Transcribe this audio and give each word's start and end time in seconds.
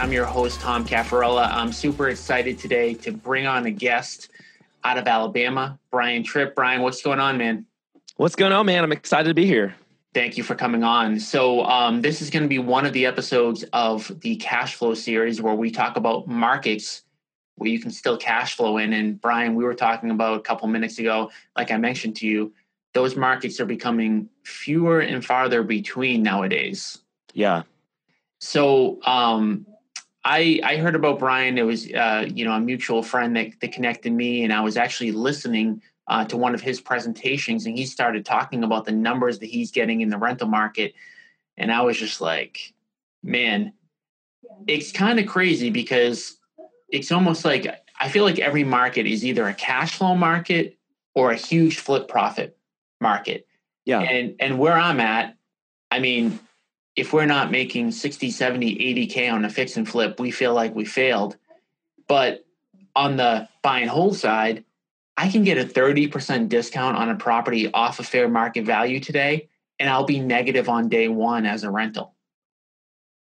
I'm 0.00 0.12
your 0.12 0.24
host, 0.24 0.62
Tom 0.62 0.86
Caffarella. 0.86 1.52
I'm 1.52 1.72
super 1.72 2.08
excited 2.08 2.58
today 2.58 2.94
to 2.94 3.12
bring 3.12 3.46
on 3.46 3.66
a 3.66 3.70
guest 3.70 4.30
out 4.82 4.96
of 4.96 5.06
Alabama, 5.06 5.78
Brian 5.90 6.22
Tripp. 6.22 6.54
Brian, 6.54 6.80
what's 6.80 7.02
going 7.02 7.20
on, 7.20 7.36
man? 7.36 7.66
What's 8.16 8.34
going 8.34 8.52
on, 8.52 8.64
man? 8.64 8.82
I'm 8.82 8.92
excited 8.92 9.28
to 9.28 9.34
be 9.34 9.44
here. 9.44 9.74
Thank 10.14 10.38
you 10.38 10.42
for 10.42 10.54
coming 10.54 10.82
on. 10.84 11.20
So, 11.20 11.64
um, 11.64 12.00
this 12.00 12.22
is 12.22 12.30
going 12.30 12.44
to 12.44 12.48
be 12.48 12.58
one 12.58 12.86
of 12.86 12.94
the 12.94 13.04
episodes 13.04 13.62
of 13.74 14.10
the 14.22 14.36
cash 14.36 14.74
flow 14.76 14.94
series 14.94 15.42
where 15.42 15.54
we 15.54 15.70
talk 15.70 15.98
about 15.98 16.26
markets 16.26 17.02
where 17.56 17.68
you 17.68 17.78
can 17.78 17.90
still 17.90 18.16
cash 18.16 18.56
flow 18.56 18.78
in. 18.78 18.94
And, 18.94 19.20
Brian, 19.20 19.54
we 19.54 19.64
were 19.64 19.74
talking 19.74 20.10
about 20.10 20.38
a 20.38 20.40
couple 20.40 20.66
minutes 20.68 20.98
ago, 20.98 21.30
like 21.58 21.70
I 21.70 21.76
mentioned 21.76 22.16
to 22.16 22.26
you, 22.26 22.54
those 22.94 23.16
markets 23.16 23.60
are 23.60 23.66
becoming 23.66 24.30
fewer 24.44 25.00
and 25.00 25.22
farther 25.22 25.62
between 25.62 26.22
nowadays. 26.22 26.96
Yeah. 27.34 27.64
So, 28.38 28.98
um, 29.04 29.66
I 30.24 30.60
I 30.64 30.76
heard 30.76 30.94
about 30.94 31.18
Brian. 31.18 31.58
It 31.58 31.62
was 31.62 31.90
uh, 31.92 32.26
you 32.32 32.44
know 32.44 32.52
a 32.52 32.60
mutual 32.60 33.02
friend 33.02 33.34
that, 33.36 33.52
that 33.60 33.72
connected 33.72 34.12
me, 34.12 34.44
and 34.44 34.52
I 34.52 34.60
was 34.60 34.76
actually 34.76 35.12
listening 35.12 35.82
uh, 36.08 36.24
to 36.26 36.36
one 36.36 36.54
of 36.54 36.60
his 36.60 36.80
presentations, 36.80 37.66
and 37.66 37.76
he 37.76 37.86
started 37.86 38.24
talking 38.24 38.64
about 38.64 38.84
the 38.84 38.92
numbers 38.92 39.38
that 39.38 39.46
he's 39.46 39.70
getting 39.70 40.00
in 40.00 40.10
the 40.10 40.18
rental 40.18 40.48
market, 40.48 40.94
and 41.56 41.72
I 41.72 41.82
was 41.82 41.98
just 41.98 42.20
like, 42.20 42.74
man, 43.22 43.72
it's 44.66 44.92
kind 44.92 45.18
of 45.18 45.26
crazy 45.26 45.70
because 45.70 46.36
it's 46.90 47.12
almost 47.12 47.44
like 47.44 47.66
I 47.98 48.08
feel 48.08 48.24
like 48.24 48.38
every 48.38 48.64
market 48.64 49.06
is 49.06 49.24
either 49.24 49.46
a 49.46 49.54
cash 49.54 49.96
flow 49.96 50.14
market 50.16 50.76
or 51.14 51.30
a 51.30 51.36
huge 51.36 51.78
flip 51.78 52.08
profit 52.08 52.58
market. 53.00 53.46
Yeah, 53.86 54.00
and 54.00 54.34
and 54.38 54.58
where 54.58 54.74
I'm 54.76 55.00
at, 55.00 55.36
I 55.90 56.00
mean 56.00 56.38
if 56.96 57.12
we're 57.12 57.26
not 57.26 57.50
making 57.50 57.92
60, 57.92 58.30
70, 58.30 58.76
80K 59.08 59.32
on 59.32 59.44
a 59.44 59.50
fix 59.50 59.76
and 59.76 59.88
flip, 59.88 60.18
we 60.18 60.30
feel 60.30 60.54
like 60.54 60.74
we 60.74 60.84
failed. 60.84 61.36
But 62.08 62.44
on 62.96 63.16
the 63.16 63.48
buy 63.62 63.80
and 63.80 63.90
hold 63.90 64.16
side, 64.16 64.64
I 65.16 65.28
can 65.28 65.44
get 65.44 65.58
a 65.58 65.64
30% 65.64 66.48
discount 66.48 66.96
on 66.96 67.10
a 67.10 67.14
property 67.14 67.70
off 67.72 67.98
of 67.98 68.06
fair 68.06 68.28
market 68.28 68.64
value 68.64 69.00
today, 69.00 69.48
and 69.78 69.88
I'll 69.88 70.04
be 70.04 70.18
negative 70.18 70.68
on 70.68 70.88
day 70.88 71.08
one 71.08 71.46
as 71.46 71.62
a 71.62 71.70
rental. 71.70 72.14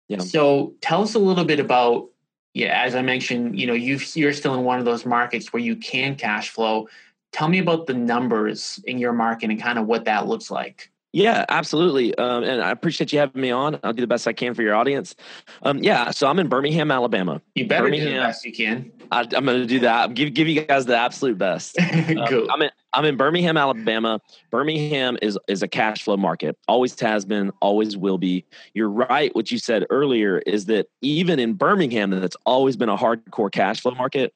Yeah. 0.07 0.19
So 0.19 0.73
tell 0.81 1.01
us 1.01 1.15
a 1.15 1.19
little 1.19 1.45
bit 1.45 1.59
about, 1.59 2.09
yeah, 2.53 2.83
as 2.83 2.95
I 2.95 3.01
mentioned, 3.01 3.59
you 3.59 3.67
know, 3.67 3.73
you 3.73 3.99
you're 4.15 4.33
still 4.33 4.53
in 4.55 4.63
one 4.63 4.79
of 4.79 4.85
those 4.85 5.05
markets 5.05 5.53
where 5.53 5.61
you 5.61 5.75
can 5.75 6.15
cash 6.15 6.49
flow. 6.49 6.87
Tell 7.31 7.47
me 7.47 7.59
about 7.59 7.87
the 7.87 7.93
numbers 7.93 8.79
in 8.85 8.97
your 8.97 9.13
market 9.13 9.49
and 9.49 9.61
kind 9.61 9.79
of 9.79 9.87
what 9.87 10.05
that 10.05 10.27
looks 10.27 10.51
like. 10.51 10.91
Yeah, 11.13 11.45
absolutely. 11.47 12.15
Um, 12.17 12.43
and 12.43 12.59
I 12.59 12.71
appreciate 12.71 13.13
you 13.13 13.19
having 13.19 13.39
me 13.39 13.51
on. 13.51 13.79
I'll 13.83 13.93
do 13.93 14.01
the 14.01 14.07
best 14.07 14.27
I 14.27 14.33
can 14.33 14.55
for 14.55 14.63
your 14.63 14.73
audience. 14.73 15.15
Um, 15.61 15.77
yeah, 15.83 16.09
so 16.09 16.27
I'm 16.27 16.39
in 16.39 16.47
Birmingham, 16.47 16.89
Alabama. 16.89 17.39
You 17.53 17.67
better 17.67 17.83
Birmingham, 17.83 18.07
do 18.07 18.13
the 18.15 18.19
best 18.19 18.45
you 18.45 18.51
can. 18.51 18.91
I, 19.11 19.21
am 19.21 19.45
going 19.45 19.59
to 19.59 19.67
do 19.67 19.81
that. 19.81 20.15
Give 20.15 20.33
give 20.33 20.47
you 20.47 20.63
guys 20.63 20.87
the 20.87 20.97
absolute 20.97 21.37
best. 21.37 21.77
Um, 22.13 22.47
I'm 22.51 22.61
in 22.61 22.69
I'm 22.93 23.05
in 23.05 23.17
Birmingham, 23.17 23.57
Alabama. 23.57 24.19
Birmingham 24.51 25.17
is 25.21 25.37
is 25.47 25.61
a 25.61 25.67
cash 25.67 26.03
flow 26.03 26.17
market. 26.17 26.57
Always 26.67 26.99
has 26.99 27.25
been. 27.25 27.51
Always 27.61 27.95
will 27.95 28.17
be. 28.17 28.45
You're 28.73 28.89
right. 28.89 29.33
What 29.35 29.51
you 29.51 29.57
said 29.57 29.85
earlier 29.89 30.39
is 30.39 30.65
that 30.65 30.87
even 31.01 31.39
in 31.39 31.53
Birmingham, 31.53 32.09
that's 32.09 32.37
always 32.45 32.75
been 32.75 32.89
a 32.89 32.97
hardcore 32.97 33.51
cash 33.51 33.81
flow 33.81 33.93
market 33.93 34.33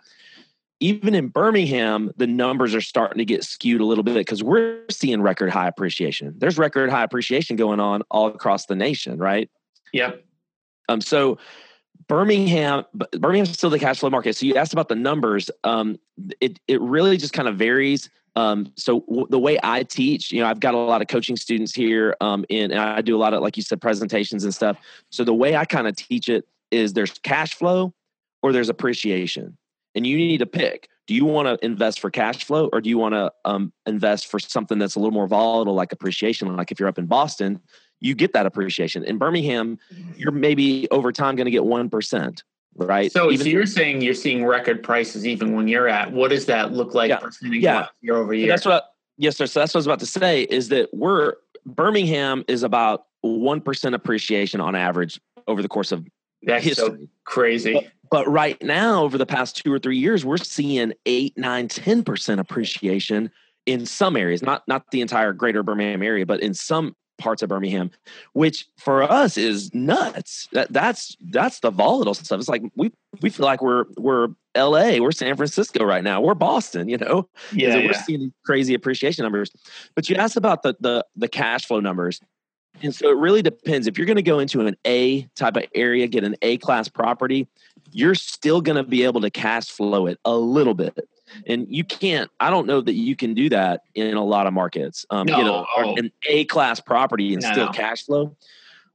even 0.80 1.16
in 1.16 1.30
Birmingham, 1.30 2.12
the 2.18 2.28
numbers 2.28 2.76
are 2.76 2.82
starting 2.82 3.18
to 3.18 3.26
get 3.26 3.44
skewed 3.44 3.82
a 3.82 3.86
little 3.86 4.04
bit 4.04 4.16
because 4.16 4.44
we're 4.44 4.82
seeing 4.90 5.22
record 5.22 5.50
high 5.50 5.68
appreciation. 5.68 6.36
There's 6.38 6.58
record 6.58 6.90
high 6.90 7.04
appreciation 7.04 7.56
going 7.56 7.80
on 7.80 8.04
all 8.12 8.28
across 8.28 8.68
the 8.68 8.76
nation, 8.76 9.18
right? 9.18 9.50
Yep. 9.94 10.24
Um, 10.90 11.02
so 11.02 11.40
Birmingham, 12.08 12.86
Birmingham's 12.94 13.52
still 13.54 13.70
the 13.70 13.80
cash 13.80 14.00
flow 14.00 14.10
market. 14.10 14.36
So 14.36 14.46
you 14.46 14.56
asked 14.56 14.74
about 14.74 14.88
the 14.88 14.96
numbers. 14.96 15.50
Um, 15.64 16.00
it 16.40 16.60
it 16.68 16.80
really 16.80 17.18
just 17.18 17.34
kind 17.34 17.48
of 17.48 17.58
varies. 17.58 18.10
Um, 18.36 18.72
so 18.76 19.00
w- 19.02 19.28
the 19.32 19.40
way 19.40 19.58
I 19.64 19.82
teach, 19.82 20.32
you 20.32 20.42
know, 20.42 20.48
I've 20.48 20.60
got 20.60 20.76
a 20.76 20.78
lot 20.78 21.02
of 21.02 21.08
coaching 21.08 21.36
students 21.36 21.74
here, 21.74 22.16
um, 22.22 22.46
in, 22.50 22.72
and 22.72 22.80
I 22.80 23.02
do 23.02 23.16
a 23.16 23.18
lot 23.18 23.34
of, 23.34 23.42
like 23.42 23.58
you 23.58 23.64
said, 23.64 23.82
presentations 23.82 24.44
and 24.44 24.54
stuff. 24.54 24.78
So 25.10 25.24
the 25.24 25.34
way 25.34 25.56
I 25.56 25.66
kind 25.66 25.88
of 25.88 25.96
teach 25.96 26.30
it 26.30 26.48
is 26.70 26.94
there's 26.94 27.18
cash 27.24 27.56
flow 27.56 27.96
or 28.44 28.54
there's 28.54 28.70
appreciation 28.70 29.58
and 29.96 30.06
you 30.06 30.18
need 30.18 30.40
to 30.40 30.46
pick. 30.46 30.90
Do 31.08 31.14
you 31.14 31.26
want 31.26 31.48
to 31.48 31.66
invest 31.66 32.00
for 32.00 32.10
cash 32.10 32.44
flow 32.44 32.70
or 32.74 32.82
do 32.82 32.90
you 32.90 32.98
want 32.98 33.16
to 33.16 33.32
um, 33.46 33.72
invest 33.86 34.28
for 34.28 34.40
something 34.40 34.78
that's 34.78 34.96
a 34.96 35.00
little 35.00 35.14
more 35.14 35.28
volatile 35.28 35.74
like 35.74 35.92
appreciation? 35.94 36.54
Like 36.56 36.72
if 36.72 36.80
you're 36.80 36.90
up 36.90 37.00
in 37.00 37.06
boston 37.06 37.62
you 38.00 38.16
get 38.16 38.34
that 38.34 38.46
appreciation. 38.46 39.04
In 39.04 39.18
birmingham 39.18 39.80
you're 40.16 40.32
maybe 40.32 40.88
over 40.92 41.12
time 41.12 41.36
going 41.36 41.46
to 41.46 41.52
get 41.52 41.64
1% 41.64 42.44
right? 42.80 43.12
So, 43.12 43.32
even, 43.32 43.46
so 43.46 43.50
you're 43.50 43.66
saying 43.66 44.02
you're 44.02 44.14
seeing 44.14 44.46
record 44.46 44.84
prices 44.84 45.26
even 45.26 45.56
when 45.56 45.68
you're 45.68 45.88
at 45.88 46.12
what 46.12 46.30
does 46.30 46.46
that 46.46 46.74
look 46.74 46.94
like 46.94 47.10
yeah, 47.10 47.18
percentage 47.18 47.62
yeah. 47.62 47.88
year 48.02 48.18
over 48.18 48.34
year 48.34 48.48
so 48.48 48.52
that's 48.52 48.66
what 48.66 48.94
yes 49.18 49.36
sir. 49.36 49.48
So 49.48 49.60
that's 49.60 49.74
what 49.74 49.80
i 49.80 49.80
was 49.80 49.88
about 49.88 50.00
to 50.02 50.06
say 50.06 50.44
is 50.44 50.70
that 50.70 50.90
we're 50.94 51.34
birmingham 51.66 52.46
is 52.48 52.64
about 52.64 53.06
1% 53.26 53.94
appreciation 53.94 54.62
on 54.62 54.76
average 54.76 55.20
over 55.48 55.62
the 55.62 55.68
course 55.68 55.92
of 55.92 56.06
that's 56.44 56.64
history. 56.64 56.86
so 56.86 57.08
crazy. 57.26 57.74
But, 57.74 57.86
but 58.10 58.28
right 58.28 58.62
now, 58.62 59.04
over 59.04 59.18
the 59.18 59.26
past 59.26 59.64
two 59.64 59.72
or 59.72 59.80
three 59.80 59.98
years, 59.98 60.26
we're 60.26 60.38
seeing 60.38 60.94
eight, 61.06 61.38
nine, 61.38 61.68
10% 61.68 62.40
appreciation 62.40 63.32
in 63.66 63.86
some 63.86 64.16
areas, 64.16 64.42
not 64.42 64.64
not 64.68 64.90
the 64.92 65.02
entire 65.02 65.34
greater 65.34 65.62
Birmingham 65.62 66.02
area, 66.02 66.26
but 66.26 66.42
in 66.42 66.54
some 66.54 66.96
parts 67.18 67.42
of 67.42 67.50
Birmingham, 67.50 67.92
which 68.34 68.66
for 68.78 69.04
us 69.04 69.38
is 69.38 69.74
nuts. 69.74 70.48
That 70.54 70.72
that's 70.72 71.18
that's 71.30 71.60
the 71.60 71.72
volatile 71.72 72.14
stuff. 72.14 72.40
It's 72.40 72.50
like 72.50 72.64
we 72.76 72.92
we 73.22 73.30
feel 73.30 73.46
like 73.46 73.62
we're 73.62 73.86
we're 73.98 74.30
LA, 74.56 74.98
we're 75.00 75.12
San 75.12 75.36
Francisco 75.36 75.84
right 75.84 76.04
now, 76.04 76.22
we're 76.22 76.34
Boston, 76.34 76.88
you 76.88 76.98
know. 76.98 77.28
Yeah, 77.52 77.74
so 77.74 77.82
we're 77.82 77.94
seeing 77.94 78.34
crazy 78.46 78.74
appreciation 78.74 79.24
numbers. 79.24 79.52
But 79.96 80.10
you 80.10 80.16
asked 80.16 80.38
about 80.38 80.64
the 80.64 80.76
the 80.80 81.06
the 81.16 81.28
cash 81.28 81.66
flow 81.66 81.80
numbers. 81.80 82.22
And 82.82 82.94
so 82.94 83.10
it 83.10 83.18
really 83.18 83.42
depends. 83.42 83.88
If 83.88 83.98
you're 83.98 84.08
going 84.08 84.18
to 84.18 84.22
go 84.22 84.40
into 84.40 84.66
an 84.66 84.76
A 84.86 85.24
type 85.36 85.58
of 85.58 85.64
area, 85.74 86.08
get 86.08 86.24
an 86.24 86.36
A 86.42 86.58
class 86.58 86.88
property, 86.88 87.48
you're 87.92 88.16
still 88.16 88.62
going 88.62 88.76
to 88.76 88.84
be 88.84 89.04
able 89.04 89.22
to 89.22 89.30
cash 89.30 89.70
flow 89.70 90.08
it 90.08 90.20
a 90.26 90.36
little 90.36 90.74
bit. 90.74 91.08
And 91.46 91.68
you 91.70 91.84
can't, 91.84 92.32
I 92.40 92.50
don't 92.50 92.68
know 92.68 92.82
that 92.82 92.94
you 92.94 93.16
can 93.16 93.34
do 93.34 93.50
that 93.50 93.82
in 93.96 94.16
a 94.16 94.24
lot 94.24 94.48
of 94.48 94.54
markets. 94.54 95.06
Um, 95.10 95.28
no, 95.28 95.38
you 95.38 95.44
know, 95.44 95.66
oh. 95.76 95.96
an 95.98 96.12
A 96.30 96.46
class 96.46 96.80
property 96.80 97.34
and 97.34 97.42
no, 97.42 97.52
still 97.52 97.66
no. 97.66 97.72
cash 97.72 98.06
flow. 98.06 98.36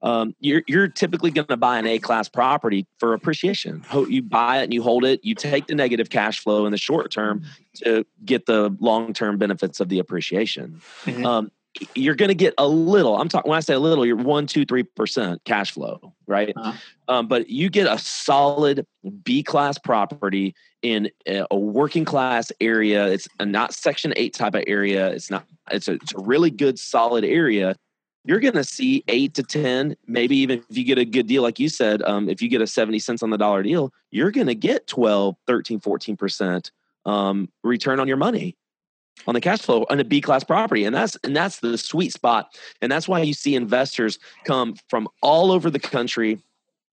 Um, 0.02 0.34
you're, 0.40 0.62
you're 0.66 0.88
typically 0.88 1.30
going 1.30 1.46
to 1.46 1.56
buy 1.56 1.78
an 1.78 1.86
A 1.86 1.98
class 1.98 2.28
property 2.28 2.86
for 2.98 3.14
appreciation. 3.14 3.84
You 4.08 4.22
buy 4.22 4.58
it 4.60 4.64
and 4.64 4.74
you 4.74 4.82
hold 4.82 5.04
it. 5.04 5.20
You 5.22 5.34
take 5.34 5.68
the 5.68 5.76
negative 5.76 6.10
cash 6.10 6.40
flow 6.40 6.66
in 6.66 6.72
the 6.72 6.78
short 6.78 7.12
term 7.12 7.44
to 7.76 8.04
get 8.24 8.46
the 8.46 8.76
long 8.80 9.12
term 9.12 9.38
benefits 9.38 9.78
of 9.78 9.88
the 9.88 10.00
appreciation. 10.00 10.80
Mm-hmm. 11.04 11.24
Um, 11.24 11.52
you're 11.94 12.14
going 12.14 12.28
to 12.28 12.34
get 12.34 12.54
a 12.58 12.66
little. 12.66 13.16
I'm 13.16 13.28
talking 13.28 13.48
when 13.48 13.56
I 13.56 13.60
say 13.60 13.74
a 13.74 13.78
little, 13.78 14.04
you're 14.04 14.16
one, 14.16 14.46
two, 14.46 14.64
three 14.64 14.82
percent 14.82 15.42
cash 15.44 15.72
flow, 15.72 16.14
right? 16.26 16.52
Uh-huh. 16.56 16.72
Um, 17.08 17.28
but 17.28 17.48
you 17.48 17.70
get 17.70 17.86
a 17.86 17.98
solid 17.98 18.86
B 19.22 19.42
class 19.42 19.78
property 19.78 20.54
in 20.82 21.10
a 21.26 21.56
working 21.56 22.04
class 22.04 22.52
area. 22.60 23.06
It's 23.08 23.28
a 23.40 23.46
not 23.46 23.72
Section 23.72 24.12
Eight 24.16 24.34
type 24.34 24.54
of 24.54 24.64
area. 24.66 25.10
It's 25.10 25.30
not. 25.30 25.44
It's 25.70 25.88
a, 25.88 25.92
it's 25.92 26.14
a 26.14 26.20
really 26.20 26.50
good, 26.50 26.78
solid 26.78 27.24
area. 27.24 27.76
You're 28.24 28.40
going 28.40 28.54
to 28.54 28.64
see 28.64 29.02
eight 29.08 29.34
to 29.34 29.42
ten, 29.42 29.96
maybe 30.06 30.36
even 30.36 30.58
if 30.68 30.76
you 30.76 30.84
get 30.84 30.98
a 30.98 31.04
good 31.04 31.26
deal, 31.26 31.42
like 31.42 31.58
you 31.58 31.68
said. 31.68 32.02
Um, 32.02 32.28
if 32.28 32.42
you 32.42 32.48
get 32.48 32.60
a 32.60 32.66
seventy 32.66 32.98
cents 32.98 33.22
on 33.22 33.30
the 33.30 33.38
dollar 33.38 33.62
deal, 33.62 33.92
you're 34.10 34.30
going 34.30 34.46
to 34.46 34.54
get 34.54 34.86
12, 34.86 35.36
13, 35.46 35.80
14 35.80 36.16
percent 36.16 36.70
um, 37.04 37.48
return 37.64 37.98
on 37.98 38.08
your 38.08 38.16
money 38.16 38.56
on 39.26 39.34
the 39.34 39.40
cash 39.40 39.60
flow 39.60 39.86
on 39.90 40.00
a 40.00 40.04
B 40.04 40.20
class 40.20 40.44
property. 40.44 40.84
And 40.84 40.94
that's 40.94 41.16
and 41.24 41.34
that's 41.36 41.60
the 41.60 41.78
sweet 41.78 42.12
spot. 42.12 42.56
And 42.80 42.90
that's 42.90 43.08
why 43.08 43.20
you 43.20 43.34
see 43.34 43.54
investors 43.54 44.18
come 44.44 44.76
from 44.88 45.08
all 45.22 45.52
over 45.52 45.70
the 45.70 45.78
country 45.78 46.38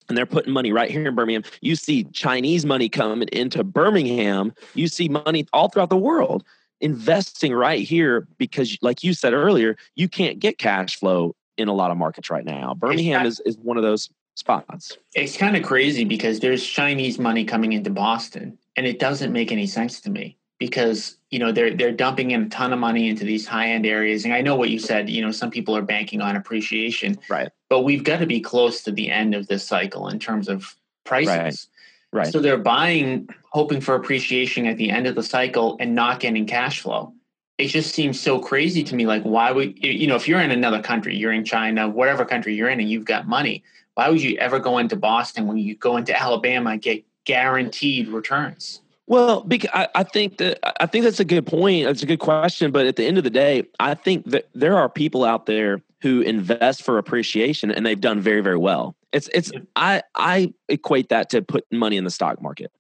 and 0.09 0.17
they're 0.17 0.27
putting 0.27 0.53
money 0.53 0.73
right 0.73 0.91
here 0.91 1.07
in 1.07 1.15
Birmingham. 1.15 1.43
You 1.61 1.75
see 1.77 2.05
Chinese 2.05 2.65
money 2.65 2.89
coming 2.89 3.29
into 3.33 3.65
Birmingham. 3.65 4.53
You 4.75 4.89
see 4.89 5.09
money 5.09 5.47
all 5.53 5.69
throughout 5.69 5.91
the 5.91 5.97
world 5.97 6.45
investing 6.81 7.55
right 7.55 7.87
here 7.87 8.27
because 8.39 8.77
like 8.83 9.03
you 9.03 9.15
said 9.15 9.33
earlier, 9.33 9.77
you 9.95 10.09
can't 10.09 10.39
get 10.39 10.59
cash 10.59 10.97
flow 10.97 11.35
in 11.57 11.69
a 11.69 11.73
lot 11.73 11.91
of 11.91 11.97
markets 11.97 12.31
right 12.31 12.45
now. 12.45 12.75
Birmingham 12.75 13.25
is, 13.25 13.41
is 13.41 13.57
one 13.59 13.77
of 13.77 13.83
those 13.83 14.11
spots. 14.35 14.97
It's 15.15 15.37
kind 15.37 15.57
of 15.57 15.63
crazy 15.63 16.05
because 16.05 16.41
there's 16.41 16.65
Chinese 16.65 17.19
money 17.19 17.45
coming 17.45 17.73
into 17.73 17.89
Boston, 17.89 18.59
and 18.77 18.87
it 18.87 18.99
doesn't 18.99 19.33
make 19.33 19.51
any 19.51 19.67
sense 19.67 20.01
to 20.03 20.11
me 20.11 20.37
because 20.59 21.17
you 21.31 21.39
know 21.39 21.53
they're 21.53 21.75
they're 21.75 21.93
dumping 21.93 22.31
in 22.31 22.45
a 22.45 22.49
ton 22.49 22.73
of 22.73 22.79
money 22.79 23.09
into 23.09 23.25
these 23.25 23.47
high 23.47 23.71
end 23.71 23.87
areas. 23.87 24.25
And 24.25 24.33
I 24.33 24.41
know 24.41 24.57
what 24.57 24.71
you 24.71 24.79
said. 24.79 25.11
You 25.11 25.23
know, 25.23 25.33
some 25.33 25.51
people 25.51 25.77
are 25.77 25.83
banking 25.83 26.21
on 26.21 26.37
appreciation, 26.37 27.19
right? 27.29 27.51
But 27.69 27.83
we've 27.83 28.05
got 28.05 28.19
to 28.19 28.27
be 28.27 28.41
close 28.41 28.83
to 28.85 28.93
the 28.93 29.11
end 29.11 29.35
of 29.35 29.47
this 29.49 29.65
cycle 29.65 30.09
in 30.09 30.19
terms 30.19 30.49
of 30.49 30.75
prices. 31.05 31.29
Right. 31.29 31.67
Right. 32.13 32.33
So 32.33 32.39
they're 32.39 32.57
buying, 32.57 33.29
hoping 33.51 33.81
for 33.81 33.95
appreciation 33.95 34.67
at 34.67 34.79
the 34.79 34.91
end 34.91 35.07
of 35.07 35.17
the 35.17 35.23
cycle 35.23 35.77
and 35.81 35.95
not 35.95 36.21
getting 36.21 36.47
cash 36.47 36.81
flow. 36.81 37.13
It 37.59 37.67
just 37.67 37.95
seems 37.95 38.19
so 38.21 38.39
crazy 38.39 38.83
to 38.85 38.95
me. 38.95 39.07
Like, 39.07 39.23
why 39.23 39.51
would 39.51 39.83
you 39.85 40.07
know 40.07 40.17
if 40.17 40.29
you're 40.29 40.41
in 40.41 40.51
another 40.51 40.83
country, 40.83 41.17
you're 41.17 41.33
in 41.33 41.45
China, 41.45 41.89
whatever 41.89 42.25
country 42.25 42.55
you're 42.55 42.69
in, 42.69 42.81
and 42.81 42.89
you've 42.89 43.05
got 43.05 43.27
money, 43.27 43.65
why 43.95 44.09
would 44.09 44.23
you 44.23 44.37
ever 44.39 44.59
go 44.59 44.79
into 44.79 44.95
Boston 44.95 45.47
when 45.47 45.59
you 45.59 45.75
go 45.75 45.97
into 45.97 46.19
Alabama 46.23 46.71
and 46.71 46.83
get 46.83 47.05
guaranteed 47.25 48.09
returns? 48.09 48.83
Well, 49.07 49.43
because 49.43 49.71
I, 49.73 49.89
I 49.95 50.03
think 50.03 50.39
that 50.39 50.59
I 50.83 50.87
think 50.87 51.05
that's 51.05 51.21
a 51.21 51.25
good 51.25 51.47
point. 51.47 51.85
That's 51.85 52.03
a 52.03 52.07
good 52.07 52.19
question. 52.19 52.73
But 52.73 52.87
at 52.87 52.97
the 52.97 53.05
end 53.05 53.19
of 53.19 53.25
the 53.25 53.31
day, 53.31 53.65
I 53.79 53.95
think 53.95 54.27
that 54.27 54.49
there 54.55 54.77
are 54.77 54.89
people 54.89 55.25
out 55.25 55.47
there 55.47 55.81
who 56.03 56.21
invest 56.21 56.83
for 56.83 56.99
appreciation 56.99 57.71
and 57.71 57.87
they've 57.87 58.01
done 58.01 58.21
very, 58.21 58.41
very 58.41 58.57
well. 58.57 58.97
It's 59.13 59.29
it's 59.33 59.53
I 59.77 60.03
I 60.15 60.53
equate 60.69 61.09
that 61.11 61.31
to 61.31 61.43
putting 61.43 61.79
money 61.79 61.97
in 61.97 62.05
the 62.05 62.11
stock 62.11 62.43
market. 62.43 62.73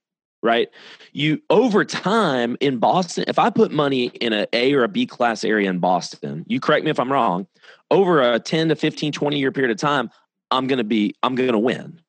Right. 0.42 0.68
You 1.12 1.40
over 1.48 1.84
time 1.84 2.56
in 2.60 2.78
Boston, 2.78 3.24
if 3.26 3.38
I 3.38 3.50
put 3.50 3.70
money 3.70 4.06
in 4.06 4.32
a 4.32 4.46
A 4.52 4.74
or 4.74 4.84
a 4.84 4.88
B 4.88 5.06
class 5.06 5.44
area 5.44 5.70
in 5.70 5.78
Boston, 5.78 6.44
you 6.46 6.60
correct 6.60 6.84
me 6.84 6.90
if 6.90 7.00
I'm 7.00 7.10
wrong, 7.10 7.46
over 7.90 8.20
a 8.20 8.38
10 8.38 8.68
to 8.68 8.76
15, 8.76 9.12
20 9.12 9.38
year 9.38 9.50
period 9.50 9.70
of 9.70 9.78
time, 9.78 10.10
I'm 10.50 10.66
gonna 10.66 10.84
be 10.84 11.14
I'm 11.22 11.36
gonna 11.36 11.58
win. 11.58 12.00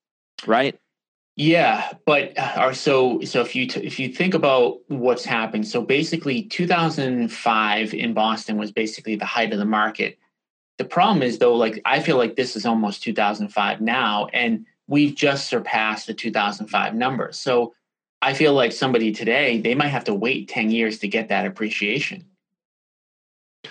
Right. 0.46 0.80
Yeah, 1.38 1.94
but 2.08 2.36
uh, 2.36 2.74
so 2.74 3.22
so 3.22 3.42
if 3.42 3.56
you 3.56 3.68
t- 3.68 3.86
if 3.86 4.00
you 4.00 4.10
think 4.10 4.34
about 4.34 4.80
what's 4.88 5.24
happened, 5.24 5.68
so 5.68 5.84
basically 5.84 6.42
2005 6.42 7.94
in 7.94 8.14
Boston 8.16 8.58
was 8.58 8.72
basically 8.72 9.16
the 9.16 9.26
height 9.26 9.54
of 9.54 9.60
the 9.60 9.66
market. 9.66 10.18
The 10.80 10.86
problem 10.86 11.22
is 11.22 11.38
though, 11.38 11.54
like 11.56 11.80
I 11.86 12.00
feel 12.00 12.18
like 12.18 12.36
this 12.36 12.56
is 12.56 12.66
almost 12.66 13.04
2005 13.04 13.82
now, 13.82 14.26
and 14.34 14.66
we've 14.88 15.14
just 15.14 15.48
surpassed 15.48 16.08
the 16.08 16.16
2005 16.16 16.96
numbers. 16.96 17.38
So 17.38 17.76
I 18.20 18.34
feel 18.34 18.54
like 18.54 18.72
somebody 18.72 19.12
today 19.12 19.62
they 19.62 19.76
might 19.76 19.90
have 19.90 20.06
to 20.06 20.16
wait 20.16 20.50
10 20.50 20.72
years 20.72 20.98
to 21.00 21.08
get 21.08 21.30
that 21.30 21.46
appreciation. 21.46 22.26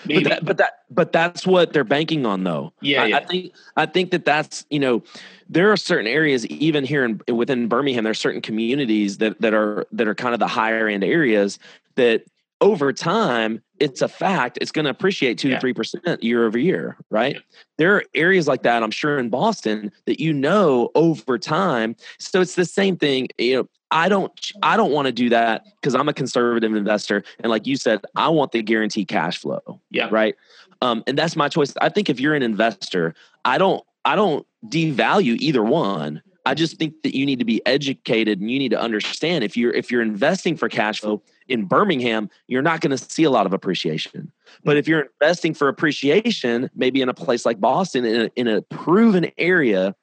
But 0.04 0.24
that, 0.24 0.44
but 0.44 0.56
that, 0.58 0.72
but 0.90 1.12
that's 1.12 1.46
what 1.46 1.72
they're 1.72 1.84
banking 1.84 2.26
on, 2.26 2.44
though. 2.44 2.72
Yeah, 2.80 3.02
I, 3.02 3.06
yeah. 3.06 3.16
I 3.16 3.24
think, 3.24 3.52
I 3.76 3.86
think 3.86 4.10
that 4.10 4.24
that's 4.24 4.66
you 4.70 4.78
know, 4.78 5.02
there 5.48 5.72
are 5.72 5.76
certain 5.76 6.06
areas 6.06 6.46
even 6.46 6.84
here 6.84 7.04
in 7.04 7.20
within 7.34 7.68
Birmingham, 7.68 8.04
there 8.04 8.10
are 8.10 8.14
certain 8.14 8.40
communities 8.40 9.18
that 9.18 9.40
that 9.40 9.54
are 9.54 9.86
that 9.92 10.06
are 10.08 10.14
kind 10.14 10.34
of 10.34 10.40
the 10.40 10.48
higher 10.48 10.88
end 10.88 11.04
areas 11.04 11.58
that 11.96 12.24
over 12.62 12.90
time, 12.92 13.62
it's 13.80 14.00
a 14.00 14.08
fact, 14.08 14.56
it's 14.62 14.72
going 14.72 14.86
to 14.86 14.90
appreciate 14.90 15.36
two 15.38 15.48
Yeah. 15.48 15.56
to 15.56 15.60
three 15.60 15.74
percent 15.74 16.22
year 16.22 16.46
over 16.46 16.58
year, 16.58 16.96
right? 17.10 17.34
Yeah. 17.34 17.40
There 17.78 17.96
are 17.96 18.04
areas 18.14 18.48
like 18.48 18.62
that, 18.62 18.82
I'm 18.82 18.90
sure 18.90 19.18
in 19.18 19.28
Boston 19.28 19.92
that 20.06 20.20
you 20.20 20.32
know 20.32 20.90
over 20.94 21.38
time. 21.38 21.96
So 22.18 22.40
it's 22.40 22.54
the 22.54 22.64
same 22.64 22.96
thing, 22.96 23.28
you 23.38 23.56
know. 23.56 23.68
I 23.90 24.08
don't 24.08 24.32
I 24.62 24.76
don't 24.76 24.92
want 24.92 25.06
to 25.06 25.12
do 25.12 25.28
that 25.30 25.64
because 25.80 25.94
I'm 25.94 26.08
a 26.08 26.12
conservative 26.12 26.74
investor 26.74 27.22
and 27.40 27.50
like 27.50 27.66
you 27.66 27.76
said 27.76 28.00
I 28.16 28.28
want 28.28 28.52
the 28.52 28.62
guaranteed 28.62 29.08
cash 29.08 29.38
flow. 29.38 29.80
Yeah. 29.90 30.08
right? 30.10 30.34
Um, 30.82 31.02
and 31.06 31.16
that's 31.16 31.36
my 31.36 31.48
choice. 31.48 31.72
I 31.80 31.88
think 31.88 32.10
if 32.10 32.20
you're 32.20 32.34
an 32.34 32.42
investor 32.42 33.14
i 33.44 33.58
don't 33.58 33.82
i 34.04 34.14
don't 34.14 34.46
devalue 34.68 35.36
either 35.38 35.62
one. 35.62 36.22
I 36.44 36.54
just 36.54 36.78
think 36.78 37.02
that 37.02 37.16
you 37.16 37.26
need 37.26 37.40
to 37.40 37.44
be 37.44 37.60
educated 37.66 38.40
and 38.40 38.48
you 38.50 38.58
need 38.60 38.68
to 38.68 38.80
understand 38.80 39.42
if 39.42 39.56
you're 39.56 39.72
if 39.72 39.90
you're 39.90 40.02
investing 40.02 40.56
for 40.56 40.68
cash 40.68 41.00
flow 41.00 41.22
in 41.48 41.64
birmingham 41.64 42.28
you're 42.48 42.62
not 42.62 42.80
going 42.80 42.96
to 42.96 42.98
see 42.98 43.24
a 43.24 43.30
lot 43.30 43.46
of 43.46 43.52
appreciation. 43.52 44.32
But 44.64 44.76
if 44.76 44.88
you're 44.88 45.08
investing 45.20 45.54
for 45.54 45.68
appreciation 45.68 46.70
maybe 46.74 47.02
in 47.02 47.08
a 47.08 47.14
place 47.14 47.44
like 47.44 47.60
boston 47.60 48.04
in 48.04 48.20
a, 48.22 48.30
in 48.36 48.48
a 48.48 48.62
proven 48.62 49.30
area 49.38 49.94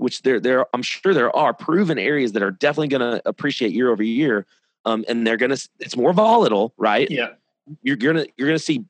which 0.00 0.22
there 0.22 0.40
there 0.40 0.66
i'm 0.74 0.82
sure 0.82 1.12
there 1.14 1.34
are 1.36 1.52
proven 1.54 1.98
areas 1.98 2.32
that 2.32 2.42
are 2.42 2.50
definitely 2.50 2.88
going 2.88 3.00
to 3.00 3.22
appreciate 3.26 3.72
year 3.72 3.90
over 3.90 4.02
year 4.02 4.46
um, 4.86 5.04
and 5.08 5.26
they're 5.26 5.36
going 5.36 5.54
to 5.54 5.68
it's 5.78 5.96
more 5.96 6.12
volatile 6.12 6.72
right 6.78 7.08
Yeah. 7.10 7.30
you're 7.82 7.96
gonna 7.96 8.26
you're 8.36 8.48
gonna 8.48 8.58
see 8.58 8.84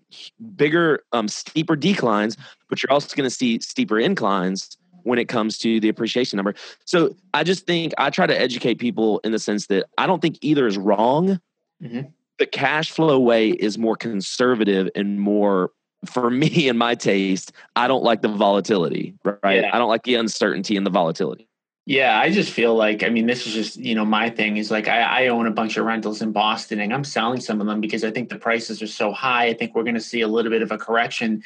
bigger 0.57 1.01
um, 1.13 1.29
steeper 1.29 1.77
declines 1.77 2.37
but 2.69 2.83
you're 2.83 2.93
also 2.93 3.15
gonna 3.17 3.31
see 3.31 3.61
steeper 3.61 3.99
inclines 3.99 4.77
when 5.03 5.19
it 5.19 5.29
comes 5.29 5.59
to 5.59 5.81
the 5.81 5.89
appreciation 5.89 6.37
number 6.37 6.55
so 6.85 7.15
i 7.35 7.43
just 7.43 7.67
think 7.67 7.93
i 7.99 8.11
try 8.11 8.27
to 8.27 8.39
educate 8.39 8.77
people 8.77 9.19
in 9.25 9.33
the 9.33 9.39
sense 9.39 9.67
that 9.67 9.87
i 9.99 10.07
don't 10.07 10.23
think 10.23 10.39
either 10.43 10.67
is 10.67 10.79
wrong 10.79 11.41
Mhm. 11.83 12.13
the 12.39 12.47
cash 12.47 12.91
flow 12.91 13.19
way 13.19 13.49
is 13.51 13.79
more 13.79 13.97
conservative 13.97 14.89
and 14.95 15.19
more 15.19 15.71
for 16.05 16.31
me 16.31 16.69
and 16.71 16.79
my 16.79 16.95
taste 16.95 17.53
i 17.77 17.87
don't 17.89 18.03
like 18.03 18.23
the 18.23 18.29
volatility 18.29 19.15
right 19.25 19.63
Yeah. 19.63 19.71
i 19.75 19.79
don't 19.79 19.89
like 19.89 20.05
the 20.05 20.15
uncertainty 20.17 20.77
and 20.77 20.87
the 20.87 20.91
volatility 20.91 21.47
Yeah, 21.87 22.21
I 22.21 22.31
just 22.31 22.53
feel 22.53 22.75
like 22.77 23.03
I 23.03 23.09
mean 23.09 23.27
this 23.27 23.47
is 23.47 23.53
just 23.53 23.77
you 23.77 23.95
know 23.97 24.05
my 24.05 24.31
thing 24.31 24.59
is 24.59 24.71
like 24.71 24.87
I, 24.87 25.25
I 25.25 25.29
own 25.29 25.47
a 25.47 25.51
bunch 25.51 25.77
of 25.77 25.85
rentals 25.87 26.23
in 26.23 26.31
Boston 26.31 26.79
and 26.79 26.93
I'm 26.93 27.03
selling 27.05 27.41
some 27.41 27.61
of 27.61 27.67
them 27.67 27.81
because 27.81 28.05
I 28.05 28.13
think 28.13 28.29
the 28.29 28.39
prices 28.39 28.81
are 28.81 28.87
so 28.87 29.11
high. 29.13 29.47
I 29.47 29.55
think 29.55 29.75
we're 29.75 29.83
going 29.83 29.97
to 29.97 30.01
see 30.13 30.21
a 30.21 30.29
little 30.29 30.51
bit 30.53 30.63
of 30.63 30.71
a 30.71 30.79
correction, 30.79 31.43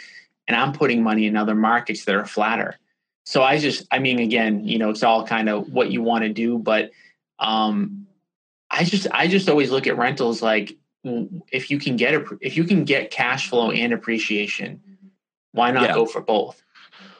and 0.47 0.57
I'm 0.57 0.73
putting 0.73 1.03
money 1.03 1.27
in 1.27 1.37
other 1.37 1.55
markets 1.55 2.05
that 2.05 2.15
are 2.15 2.27
flatter. 2.27 2.77
So 3.25 3.43
I 3.43 3.59
just 3.59 3.87
I 3.91 4.01
mean 4.01 4.19
again 4.19 4.67
you 4.69 4.77
know 4.79 4.91
it's 4.91 5.03
all 5.03 5.25
kind 5.27 5.49
of 5.49 5.73
what 5.73 5.91
you 5.91 6.03
want 6.03 6.25
to 6.25 6.29
do, 6.31 6.59
but 6.59 6.91
um, 7.39 8.07
I 8.71 8.85
just 8.85 9.07
I 9.13 9.29
just 9.29 9.49
always 9.49 9.71
look 9.71 9.87
at 9.87 9.97
rentals 9.97 10.43
like 10.43 10.77
if 11.53 11.71
you 11.71 11.79
can 11.79 11.97
get 11.97 12.15
a, 12.15 12.25
if 12.41 12.57
you 12.57 12.65
can 12.65 12.85
get 12.85 13.11
cash 13.11 13.49
flow 13.49 13.71
and 13.71 13.93
appreciation, 13.93 14.81
why 15.53 15.71
not 15.71 15.85
Yeah. 15.85 15.95
go 15.95 16.07
for 16.07 16.21
both? 16.21 16.63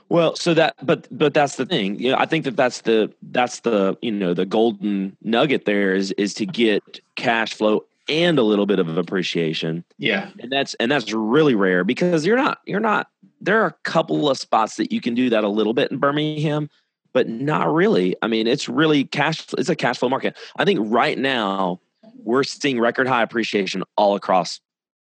Well, 0.09 0.37
so 0.37 0.55
that, 0.55 0.75
but 0.83 1.09
but 1.11 1.33
that's 1.35 1.57
the 1.57 1.67
thing. 1.67 1.99
You 1.99 2.13
know, 2.13 2.19
I 2.19 2.27
think 2.27 2.45
that 2.45 2.57
that's 2.57 2.83
the 2.83 3.13
that's 3.23 3.61
the 3.61 3.97
you 4.03 4.13
know 4.13 4.35
the 4.35 4.47
golden 4.47 5.17
nugget 5.23 5.65
there 5.65 5.95
is 5.95 6.13
is 6.13 6.35
to 6.35 6.47
get 6.47 7.01
cash 7.17 7.55
flow 7.55 7.85
and 8.09 8.39
a 8.39 8.43
little 8.43 8.67
bit 8.67 8.79
of 8.79 8.97
appreciation, 8.99 9.83
Yeah, 9.97 10.31
and 10.39 10.53
that's 10.53 10.75
and 10.75 10.91
that's 10.91 11.11
really 11.13 11.55
rare 11.55 11.85
because 11.85 12.27
you're 12.27 12.37
not 12.37 12.59
you're 12.67 12.81
not. 12.81 13.09
There 13.41 13.63
are 13.63 13.67
a 13.67 13.75
couple 13.83 14.29
of 14.29 14.39
spots 14.39 14.77
that 14.77 14.93
you 14.93 15.01
can 15.01 15.15
do 15.15 15.31
that 15.31 15.43
a 15.43 15.49
little 15.49 15.73
bit 15.73 15.91
in 15.91 15.99
Birmingham, 15.99 16.69
but 17.15 17.29
not 17.29 17.73
really. 17.73 18.15
I 18.21 18.27
mean, 18.27 18.47
it's 18.47 18.69
really 18.69 19.05
cash. 19.05 19.47
It's 19.57 19.71
a 19.71 19.77
cash 19.77 19.99
flow 19.99 20.11
market. 20.11 20.37
I 20.57 20.67
think 20.67 20.81
right 20.83 21.19
now 21.19 21.81
we're 22.23 22.45
seeing 22.45 22.81
record 22.81 23.07
high 23.07 23.23
appreciation 23.23 23.83
all 23.97 24.15
across 24.15 24.61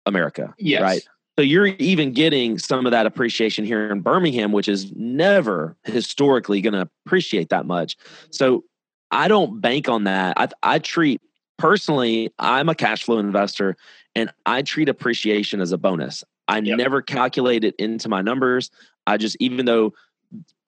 America. 0.06 0.54
yes, 0.58 0.80
Right. 0.82 1.02
So 1.38 1.42
you're 1.42 1.66
even 1.66 2.12
getting 2.12 2.58
some 2.58 2.84
of 2.84 2.92
that 2.92 3.06
appreciation 3.06 3.64
here 3.64 3.90
in 3.90 4.00
Birmingham, 4.00 4.52
which 4.52 4.68
is 4.68 4.92
never 4.94 5.76
historically 5.84 6.60
going 6.60 6.74
to 6.74 6.88
appreciate 7.06 7.48
that 7.48 7.64
much. 7.64 7.96
So 8.30 8.64
I 9.10 9.26
don't 9.28 9.60
bank 9.60 9.88
on 9.88 10.04
that. 10.04 10.38
I, 10.38 10.48
I 10.62 10.78
treat 10.80 11.22
personally, 11.56 12.30
I'm 12.38 12.68
a 12.68 12.74
cash 12.74 13.04
flow 13.04 13.18
investor 13.18 13.76
and 14.14 14.30
I 14.44 14.60
treat 14.62 14.88
appreciation 14.90 15.60
as 15.62 15.72
a 15.72 15.78
bonus. 15.78 16.24
I 16.46 16.58
Yep. 16.58 16.78
never 16.78 17.00
calculate 17.00 17.64
it 17.64 17.74
into 17.76 18.08
my 18.08 18.20
numbers. 18.20 18.70
I 19.06 19.16
just, 19.16 19.36
even 19.40 19.64
though 19.66 19.94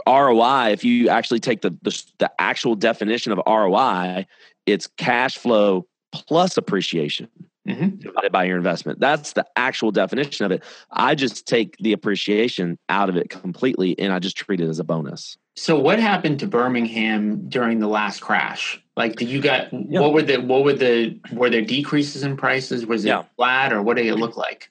ROI, 0.07 0.71
if 0.71 0.85
you 0.85 1.09
actually 1.09 1.41
take 1.41 1.61
the, 1.61 1.71
the, 1.83 2.03
the 2.19 2.31
actual 2.41 2.77
definition 2.77 3.33
of 3.33 3.41
ROI, 3.47 4.27
it's 4.65 4.87
cash 4.97 5.37
flow 5.37 5.87
plus 6.13 6.57
appreciation 6.57 7.29
Mhm. 7.67 8.01
divided 8.01 8.33
by 8.33 8.45
your 8.45 8.57
investment. 8.57 8.99
That's 9.01 9.35
the 9.35 9.47
actual 9.57 9.91
definition 9.93 10.45
of 10.45 10.51
it. 10.53 10.63
I 10.91 11.15
just 11.15 11.47
take 11.47 11.77
the 11.79 11.93
appreciation 11.93 12.79
out 12.89 13.09
of 13.09 13.17
it 13.17 13.31
completely 13.31 13.97
and 13.99 14.13
I 14.13 14.19
just 14.19 14.37
treat 14.37 14.61
it 14.61 14.69
as 14.69 14.79
a 14.81 14.85
bonus. 14.85 15.37
So 15.55 15.79
what 15.79 15.99
happened 16.01 16.41
to 16.41 16.47
Birmingham 16.47 17.49
during 17.49 17.79
the 17.79 17.87
last 17.87 18.21
crash? 18.21 18.83
Like 18.97 19.17
did 19.17 19.29
you 19.29 19.41
got 19.41 19.73
Yeah. 19.73 20.01
what 20.01 20.13
were 20.13 20.23
the 20.23 20.39
what 20.39 20.65
were 20.65 20.73
the 20.73 21.19
were 21.33 21.51
there 21.51 21.63
decreases 21.63 22.23
in 22.25 22.37
prices? 22.37 22.85
Was 22.87 23.05
it 23.05 23.09
Yeah. 23.09 23.23
flat 23.37 23.73
or 23.73 23.81
what 23.83 23.97
did 23.97 24.07
it 24.07 24.17
look 24.17 24.37
like? 24.37 24.71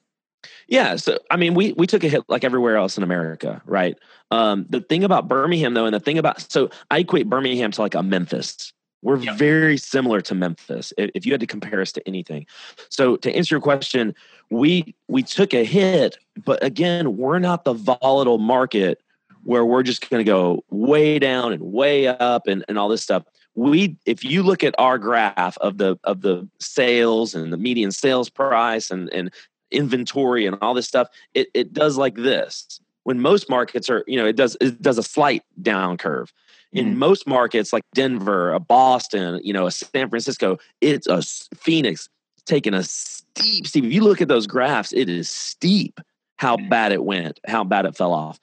Yeah, 0.68 0.96
so 0.96 1.18
I 1.30 1.36
mean, 1.36 1.54
we 1.54 1.72
we 1.72 1.86
took 1.86 2.04
a 2.04 2.08
hit 2.08 2.22
like 2.28 2.44
everywhere 2.44 2.76
else 2.76 2.96
in 2.96 3.02
America, 3.02 3.62
right? 3.66 3.96
Um, 4.30 4.66
the 4.70 4.80
thing 4.80 5.04
about 5.04 5.28
Birmingham, 5.28 5.74
though, 5.74 5.84
and 5.86 5.94
the 5.94 6.00
thing 6.00 6.18
about 6.18 6.50
so 6.50 6.70
I 6.90 6.98
equate 6.98 7.28
Birmingham 7.28 7.70
to 7.72 7.80
like 7.80 7.94
a 7.94 8.02
Memphis. 8.02 8.72
We're 9.02 9.18
Yeah. 9.18 9.34
very 9.34 9.76
similar 9.76 10.20
to 10.22 10.34
Memphis. 10.34 10.92
If, 10.96 11.10
if 11.14 11.26
you 11.26 11.32
had 11.32 11.40
to 11.40 11.46
compare 11.46 11.80
us 11.80 11.92
to 11.92 12.08
anything, 12.08 12.46
so 12.88 13.16
to 13.16 13.34
answer 13.34 13.54
your 13.54 13.60
question, 13.60 14.14
we 14.50 14.94
we 15.08 15.22
took 15.22 15.52
a 15.54 15.64
hit, 15.64 16.18
but 16.44 16.62
again, 16.62 17.16
we're 17.16 17.38
not 17.40 17.64
the 17.64 17.72
volatile 17.72 18.38
market 18.38 19.00
where 19.44 19.64
we're 19.64 19.82
just 19.82 20.08
going 20.08 20.24
to 20.24 20.30
go 20.30 20.64
way 20.70 21.18
down 21.18 21.52
and 21.52 21.62
way 21.62 22.06
up 22.06 22.46
and, 22.46 22.64
and 22.68 22.78
all 22.78 22.88
this 22.88 23.02
stuff. 23.02 23.24
We, 23.54 23.96
if 24.06 24.24
you 24.24 24.42
look 24.44 24.62
at 24.62 24.74
our 24.78 24.98
graph 24.98 25.58
of 25.58 25.78
the 25.78 25.98
of 26.04 26.22
the 26.22 26.48
sales 26.60 27.34
and 27.34 27.52
the 27.52 27.56
median 27.56 27.90
sales 27.90 28.30
price 28.30 28.90
and 28.90 29.12
and 29.12 29.30
inventory 29.70 30.46
and 30.46 30.56
all 30.62 30.74
this 30.74 30.86
stuff, 30.86 31.08
it, 31.34 31.48
it 31.54 31.72
does 31.72 31.96
like 31.96 32.14
this. 32.14 32.80
When 33.04 33.20
most 33.20 33.48
markets 33.50 33.90
are, 33.90 34.04
you 34.06 34.16
know, 34.16 34.26
it 34.26 34.36
does 34.36 34.56
it 34.60 34.80
does 34.80 34.96
a 34.96 35.02
slight 35.02 35.42
down 35.60 35.98
curve. 35.98 36.32
In 36.72 36.98
most 36.98 37.26
markets 37.26 37.72
like 37.72 37.82
Denver, 37.94 38.52
a 38.52 38.60
Boston, 38.60 39.40
you 39.44 39.52
know, 39.52 39.66
a 39.66 39.70
San 39.70 40.08
Francisco, 40.08 40.58
it's 40.80 41.06
a 41.06 41.22
Phoenix 41.56 42.08
taking 42.46 42.74
a 42.74 42.82
steep, 42.82 43.66
steep. 43.66 43.84
If 43.84 43.92
you 43.92 44.02
look 44.02 44.20
at 44.22 44.28
those 44.28 44.46
graphs, 44.46 44.92
it 44.92 45.08
is 45.08 45.28
steep 45.28 46.00
how 46.36 46.56
Mhm. 46.56 46.70
bad 46.70 46.92
it 46.92 47.04
went, 47.04 47.38
how 47.46 47.62
bad 47.62 47.84
it 47.84 47.96
fell 47.96 48.12
off. 48.12 48.40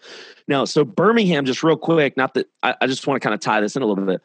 Now, 0.48 0.63
so 0.65 0.86
Birmingham, 0.86 1.45
just 1.45 1.63
real 1.63 1.75
quick, 1.75 2.15
not 2.15 2.33
that 2.36 2.48
I, 2.63 2.75
I 2.81 2.88
just 2.88 3.05
want 3.05 3.21
to 3.21 3.25
kind 3.25 3.33
of 3.33 3.41
tie 3.41 3.59
this 3.59 3.75
in 3.75 3.81
a 3.81 3.86
little 3.86 4.05
bit. 4.05 4.21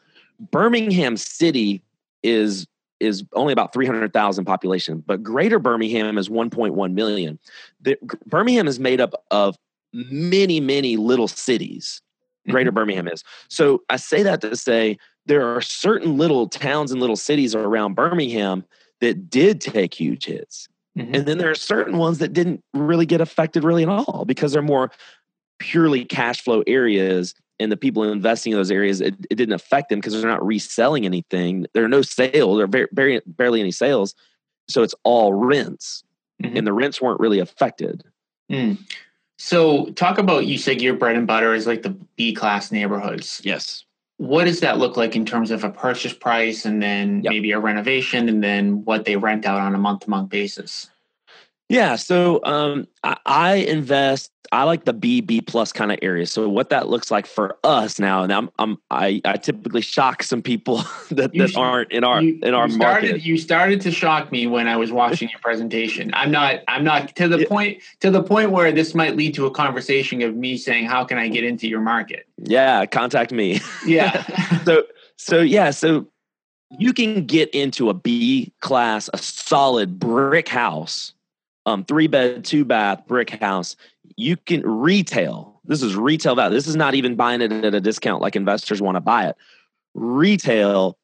Birmingham 0.51 1.17
City 1.17 1.81
is 2.23 2.67
is 3.01 3.25
only 3.33 3.51
about 3.51 3.73
300,000 3.73 4.45
population, 4.45 5.03
but 5.05 5.21
greater 5.21 5.59
Birmingham 5.59 6.17
is 6.17 6.29
1.1 6.29 6.93
million. 6.93 7.37
The, 7.81 7.97
Birmingham 8.25 8.67
is 8.69 8.79
made 8.79 9.01
up 9.01 9.25
of 9.31 9.57
many, 9.91 10.61
many 10.61 10.95
little 10.95 11.27
cities. 11.27 12.01
Greater 12.49 12.71
Birmingham 12.71 13.07
is. 13.07 13.23
So 13.49 13.83
I 13.89 13.97
say 13.97 14.23
that 14.23 14.41
to 14.41 14.55
say 14.55 14.97
there 15.25 15.45
are 15.45 15.61
certain 15.61 16.17
little 16.17 16.47
towns 16.47 16.91
and 16.91 16.99
little 17.01 17.15
cities 17.15 17.55
around 17.55 17.95
Birmingham 17.95 18.63
that 19.01 19.29
did 19.29 19.61
take 19.61 19.93
huge 19.93 20.25
hits. 20.25 20.67
Mhm. 20.97 21.15
And 21.15 21.25
then 21.25 21.37
there 21.37 21.49
are 21.51 21.55
certain 21.55 21.97
ones 21.97 22.19
that 22.19 22.31
didn't 22.33 22.63
really 22.73 23.05
get 23.05 23.19
affected 23.21 23.63
really 23.63 23.83
at 23.83 23.89
all 23.89 24.23
because 24.25 24.53
they're 24.53 24.61
more 24.61 24.91
purely 25.59 26.05
cash 26.05 26.41
flow 26.41 26.63
areas 26.67 27.33
and 27.59 27.71
the 27.71 27.77
people 27.77 28.03
investing 28.03 28.51
in 28.51 28.59
those 28.59 28.71
areas 28.71 28.99
it, 29.01 29.15
it 29.29 29.35
didn't 29.35 29.53
affect 29.55 29.89
them 29.89 29.99
because 29.99 30.13
they're 30.13 30.29
not 30.29 30.45
reselling 30.45 31.05
anything 31.05 31.65
there 31.73 31.85
are 31.85 31.87
no 31.89 32.01
sales 32.01 32.59
or 32.59 32.67
very, 32.67 32.87
very 32.91 33.21
barely 33.25 33.61
any 33.61 33.71
sales 33.71 34.13
so 34.67 34.83
it's 34.83 34.95
all 35.05 35.33
rents 35.33 36.03
Mhm. 36.43 36.57
and 36.57 36.67
the 36.67 36.73
rents 36.73 37.01
weren't 37.01 37.19
really 37.21 37.39
affected 37.39 38.03
Mm. 38.51 38.77
So, 39.37 39.87
talk 39.91 40.17
about 40.17 40.45
you 40.45 40.57
said 40.57 40.81
your 40.81 40.93
bread 40.93 41.15
and 41.17 41.27
butter 41.27 41.53
is 41.53 41.67
like 41.67 41.81
the 41.81 41.95
B 42.15 42.33
class 42.33 42.71
neighborhoods. 42.71 43.41
yes 43.43 43.83
What 44.17 44.45
does 44.45 44.61
that 44.61 44.77
look 44.77 44.95
like 44.95 45.15
in 45.15 45.25
terms 45.25 45.51
of 45.51 45.63
a 45.63 45.69
purchase 45.69 46.13
price 46.13 46.65
and 46.65 46.81
then 46.81 47.21
Yep. 47.23 47.31
maybe 47.31 47.51
a 47.51 47.59
renovation 47.59 48.29
and 48.29 48.41
then 48.43 48.85
what 48.85 49.03
they 49.05 49.17
rent 49.17 49.45
out 49.45 49.59
on 49.59 49.75
a 49.75 49.77
month 49.77 50.01
to 50.01 50.09
month 50.09 50.29
basis? 50.29 50.89
Yeah, 51.69 51.95
so 51.95 52.43
um, 52.43 52.87
I, 53.03 53.17
I 53.25 53.53
invest. 53.55 54.31
I 54.51 54.63
like 54.63 54.85
the 54.85 54.93
B 54.93 55.21
B 55.21 55.41
plus 55.41 55.73
kind 55.73 55.91
of 55.91 55.97
area. 56.03 56.27
So 56.27 56.47
what 56.47 56.69
that 56.69 56.87
looks 56.87 57.09
like 57.09 57.25
for 57.25 57.57
us 57.63 57.99
now, 57.99 58.21
and 58.21 58.31
I'm, 58.31 58.49
I'm 58.59 58.77
I, 58.91 59.19
I 59.25 59.37
typically 59.37 59.81
shock 59.81 60.21
some 60.21 60.43
people 60.43 60.77
that, 61.11 61.33
You 61.33 61.47
that 61.47 61.57
aren't 61.57 61.91
in 61.91 62.03
our 62.03 62.21
you, 62.21 62.39
in 62.43 62.53
our 62.53 62.67
you 62.67 62.73
started, 62.73 63.09
market. 63.09 63.21
You 63.23 63.37
started 63.37 63.81
to 63.81 63.91
shock 63.91 64.31
me 64.31 64.45
when 64.45 64.67
I 64.67 64.77
was 64.77 64.91
watching 64.91 65.29
your 65.29 65.39
presentation. 65.39 66.11
I'm 66.13 66.31
not. 66.31 66.59
I'm 66.67 66.83
not 66.83 67.15
to 67.15 67.27
the 67.27 67.39
Yeah. 67.39 67.47
point 67.47 67.81
to 68.01 68.11
the 68.11 68.21
point 68.21 68.51
where 68.51 68.71
this 68.71 68.93
might 68.93 69.15
lead 69.15 69.33
to 69.33 69.47
a 69.47 69.51
conversation 69.51 70.21
of 70.21 70.35
me 70.35 70.57
saying, 70.57 70.85
"How 70.85 71.03
can 71.03 71.17
I 71.17 71.27
get 71.27 71.43
into 71.43 71.67
your 71.67 71.81
market?" 71.81 72.27
Yeah, 72.37 72.85
contact 72.85 73.31
me. 73.31 73.59
Yeah. 73.85 74.23
so 74.65 74.83
so 75.17 75.41
yeah, 75.41 75.71
so 75.71 76.05
you 76.77 76.93
can 76.93 77.25
get 77.25 77.49
into 77.49 77.89
a 77.89 77.95
B 77.95 78.53
class, 78.61 79.09
a 79.13 79.17
solid 79.17 79.97
brick 79.99 80.47
house, 80.47 81.13
um, 81.65 81.83
three 81.85 82.07
bed, 82.07 82.45
two 82.45 82.65
bath 82.65 83.07
brick 83.07 83.29
house. 83.29 83.75
You 84.15 84.37
can 84.37 84.61
retail. 84.61 85.59
This 85.65 85.81
is 85.81 85.95
retail 85.95 86.35
value. 86.35 86.53
This 86.53 86.67
is 86.67 86.75
not 86.75 86.95
even 86.95 87.15
buying 87.15 87.41
it 87.41 87.51
at 87.51 87.73
a 87.73 87.81
discount 87.81 88.21
like 88.21 88.35
investors 88.35 88.81
want 88.81 88.95
to 88.95 89.01
buy 89.01 89.27
it. 89.27 89.35
Retail 89.93 90.97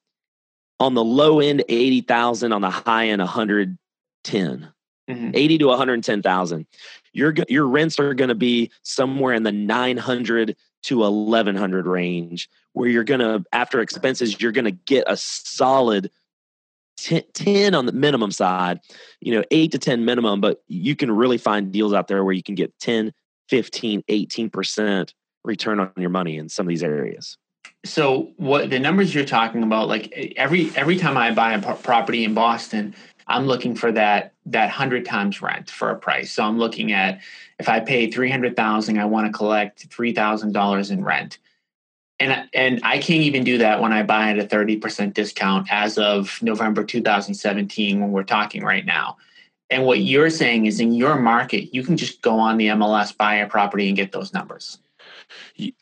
on 0.80 0.94
the 0.94 1.03
low 1.03 1.39
end, 1.39 1.63
80,000, 1.68 2.51
on 2.51 2.62
the 2.62 2.70
high 2.70 3.08
end, 3.08 3.22
110. 3.22 4.68
Mhm. 5.10 5.32
80 5.34 5.58
to 5.58 5.65
110,000. 5.68 6.65
Your 7.13 7.34
your 7.50 7.68
rents 7.68 8.00
are 8.00 8.13
going 8.13 8.30
to 8.30 8.36
be 8.36 8.72
somewhere 8.84 9.34
in 9.34 9.44
the 9.44 9.51
900 9.51 10.56
to 10.84 11.03
1100 11.03 11.86
range 11.86 12.50
where 12.74 12.89
you're 12.89 13.03
going 13.03 13.20
to 13.20 13.44
after 13.51 13.82
expenses 13.82 14.41
you're 14.41 14.51
going 14.51 14.65
to 14.65 14.72
get 14.72 15.03
a 15.08 15.18
solid 15.18 16.10
10, 16.98 17.24
10 17.33 17.75
on 17.75 17.86
the 17.86 17.91
minimum 17.91 18.31
side, 18.31 18.79
you 19.19 19.33
know, 19.33 19.43
8 19.51 19.71
to 19.71 19.79
10 19.79 20.05
minimum, 20.05 20.41
but 20.41 20.62
you 20.67 20.95
can 20.95 21.12
really 21.12 21.38
find 21.38 21.71
deals 21.71 21.93
out 21.93 22.07
there 22.07 22.24
where 22.24 22.33
you 22.33 22.43
can 22.43 22.55
get 22.55 22.74
10, 22.79 23.12
15, 23.50 24.03
18% 24.03 25.13
return 25.43 25.79
on 25.79 25.91
your 25.98 26.10
money 26.10 26.38
in 26.38 26.50
some 26.50 26.65
of 26.65 26.69
these 26.69 26.83
areas. 26.83 27.38
So 27.83 28.31
what 28.38 28.69
the 28.69 28.79
numbers 28.79 29.13
you're 29.13 29.25
talking 29.25 29.63
about? 29.63 29.88
Like 29.88 30.33
every 30.38 30.71
every 30.75 30.98
time 30.98 31.17
I 31.17 31.31
buy 31.31 31.53
a 31.53 31.75
property 31.75 32.24
in 32.24 32.36
Boston, 32.36 32.93
I'm 33.27 33.48
looking 33.48 33.75
for 33.75 33.91
that 33.91 34.33
that 34.48 34.69
hundred 34.69 35.05
times 35.05 35.41
rent 35.41 35.69
for 35.69 35.89
a 35.89 35.98
price. 35.98 36.31
So 36.31 36.43
I'm 36.43 36.60
looking 36.60 36.91
at 36.91 37.21
if 37.60 37.69
I 37.69 37.79
pay 37.79 38.12
three 38.12 38.29
hundred 38.29 38.55
thousand, 38.55 39.00
I 39.00 39.05
want 39.05 39.27
to 39.27 39.33
collect 39.33 39.88
three 39.88 40.13
thousand 40.13 40.51
dollars 40.51 40.91
in 40.91 41.03
rent, 41.03 41.39
and 42.22 42.34
I- 42.34 42.46
and 42.54 42.80
I 42.84 42.98
can't 43.00 43.24
even 43.24 43.44
do 43.44 43.58
that 43.58 43.82
when 43.82 43.92
I 43.92 44.04
buy 44.04 44.30
at 44.30 44.40
a 44.40 44.46
thirty 44.48 44.78
percent 44.78 45.13
discount 45.13 45.68
as 45.72 45.98
of 45.98 46.42
November 46.42 46.84
2017 46.84 48.00
when 48.00 48.12
we're 48.12 48.24
talking 48.24 48.63
right 48.63 48.86
now. 48.86 49.18
And 49.70 49.86
what 49.86 50.00
you're 50.00 50.30
saying 50.30 50.66
is 50.66 50.80
in 50.80 50.94
your 50.94 51.16
market, 51.18 51.74
you 51.74 51.84
can 51.84 51.98
just 51.98 52.22
go 52.22 52.38
on 52.40 52.58
the 52.58 52.68
MLS, 52.68 53.16
buy 53.18 53.36
a 53.36 53.48
property, 53.48 53.88
and 53.88 53.96
get 53.96 54.12
those 54.12 54.34
numbers. 54.34 54.80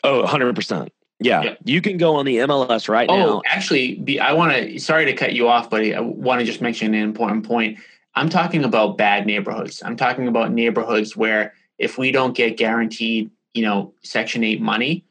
Oh, 0.03 0.23
100%. 0.23 0.89
Yeah, 1.19 1.41
Yeah. 1.41 1.55
you 1.65 1.81
can 1.81 1.97
go 1.97 2.15
on 2.15 2.25
the 2.25 2.37
MLS 2.37 2.87
right 2.87 3.09
Oh, 3.09 3.17
now. 3.17 3.27
Oh, 3.27 3.41
actually, 3.45 3.95
be, 3.95 4.19
I 4.19 4.31
want 4.33 4.53
to. 4.53 4.79
Sorry 4.79 5.05
to 5.05 5.13
cut 5.13 5.33
you 5.33 5.47
off, 5.49 5.69
buddy. 5.69 5.93
I 5.95 5.99
want 5.99 6.39
to 6.39 6.45
just 6.45 6.61
mention 6.61 6.93
an 6.93 7.01
important 7.01 7.45
point. 7.45 7.77
I'm 8.15 8.29
talking 8.29 8.63
about 8.63 8.97
bad 8.97 9.25
neighborhoods. 9.25 9.81
I'm 9.83 9.95
talking 9.95 10.27
about 10.27 10.51
neighborhoods 10.51 11.17
where 11.17 11.53
if 11.77 11.97
we 11.97 12.11
don't 12.11 12.35
get 12.35 12.57
guaranteed, 12.57 13.31
you 13.53 13.63
know, 13.63 13.93
Section 14.03 14.43
Eight 14.43 14.61
money, 14.61 15.03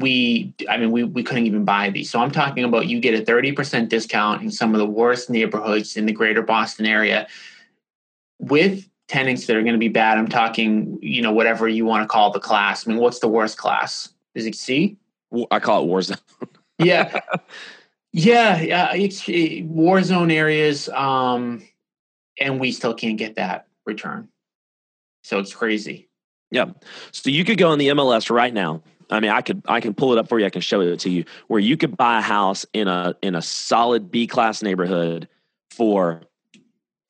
we, 0.00 0.54
I 0.68 0.76
mean, 0.76 0.90
we 0.90 1.04
we 1.04 1.22
couldn't 1.22 1.46
even 1.46 1.64
buy 1.64 1.90
these. 1.90 2.10
So 2.10 2.20
I'm 2.20 2.30
talking 2.30 2.64
about 2.64 2.86
you 2.86 3.00
get 3.00 3.14
a 3.14 3.22
30% 3.22 3.88
discount 3.88 4.42
in 4.42 4.50
some 4.50 4.74
of 4.74 4.78
the 4.78 4.86
worst 4.86 5.30
neighborhoods 5.30 5.96
in 5.96 6.06
the 6.06 6.12
greater 6.12 6.42
Boston 6.42 6.86
area 6.86 7.26
with 8.38 8.88
tenants 9.08 9.46
that 9.46 9.56
are 9.56 9.62
going 9.62 9.74
to 9.74 9.78
be 9.78 9.88
bad. 9.88 10.18
I'm 10.18 10.28
talking, 10.28 10.98
you 11.00 11.22
know, 11.22 11.32
whatever 11.32 11.68
you 11.68 11.84
want 11.84 12.02
to 12.02 12.08
call 12.08 12.30
the 12.30 12.40
class. 12.40 12.86
I 12.86 12.90
mean, 12.90 13.00
what's 13.00 13.18
the 13.18 13.28
worst 13.28 13.56
class? 13.56 14.10
Is 14.34 14.46
it 14.46 14.54
C? 14.54 14.96
I 15.50 15.58
call 15.60 15.82
it 15.82 15.86
war 15.86 16.02
zone. 16.02 16.18
yeah 16.78 17.20
yeah 18.12 18.60
yeah 18.60 18.94
it's 18.94 19.28
eh, 19.28 19.62
war 19.64 20.00
zone 20.02 20.30
areas 20.30 20.88
um 20.90 21.60
and 22.40 22.60
we 22.60 22.70
still 22.70 22.94
can't 22.94 23.18
get 23.18 23.34
that 23.34 23.66
return 23.84 24.28
so 25.22 25.40
it's 25.40 25.52
crazy 25.52 26.08
Yeah. 26.50 26.66
So 27.12 27.30
you 27.30 27.44
could 27.44 27.58
go 27.58 27.70
on 27.70 27.78
the 27.78 27.88
MLS 27.88 28.30
right 28.30 28.54
now. 28.54 28.82
I 29.10 29.20
mean, 29.20 29.30
I 29.30 29.40
could 29.40 29.62
I 29.66 29.80
can 29.80 29.94
pull 29.94 30.12
it 30.12 30.18
up 30.18 30.28
for 30.28 30.38
you. 30.38 30.46
I 30.46 30.50
can 30.50 30.60
show 30.60 30.80
it 30.80 31.00
to 31.00 31.10
you 31.10 31.24
where 31.48 31.60
you 31.60 31.76
could 31.76 31.96
buy 31.96 32.18
a 32.18 32.22
house 32.22 32.66
in 32.72 32.88
a 32.88 33.14
in 33.22 33.34
a 33.34 33.42
solid 33.42 34.10
B 34.10 34.26
class 34.26 34.62
neighborhood 34.62 35.28
for 35.70 36.22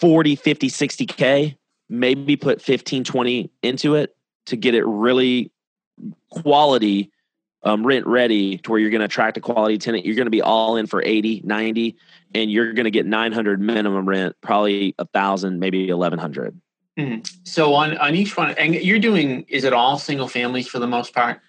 40, 0.01 0.37
50, 0.37 0.69
60k, 0.69 1.57
maybe 1.89 2.37
put 2.37 2.63
15, 2.63 3.03
20 3.05 3.51
into 3.63 3.95
it 3.95 4.15
to 4.47 4.57
get 4.57 4.75
it 4.75 4.85
really 4.87 5.51
quality 6.31 7.11
um, 7.65 7.85
rent 7.85 8.07
ready 8.07 8.59
to 8.59 8.71
where 8.71 8.79
you're 8.79 8.91
going 8.91 9.01
to 9.01 9.07
attract 9.07 9.37
a 9.37 9.41
quality 9.41 9.79
tenant. 9.79 10.07
You're 10.07 10.15
going 10.15 10.27
to 10.27 10.31
be 10.31 10.43
all 10.43 10.77
in 10.77 10.87
for 10.87 11.03
80, 11.03 11.43
90 11.45 11.97
and 12.35 12.51
you're 12.51 12.73
going 12.73 12.85
to 12.85 12.91
get 12.91 13.07
900 13.07 13.61
minimum 13.61 14.09
rent, 14.09 14.37
probably 14.41 14.95
a 14.99 15.07
thousand, 15.07 15.59
maybe 15.59 15.91
1100. 15.91 16.61
so 17.45 17.75
on 17.75 17.97
on 17.99 18.17
each 18.17 18.37
one 18.37 18.51
and 18.59 18.75
you're 18.75 18.99
doing 18.99 19.45
is 19.49 19.63
it 19.63 19.73
all 19.73 19.99
single 19.99 20.27
families 20.27 20.67
for 20.67 20.81
the 20.81 20.87
most 20.87 21.15
part 21.15 21.41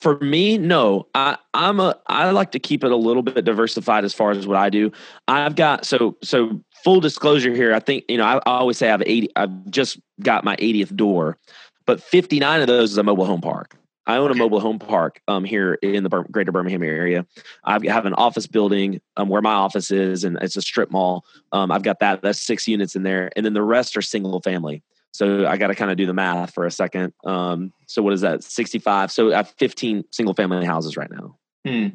For 0.00 0.18
me, 0.18 0.58
no. 0.58 1.06
I, 1.14 1.38
I'm 1.54 1.80
a 1.80 1.96
I 2.06 2.30
like 2.30 2.52
to 2.52 2.58
keep 2.58 2.84
it 2.84 2.92
a 2.92 2.96
little 2.96 3.22
bit 3.22 3.44
diversified 3.44 4.04
as 4.04 4.12
far 4.12 4.32
as 4.32 4.46
what 4.46 4.56
I 4.56 4.68
do. 4.68 4.92
I've 5.28 5.56
got 5.56 5.86
so 5.86 6.16
so 6.22 6.60
full 6.82 7.00
disclosure 7.00 7.54
here. 7.54 7.74
I 7.74 7.80
think 7.80 8.04
you 8.08 8.18
know 8.18 8.24
I, 8.24 8.36
I 8.38 8.58
always 8.58 8.76
say 8.76 8.88
I 8.88 8.90
have 8.90 9.02
80. 9.04 9.30
I've 9.36 9.70
just 9.70 9.98
got 10.20 10.44
my 10.44 10.56
80th 10.56 10.94
door, 10.94 11.38
but 11.86 12.02
59 12.02 12.60
of 12.60 12.66
those 12.66 12.92
is 12.92 12.98
a 12.98 13.02
mobile 13.02 13.24
home 13.24 13.40
park. 13.40 13.76
I 14.06 14.16
own 14.16 14.30
a 14.30 14.34
mobile 14.34 14.60
home 14.60 14.78
park 14.78 15.22
um, 15.28 15.44
here 15.44 15.74
in 15.74 16.02
the 16.02 16.10
Bir- 16.10 16.26
greater 16.30 16.52
Birmingham 16.52 16.82
area. 16.82 17.26
I 17.64 17.78
have 17.88 18.04
an 18.04 18.12
office 18.14 18.46
building 18.46 19.00
um, 19.16 19.30
where 19.30 19.40
my 19.40 19.54
office 19.54 19.90
is, 19.90 20.24
and 20.24 20.36
it's 20.42 20.56
a 20.56 20.62
strip 20.62 20.90
mall. 20.90 21.24
Um, 21.52 21.72
I've 21.72 21.82
got 21.82 22.00
that. 22.00 22.20
That's 22.20 22.40
six 22.40 22.68
units 22.68 22.96
in 22.96 23.02
there, 23.02 23.30
and 23.34 23.46
then 23.46 23.54
the 23.54 23.62
rest 23.62 23.96
are 23.96 24.02
single 24.02 24.42
family. 24.42 24.82
So 25.14 25.46
I 25.46 25.56
got 25.56 25.68
to 25.68 25.76
kind 25.76 25.92
of 25.92 25.96
do 25.96 26.06
the 26.06 26.12
math 26.12 26.52
for 26.52 26.66
a 26.66 26.72
second. 26.72 27.12
Um, 27.24 27.72
so 27.86 28.02
what 28.02 28.12
is 28.12 28.22
that? 28.22 28.42
65. 28.42 29.12
So 29.12 29.32
I 29.32 29.36
have 29.36 29.54
15 29.58 30.04
single 30.10 30.34
family 30.34 30.66
houses 30.66 30.96
right 30.96 31.10
now. 31.10 31.36
Hmm. 31.64 31.88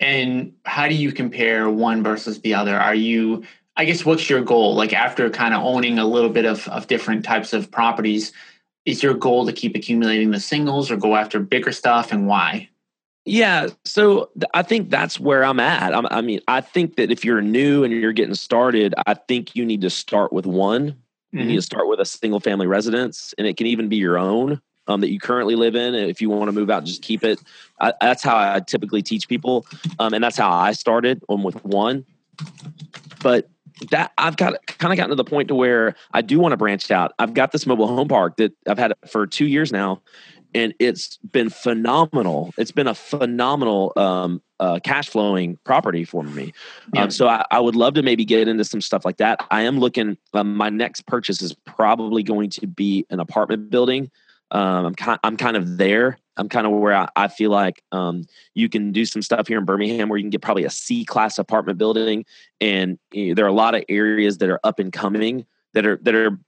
and 0.00 0.54
how 0.64 0.88
do 0.88 0.94
you 0.94 1.12
compare 1.12 1.68
one 1.68 2.02
versus 2.02 2.40
the 2.40 2.54
other 2.54 2.74
are 2.74 2.94
you 2.94 3.44
i 3.76 3.84
guess 3.84 4.06
what's 4.06 4.30
your 4.30 4.40
goal 4.40 4.74
like 4.74 4.94
after 4.94 5.28
kind 5.28 5.52
of 5.52 5.62
owning 5.62 5.98
a 5.98 6.06
little 6.06 6.30
bit 6.30 6.46
of, 6.46 6.66
of 6.68 6.86
different 6.86 7.22
types 7.22 7.52
of 7.52 7.70
properties 7.70 8.32
is 8.86 9.02
your 9.02 9.12
goal 9.12 9.44
to 9.44 9.52
keep 9.52 9.76
accumulating 9.76 10.30
the 10.30 10.40
singles 10.40 10.90
or 10.90 10.96
go 10.96 11.14
after 11.14 11.40
bigger 11.40 11.72
stuff 11.72 12.10
and 12.10 12.26
why 12.26 12.70
Yeah. 13.24 13.68
So 13.84 14.30
th- 14.34 14.50
I 14.54 14.62
think 14.62 14.90
that's 14.90 15.20
where 15.20 15.44
I'm 15.44 15.60
at. 15.60 15.94
I'm, 15.94 16.06
I 16.10 16.22
mean, 16.22 16.40
I 16.48 16.60
think 16.60 16.96
that 16.96 17.12
if 17.12 17.24
you're 17.24 17.40
new 17.40 17.84
and 17.84 17.92
you're 17.92 18.12
getting 18.12 18.34
started, 18.34 18.94
I 19.06 19.14
think 19.14 19.54
you 19.54 19.64
need 19.64 19.82
to 19.82 19.90
start 19.90 20.32
with 20.32 20.46
one. 20.46 20.96
You 21.40 21.44
need 21.46 21.56
to 21.56 21.62
start 21.62 21.88
with 21.88 21.98
a 22.00 22.04
single 22.04 22.40
family 22.40 22.66
residence, 22.66 23.34
and 23.38 23.46
it 23.46 23.56
can 23.56 23.66
even 23.66 23.88
be 23.88 23.96
your 23.96 24.18
own. 24.18 24.60
um, 24.88 25.00
that 25.00 25.10
you 25.10 25.20
currently 25.20 25.54
live 25.54 25.74
in. 25.74 25.94
If 25.94 26.20
you 26.20 26.30
want 26.30 26.48
to 26.48 26.52
move 26.52 26.70
out, 26.70 26.84
just 26.84 27.02
keep 27.02 27.24
it. 27.24 27.40
I, 27.80 27.92
that's 28.00 28.22
how 28.22 28.36
I 28.36 28.60
typically 28.60 29.02
teach 29.02 29.28
people, 29.28 29.66
um, 29.98 30.12
and 30.14 30.22
that's 30.22 30.36
how 30.36 30.50
I 30.50 30.72
started 30.72 31.22
on 31.28 31.42
with 31.42 31.64
one. 31.64 32.04
But 33.22 33.48
that 33.90 34.12
I've 34.18 34.36
got 34.36 34.64
kind 34.66 34.92
of 34.92 34.96
gotten 34.96 35.10
to 35.10 35.14
the 35.16 35.24
point 35.24 35.48
to 35.48 35.54
where 35.54 35.94
I 36.12 36.22
do 36.22 36.38
want 36.38 36.52
to 36.52 36.56
branch 36.56 36.90
out. 36.90 37.12
I've 37.18 37.34
got 37.34 37.52
this 37.52 37.66
mobile 37.66 37.86
home 37.86 38.08
park 38.08 38.36
that 38.36 38.52
I've 38.66 38.78
had 38.78 38.92
for 39.08 39.26
two 39.26 39.46
years 39.46 39.72
now, 39.72 40.02
and 40.54 40.74
it's 40.78 41.18
been 41.18 41.50
phenomenal. 41.50 42.52
It's 42.56 42.72
been 42.72 42.86
a 42.86 42.94
phenomenal 42.94 43.92
um, 43.96 44.42
uh, 44.60 44.78
cash 44.80 45.08
flowing 45.08 45.58
property 45.64 46.04
for 46.04 46.22
me. 46.22 46.52
Yeah. 46.94 47.04
Um, 47.04 47.10
so 47.10 47.28
I, 47.28 47.44
I, 47.50 47.60
would 47.60 47.76
love 47.76 47.94
to 47.94 48.02
maybe 48.02 48.24
get 48.24 48.48
into 48.48 48.64
some 48.64 48.80
stuff 48.80 49.04
like 49.04 49.16
that. 49.16 49.44
I 49.50 49.62
am 49.62 49.78
looking. 49.78 50.16
Um, 50.34 50.56
my 50.56 50.70
next 50.70 51.06
purchase 51.06 51.42
is 51.42 51.54
probably 51.64 52.22
going 52.22 52.50
to 52.50 52.66
be 52.66 53.06
an 53.10 53.20
apartment 53.20 53.70
building. 53.70 54.10
Um, 54.50 54.86
I'm 54.86 54.94
kind, 54.94 55.18
I'm 55.24 55.36
kind 55.36 55.56
of 55.56 55.78
there. 55.78 56.18
I'm 56.36 56.48
kind 56.48 56.66
of 56.66 56.72
where 56.72 56.94
I, 56.94 57.08
I 57.16 57.28
feel 57.28 57.50
like 57.50 57.82
um, 57.92 58.24
you 58.54 58.68
can 58.68 58.92
do 58.92 59.04
some 59.04 59.22
stuff 59.22 59.48
here 59.48 59.58
in 59.58 59.64
Birmingham 59.64 60.08
where 60.08 60.18
you 60.18 60.22
can 60.22 60.30
get 60.30 60.42
probably 60.42 60.64
a 60.64 60.70
C 60.70 61.04
class 61.04 61.38
apartment 61.38 61.78
building, 61.78 62.24
and 62.60 62.98
you 63.12 63.28
know, 63.28 63.34
there 63.34 63.44
are 63.44 63.48
a 63.48 63.52
lot 63.52 63.74
of 63.74 63.84
areas 63.88 64.38
that 64.38 64.48
are 64.48 64.60
up 64.62 64.78
and 64.78 64.92
coming 64.92 65.46
that 65.74 65.86
are 65.86 65.98
that 66.02 66.14
are 66.14 66.38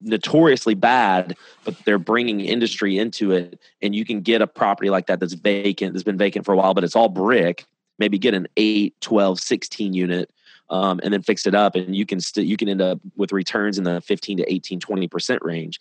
notoriously 0.00 0.74
bad, 0.74 1.36
but 1.64 1.76
they're 1.84 1.98
bringing 1.98 2.40
industry 2.40 2.98
into 2.98 3.32
it. 3.32 3.60
And 3.82 3.94
you 3.94 4.04
can 4.04 4.20
get 4.20 4.42
a 4.42 4.46
property 4.46 4.90
like 4.90 5.06
that 5.06 5.20
that's 5.20 5.34
vacant, 5.34 5.92
that's 5.92 6.02
been 6.02 6.18
vacant 6.18 6.44
for 6.44 6.52
a 6.52 6.56
while, 6.56 6.74
but 6.74 6.84
it's 6.84 6.96
all 6.96 7.08
brick. 7.08 7.64
Maybe 7.98 8.18
get 8.18 8.34
an 8.34 8.46
8, 8.56 8.94
12, 9.00 9.40
16 9.40 9.94
unit 9.94 10.30
um, 10.68 11.00
and 11.02 11.12
then 11.12 11.22
fix 11.22 11.46
it 11.46 11.54
up. 11.54 11.74
And 11.74 11.96
you 11.96 12.04
can 12.04 12.20
still, 12.20 12.44
you 12.44 12.56
can 12.56 12.68
end 12.68 12.82
up 12.82 13.00
with 13.16 13.32
returns 13.32 13.78
in 13.78 13.84
the 13.84 14.00
15 14.00 14.38
to 14.38 14.52
18, 14.52 14.80
20% 14.80 15.38
range. 15.42 15.80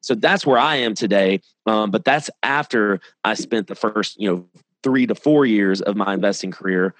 So 0.00 0.14
that's 0.14 0.44
where 0.44 0.58
I 0.58 0.76
am 0.76 0.94
today. 0.94 1.40
Um, 1.66 1.90
but 1.90 2.04
that's 2.04 2.28
after 2.42 3.00
I 3.24 3.34
spent 3.34 3.68
the 3.68 3.74
first, 3.74 4.20
you 4.20 4.30
know, 4.30 4.44
three 4.82 5.06
to 5.06 5.14
four 5.14 5.46
years 5.46 5.80
of 5.80 5.96
my 5.96 6.12
investing 6.12 6.50
career 6.50 6.94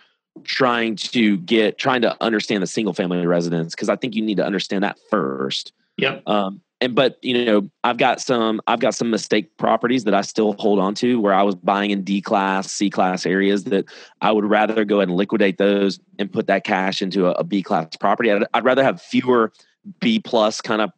trying 0.44 0.96
to 0.96 1.36
get, 1.38 1.76
trying 1.76 2.00
to 2.02 2.16
understand 2.22 2.62
the 2.62 2.66
single 2.66 2.94
family 2.94 3.24
residence. 3.26 3.74
Cause 3.74 3.88
I 3.88 3.96
think 3.96 4.14
you 4.16 4.22
need 4.22 4.38
to 4.38 4.44
understand 4.44 4.82
that 4.82 4.98
first 5.10 5.72
Yep. 5.96 6.22
Um, 6.26 6.60
and 6.80 6.94
but 6.94 7.18
you 7.22 7.44
know, 7.44 7.68
I've 7.82 7.98
got 7.98 8.20
some 8.20 8.60
I've 8.66 8.80
got 8.80 8.94
some 8.94 9.10
mistake 9.10 9.56
properties 9.56 10.04
that 10.04 10.14
I 10.14 10.20
still 10.22 10.54
hold 10.58 10.78
on 10.78 10.94
to 10.96 11.20
where 11.20 11.32
I 11.32 11.42
was 11.42 11.54
buying 11.54 11.90
in 11.90 12.02
D 12.02 12.20
class, 12.20 12.70
C 12.70 12.90
class 12.90 13.24
areas 13.26 13.64
that 13.64 13.86
I 14.20 14.32
would 14.32 14.44
rather 14.44 14.84
go 14.84 14.96
ahead 14.96 15.08
and 15.08 15.16
liquidate 15.16 15.58
those 15.58 16.00
and 16.18 16.32
put 16.32 16.46
that 16.48 16.64
cash 16.64 17.00
into 17.00 17.26
a, 17.26 17.32
a 17.32 17.44
B 17.44 17.62
class 17.62 17.96
property. 17.96 18.30
I'd, 18.30 18.44
I'd 18.52 18.64
rather 18.64 18.82
have 18.82 19.00
fewer 19.00 19.52
B 20.00 20.18
plus 20.18 20.60
kind 20.60 20.82
of 20.82 20.90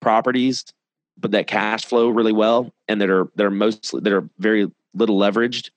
properties, 0.00 0.64
but 1.16 1.30
that 1.30 1.46
cash 1.46 1.84
flow 1.84 2.08
really 2.08 2.32
well 2.32 2.72
and 2.88 3.00
that 3.00 3.08
are 3.08 3.30
that 3.36 3.46
are 3.46 3.50
mostly 3.50 4.00
that 4.00 4.12
are 4.12 4.28
very 4.38 4.70
little 4.94 5.18
leveraged. 5.18 5.70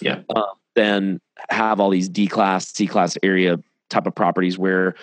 Yeah. 0.00 0.20
Uh, 0.34 0.42
than 0.74 1.20
have 1.48 1.80
all 1.80 1.90
these 1.90 2.08
D 2.08 2.26
class, 2.26 2.68
C 2.68 2.86
class 2.86 3.18
area 3.22 3.58
type 3.88 4.06
of 4.06 4.14
properties 4.14 4.56
where 4.56 4.94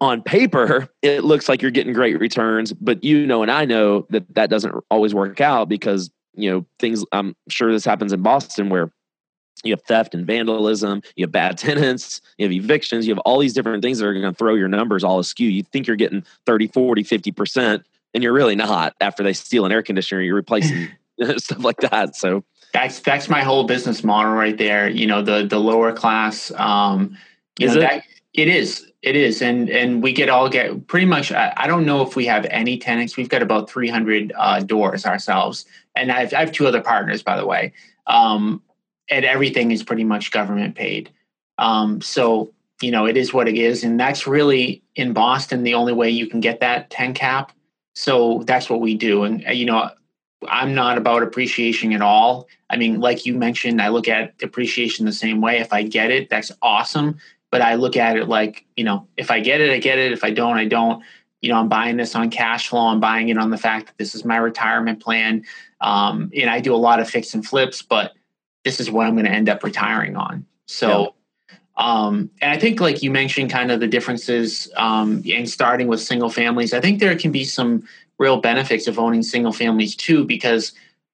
on 0.00 0.22
paper 0.22 0.88
it 1.02 1.24
looks 1.24 1.48
like 1.48 1.62
you're 1.62 1.70
getting 1.70 1.92
great 1.92 2.18
returns 2.18 2.72
but 2.72 3.02
you 3.02 3.26
know 3.26 3.42
and 3.42 3.50
i 3.50 3.64
know 3.64 4.06
that 4.10 4.24
that 4.34 4.50
doesn't 4.50 4.74
always 4.90 5.14
work 5.14 5.40
out 5.40 5.68
because 5.68 6.10
you 6.34 6.50
know 6.50 6.66
things 6.78 7.04
i'm 7.12 7.34
sure 7.48 7.72
this 7.72 7.84
happens 7.84 8.12
in 8.12 8.22
boston 8.22 8.68
where 8.68 8.90
you 9.64 9.72
have 9.72 9.82
theft 9.82 10.14
and 10.14 10.26
vandalism 10.26 11.02
you 11.16 11.24
have 11.24 11.32
bad 11.32 11.58
tenants 11.58 12.20
you 12.38 12.44
have 12.44 12.52
evictions 12.52 13.06
you 13.06 13.12
have 13.14 13.20
all 13.20 13.38
these 13.38 13.52
different 13.52 13.82
things 13.82 13.98
that 13.98 14.06
are 14.06 14.14
going 14.14 14.24
to 14.24 14.36
throw 14.36 14.54
your 14.54 14.68
numbers 14.68 15.04
all 15.04 15.18
askew. 15.18 15.48
You 15.48 15.62
think 15.62 15.86
you're 15.86 15.96
getting 15.96 16.24
30 16.46 16.68
40 16.68 17.04
50% 17.04 17.82
and 18.14 18.22
you're 18.22 18.32
really 18.32 18.56
not 18.56 18.94
after 19.00 19.22
they 19.22 19.32
steal 19.32 19.64
an 19.66 19.72
air 19.72 19.82
conditioner 19.82 20.20
you're 20.20 20.34
replacing 20.34 20.88
stuff 21.36 21.62
like 21.62 21.78
that 21.78 22.16
so. 22.16 22.44
That's 22.72 23.00
that's 23.00 23.28
my 23.28 23.42
whole 23.42 23.64
business 23.64 24.04
model 24.04 24.32
right 24.32 24.56
there 24.56 24.88
you 24.88 25.06
know 25.06 25.22
the 25.22 25.44
the 25.44 25.58
lower 25.58 25.92
class 25.92 26.52
um 26.52 27.16
you 27.58 27.66
is 27.66 27.74
know, 27.74 27.80
it? 27.80 27.84
That, 27.84 28.04
it 28.32 28.48
is 28.48 28.89
it 29.02 29.16
is, 29.16 29.40
and 29.40 29.70
and 29.70 30.02
we 30.02 30.12
get 30.12 30.28
all 30.28 30.48
get 30.48 30.86
pretty 30.86 31.06
much. 31.06 31.32
I, 31.32 31.66
don't 31.66 31.86
know 31.86 32.02
if 32.02 32.16
we 32.16 32.26
have 32.26 32.44
any 32.50 32.76
tenants. 32.76 33.16
We've 33.16 33.28
got 33.28 33.42
about 33.42 33.70
300 33.70 34.32
uh, 34.36 34.60
doors 34.60 35.06
ourselves, 35.06 35.64
and 35.96 36.12
I've, 36.12 36.34
I 36.34 36.40
have 36.40 36.52
two 36.52 36.66
other 36.66 36.82
partners, 36.82 37.22
by 37.22 37.36
the 37.36 37.46
way. 37.46 37.72
Um, 38.06 38.62
and 39.08 39.24
everything 39.24 39.70
is 39.70 39.82
pretty 39.82 40.04
much 40.04 40.30
government 40.30 40.74
paid. 40.74 41.10
Um, 41.56 42.00
so 42.02 42.52
you 42.82 42.90
know, 42.90 43.06
it 43.06 43.16
is 43.16 43.32
what 43.32 43.48
it 43.48 43.56
is, 43.56 43.84
and 43.84 43.98
that's 43.98 44.26
really 44.26 44.82
in 44.96 45.14
Boston 45.14 45.62
the 45.62 45.74
only 45.74 45.94
way 45.94 46.10
you 46.10 46.26
can 46.26 46.40
get 46.40 46.60
that 46.60 46.90
10 46.90 47.14
cap. 47.14 47.52
So 47.94 48.42
that's 48.44 48.68
what 48.68 48.80
we 48.82 48.96
do, 48.96 49.24
and 49.24 49.46
uh, 49.46 49.52
you 49.52 49.64
know, 49.64 49.90
I'm 50.46 50.74
not 50.74 50.98
about 50.98 51.22
appreciation 51.22 51.94
at 51.94 52.02
all. 52.02 52.48
I 52.68 52.76
mean, 52.76 53.00
like 53.00 53.24
you 53.24 53.34
mentioned, 53.34 53.80
I 53.80 53.88
look 53.88 54.08
at 54.08 54.34
appreciation 54.42 55.06
the 55.06 55.12
same 55.12 55.40
way. 55.40 55.58
If 55.58 55.72
I 55.72 55.84
get 55.84 56.10
it, 56.10 56.28
that's 56.28 56.52
awesome 56.60 57.18
but 57.50 57.60
I 57.60 57.74
look 57.74 57.96
at 57.96 58.16
it 58.16 58.28
like, 58.28 58.64
you 58.76 58.84
know, 58.84 59.06
if 59.16 59.30
I 59.30 59.40
get 59.40 59.60
it, 59.60 59.70
I 59.70 59.78
get 59.78 59.98
it. 59.98 60.12
If 60.12 60.24
I 60.24 60.30
don't, 60.30 60.56
I 60.56 60.66
don't. 60.66 61.02
You 61.40 61.50
know, 61.50 61.58
I'm 61.58 61.68
buying 61.68 61.96
this 61.96 62.14
on 62.14 62.30
cash 62.30 62.68
flow. 62.68 62.86
I'm 62.86 63.00
buying 63.00 63.30
it 63.30 63.38
on 63.38 63.50
the 63.50 63.58
fact 63.58 63.86
that 63.86 63.98
this 63.98 64.14
is 64.14 64.24
my 64.24 64.36
retirement 64.36 65.02
plan. 65.02 65.44
Um, 65.80 66.30
and 66.36 66.50
I 66.50 66.60
do 66.60 66.74
a 66.74 66.76
lot 66.76 67.00
of 67.00 67.08
fix 67.08 67.34
and 67.34 67.44
flips, 67.44 67.82
but 67.82 68.12
this 68.64 68.78
is 68.78 68.90
what 68.90 69.06
I'm 69.06 69.14
going 69.14 69.24
to 69.24 69.32
end 69.32 69.48
up 69.48 69.64
retiring 69.64 70.16
on. 70.16 70.44
So, 70.66 71.14
yeah. 71.50 71.56
um, 71.78 72.30
and 72.42 72.52
I 72.52 72.58
think, 72.58 72.80
like 72.80 73.02
you 73.02 73.10
mentioned, 73.10 73.50
kind 73.50 73.72
of 73.72 73.80
the 73.80 73.86
differences 73.86 74.70
um, 74.76 75.22
in 75.24 75.46
starting 75.46 75.88
with 75.88 76.00
single 76.00 76.28
families. 76.28 76.74
I 76.74 76.80
think 76.80 77.00
there 77.00 77.16
can 77.16 77.32
be 77.32 77.44
some 77.44 77.84
real 78.18 78.36
benefits 78.36 78.86
of 78.86 78.98
owning 78.98 79.22
single 79.22 79.52
families 79.52 79.96
too, 79.96 80.26
because 80.26 80.72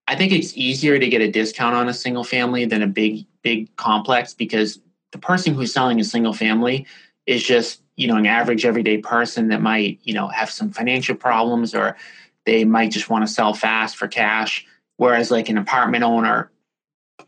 I 0.09 0.17
think 0.17 0.33
it's 0.33 0.57
easier 0.57 0.99
to 0.99 1.09
get 1.09 1.21
a 1.21 1.31
discount 1.31 1.77
on 1.77 1.89
a 1.89 1.95
single 1.95 2.25
family 2.25 2.65
than 2.65 2.83
a 2.83 2.89
big, 2.89 3.27
big 3.43 3.75
complex 3.77 4.35
because 4.35 4.81
the 5.13 5.19
person 5.19 5.55
who's 5.55 5.73
selling 5.73 6.01
a 6.01 6.05
single 6.05 6.33
family 6.33 6.87
is 7.27 7.43
just 7.43 7.83
you 7.97 8.07
know 8.07 8.17
an 8.17 8.27
average 8.27 8.65
everyday 8.65 8.99
person 8.99 9.49
that 9.49 9.63
might 9.63 9.99
you 10.03 10.15
know 10.15 10.29
have 10.29 10.51
some 10.51 10.71
financial 10.71 11.15
problems 11.15 11.75
or 11.75 11.97
they 12.45 12.65
might 12.65 12.93
just 12.93 13.11
want 13.11 13.27
to 13.27 13.33
sell 13.33 13.55
fast 13.55 13.97
for 13.97 14.07
cash. 14.09 14.65
Whereas 14.99 15.31
like 15.31 15.49
an 15.49 15.59
apartment 15.59 16.05
owner 16.05 16.51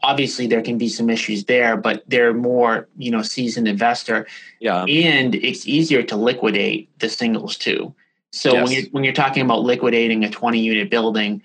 obviously 0.02 0.46
there 0.46 0.62
can 0.62 0.78
be 0.78 0.88
some 0.88 1.10
issues 1.10 1.44
there 1.46 1.76
but 1.76 2.04
they're 2.06 2.34
more 2.34 2.88
you 2.96 3.10
know 3.10 3.22
seasoned 3.22 3.68
investor. 3.68 4.26
Yeah. 4.60 4.84
And 4.84 5.34
it's 5.34 5.66
easier 5.66 6.02
to 6.04 6.16
liquidate 6.16 6.96
the 6.98 7.08
singles 7.08 7.56
too. 7.56 7.94
So 8.32 8.52
yes. 8.52 8.62
when 8.62 8.72
you're 8.72 8.90
when 8.90 9.04
you're 9.04 9.12
talking 9.12 9.42
about 9.42 9.62
liquidating 9.62 10.24
a 10.24 10.30
20 10.30 10.60
unit 10.60 10.90
building 10.90 11.42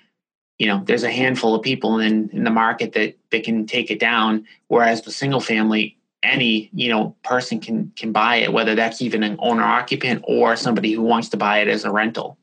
you 0.59 0.67
know 0.67 0.83
there's 0.85 1.03
a 1.03 1.11
handful 1.11 1.55
of 1.55 1.61
people 1.61 1.99
in 1.99 2.29
in 2.29 2.43
the 2.43 2.51
market 2.51 2.93
that 2.93 3.17
that 3.31 3.43
can 3.43 3.65
take 3.65 3.89
it 3.89 3.99
down. 3.99 4.45
Whereas 4.67 5.01
the 5.01 5.11
single 5.11 5.39
family 5.39 5.97
any 6.23 6.69
you 6.73 6.89
know 6.89 7.15
person 7.23 7.59
can 7.59 7.91
can 7.95 8.11
buy 8.11 8.37
it 8.37 8.53
whether 8.53 8.75
that's 8.75 9.01
even 9.01 9.23
an 9.23 9.35
owner 9.39 9.63
occupant 9.63 10.23
or 10.27 10.55
somebody 10.55 10.93
who 10.93 11.01
wants 11.01 11.29
to 11.29 11.37
buy 11.37 11.59
it 11.59 11.67
as 11.67 11.85
a 11.85 11.91
rental. 11.91 12.37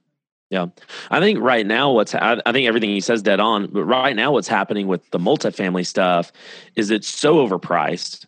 Yeah. 0.50 0.66
I 1.12 1.20
think 1.20 1.38
right 1.38 1.64
now 1.64 1.92
what's 1.92 2.14
i 2.14 2.34
think 2.52 2.66
everything 2.66 2.90
he 2.90 3.00
says 3.00 3.22
dead 3.22 3.40
on 3.40 3.68
but 3.68 3.84
right 3.84 4.16
now 4.16 4.32
what's 4.32 4.48
happening 4.48 4.88
with 4.88 5.08
the 5.10 5.18
multifamily 5.18 5.86
stuff 5.86 6.32
is 6.74 6.90
it's 6.90 7.08
so 7.08 7.46
overpriced 7.46 8.26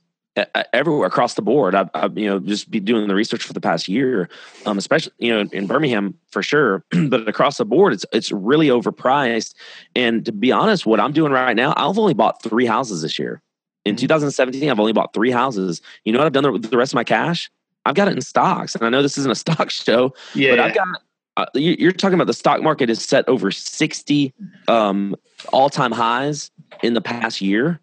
everywhere 0.72 1.06
across 1.06 1.34
the 1.34 1.42
board. 1.42 1.74
I've, 1.74 1.90
I've, 1.94 2.16
you 2.16 2.26
know 2.26 2.38
just 2.38 2.70
be 2.70 2.80
doing 2.80 3.06
the 3.06 3.14
research 3.14 3.42
for 3.42 3.52
the 3.52 3.60
past 3.60 3.88
year 3.88 4.30
um, 4.66 4.78
especially 4.78 5.12
you 5.18 5.32
know 5.32 5.48
in 5.52 5.66
birmingham 5.66 6.14
for 6.30 6.42
sure 6.42 6.84
but 7.08 7.28
across 7.28 7.58
the 7.58 7.64
board 7.64 7.92
it's 7.92 8.06
it's 8.12 8.32
really 8.32 8.68
overpriced. 8.68 9.54
And 9.94 10.24
to 10.24 10.32
be 10.32 10.52
honest 10.52 10.86
what 10.86 11.00
i'm 11.00 11.12
doing 11.12 11.32
right 11.32 11.56
now 11.56 11.74
i've 11.76 11.98
only 11.98 12.14
bought 12.14 12.42
three 12.42 12.66
houses 12.66 13.02
this 13.02 13.18
year 13.18 13.42
in 13.84 13.96
mm-hmm. 13.96 14.02
2017, 14.02 14.70
I've 14.70 14.80
only 14.80 14.92
bought 14.92 15.12
three 15.12 15.30
houses. 15.30 15.80
You 16.04 16.12
know 16.12 16.18
what 16.18 16.26
I've 16.26 16.32
done 16.32 16.52
with 16.52 16.70
the 16.70 16.76
rest 16.76 16.92
of 16.92 16.96
my 16.96 17.04
cash? 17.04 17.50
I've 17.84 17.94
got 17.94 18.08
it 18.08 18.14
in 18.14 18.20
stocks. 18.20 18.74
And 18.74 18.84
I 18.84 18.88
know 18.88 19.02
this 19.02 19.18
isn't 19.18 19.30
a 19.30 19.34
stock 19.36 19.70
show, 19.70 20.14
yeah. 20.34 20.52
but 20.52 20.60
I've 20.60 20.74
got 20.74 20.88
uh, 21.36 21.46
you're 21.54 21.92
talking 21.92 22.14
about 22.14 22.26
the 22.26 22.34
stock 22.34 22.62
market 22.62 22.90
is 22.90 23.02
set 23.02 23.26
over 23.26 23.50
60 23.50 24.34
um, 24.68 25.16
all-time 25.52 25.90
highs 25.90 26.50
in 26.82 26.92
the 26.92 27.00
past 27.00 27.40
year. 27.40 27.80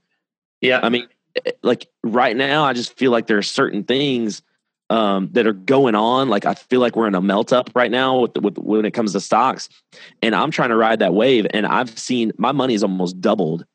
Yeah. 0.62 0.80
I 0.84 0.90
mean, 0.90 1.08
eh, 1.46 1.52
like 1.64 1.88
right 2.04 2.38
now, 2.38 2.64
I 2.64 2.74
just 2.74 2.96
feel 2.96 3.12
like 3.12 3.26
there 3.26 3.40
are 3.40 3.44
certain 3.44 3.84
things 3.84 4.44
um, 4.92 5.30
that 5.32 5.48
are 5.48 5.54
going 5.54 5.96
on. 5.96 6.30
Like 6.30 6.46
I 6.46 6.54
feel 6.54 6.80
like 6.80 6.96
we're 6.96 7.08
in 7.08 7.16
a 7.16 7.22
melt 7.22 7.52
up 7.52 7.72
right 7.74 7.90
now 7.90 8.20
with, 8.20 8.38
with, 8.38 8.58
when 8.58 8.86
it 8.86 8.92
comes 8.92 9.14
to 9.14 9.20
stocks, 9.20 9.68
and 10.22 10.36
I'm 10.36 10.52
trying 10.52 10.70
to 10.70 10.76
ride 10.76 11.00
that 11.00 11.14
wave. 11.14 11.48
And 11.52 11.66
I've 11.66 11.98
seen 11.98 12.32
my 12.38 12.52
money 12.52 12.76
is 12.76 12.84
almost 12.84 13.20
doubled 13.20 13.66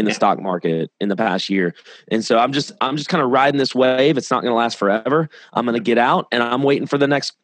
in 0.00 0.06
the 0.06 0.10
yeah. 0.10 0.16
stock 0.16 0.40
market 0.40 0.90
in 1.00 1.08
the 1.08 1.14
past 1.14 1.48
year. 1.48 1.74
And 2.10 2.24
so 2.24 2.38
I'm 2.38 2.52
just 2.52 2.72
I'm 2.80 2.96
just 2.96 3.08
kind 3.08 3.22
of 3.22 3.30
riding 3.30 3.58
this 3.58 3.74
wave. 3.74 4.18
It's 4.18 4.30
not 4.30 4.42
going 4.42 4.50
to 4.50 4.56
last 4.56 4.76
forever. 4.76 5.28
I'm 5.52 5.64
going 5.64 5.76
to 5.76 5.82
get 5.82 5.98
out 5.98 6.26
and 6.32 6.42
I'm 6.42 6.64
waiting 6.64 6.88
for 6.88 6.98
the 6.98 7.06
next 7.06 7.34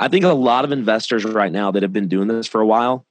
I 0.00 0.08
think 0.08 0.24
a 0.24 0.28
lot 0.32 0.64
of 0.64 0.72
investors 0.72 1.24
right 1.24 1.52
now 1.52 1.70
that 1.70 1.82
have 1.82 1.92
been 1.92 2.08
doing 2.08 2.26
this 2.26 2.48
for 2.48 2.60
a 2.60 2.66
while 2.66 3.06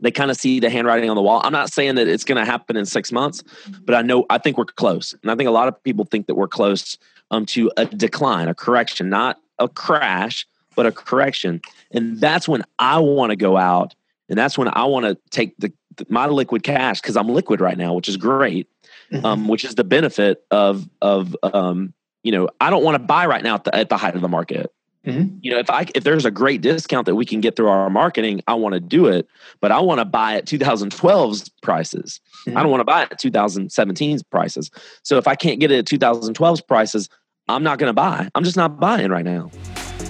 they 0.00 0.10
kind 0.10 0.30
of 0.30 0.36
see 0.36 0.58
the 0.58 0.68
handwriting 0.68 1.08
on 1.08 1.14
the 1.14 1.22
wall. 1.22 1.40
I'm 1.44 1.52
not 1.52 1.72
saying 1.72 1.94
that 1.94 2.08
it's 2.08 2.24
going 2.24 2.36
to 2.36 2.44
happen 2.44 2.76
in 2.76 2.84
6 2.84 3.12
months, 3.12 3.44
but 3.84 3.94
I 3.94 4.02
know 4.02 4.26
I 4.28 4.38
think 4.38 4.58
we're 4.58 4.64
close. 4.64 5.14
And 5.22 5.30
I 5.30 5.36
think 5.36 5.48
a 5.48 5.52
lot 5.52 5.68
of 5.68 5.82
people 5.84 6.04
think 6.04 6.26
that 6.26 6.34
we're 6.34 6.48
close 6.48 6.98
um 7.30 7.46
to 7.46 7.70
a 7.76 7.86
decline, 7.86 8.48
a 8.48 8.54
correction, 8.54 9.08
not 9.08 9.38
a 9.58 9.68
crash, 9.68 10.46
but 10.74 10.84
a 10.84 10.92
correction. 10.92 11.62
And 11.92 12.20
that's 12.20 12.48
when 12.48 12.64
I 12.78 12.98
want 12.98 13.30
to 13.30 13.36
go 13.36 13.56
out 13.56 13.94
and 14.28 14.38
that's 14.38 14.56
when 14.56 14.68
I 14.72 14.84
want 14.84 15.06
to 15.06 15.18
take 15.30 15.54
the 15.58 15.72
my 16.08 16.26
liquid 16.26 16.62
cash 16.62 17.00
because 17.00 17.16
I'm 17.16 17.28
liquid 17.28 17.60
right 17.60 17.76
now, 17.78 17.94
which 17.94 18.08
is 18.08 18.16
great. 18.16 18.68
Mhm. 19.12 19.24
Um, 19.24 19.48
which 19.48 19.64
is 19.64 19.74
the 19.74 19.84
benefit 19.84 20.44
of 20.50 20.88
of 21.02 21.36
um, 21.42 21.92
you 22.22 22.32
know 22.32 22.48
I 22.60 22.70
don't 22.70 22.82
want 22.84 22.94
to 22.94 22.98
buy 22.98 23.26
right 23.26 23.42
now 23.44 23.56
at 23.56 23.64
the, 23.64 23.74
at 23.74 23.88
the 23.90 23.96
height 23.96 24.14
of 24.14 24.22
the 24.22 24.28
market. 24.28 24.72
Mhm. 25.06 25.38
You 25.42 25.50
know, 25.52 25.58
if 25.58 25.68
I 25.68 25.86
if 25.94 26.04
there's 26.04 26.24
a 26.24 26.30
great 26.30 26.62
discount 26.62 27.04
that 27.06 27.14
we 27.14 27.26
can 27.26 27.40
get 27.42 27.54
through 27.56 27.68
our 27.68 27.90
marketing, 27.90 28.40
I 28.48 28.54
want 28.54 28.72
to 28.72 28.80
do 28.80 29.06
it. 29.06 29.28
But 29.60 29.72
I 29.72 29.80
want 29.80 29.98
to 30.00 30.06
buy 30.06 30.34
at 30.36 30.46
2012's 30.46 31.50
prices. 31.62 32.20
I 32.46 32.50
Mhm. 32.50 32.54
don't 32.62 32.70
want 32.70 32.80
to 32.80 32.84
buy 32.84 33.02
at 33.02 33.20
2017's 33.20 34.22
prices. 34.22 34.70
So 35.02 35.18
if 35.18 35.28
I 35.28 35.34
can't 35.34 35.60
get 35.60 35.70
it 35.70 35.78
at 35.80 35.84
2012's 35.84 36.62
prices, 36.62 37.10
I'm 37.48 37.62
not 37.62 37.78
going 37.78 37.90
to 37.90 37.94
buy. 37.94 38.28
I'm 38.34 38.44
just 38.44 38.56
not 38.56 38.80
buying 38.80 39.10
right 39.10 39.24
now. 39.24 39.50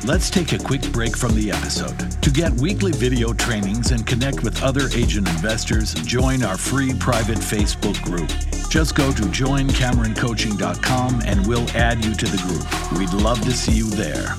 Let's 0.07 0.29
take 0.29 0.53
a 0.53 0.59
quick 0.59 0.83
break 0.93 1.17
from 1.17 1.35
the 1.35 1.51
episode. 1.51 1.97
To 2.21 2.31
get 2.31 2.53
weekly 2.53 2.93
video 2.93 3.33
trainings 3.33 3.91
and 3.91 4.07
connect 4.07 4.43
with 4.43 4.63
other 4.63 4.91
agent 4.95 5.27
investors, 5.27 5.95
join 5.95 6.43
our 6.43 6.59
free 6.59 6.93
private 6.93 7.39
Facebook 7.39 7.99
group. 8.03 8.29
Just 8.69 8.97
go 8.97 9.11
to 9.13 9.23
joincameroncoaching.com 9.23 11.23
and 11.25 11.47
we'll 11.47 11.67
add 11.71 12.05
you 12.05 12.13
to 12.13 12.27
the 12.27 12.37
group. 12.43 12.99
We'd 12.99 13.15
love 13.23 13.41
to 13.45 13.53
see 13.53 13.73
you 13.73 13.89
there. 13.89 14.35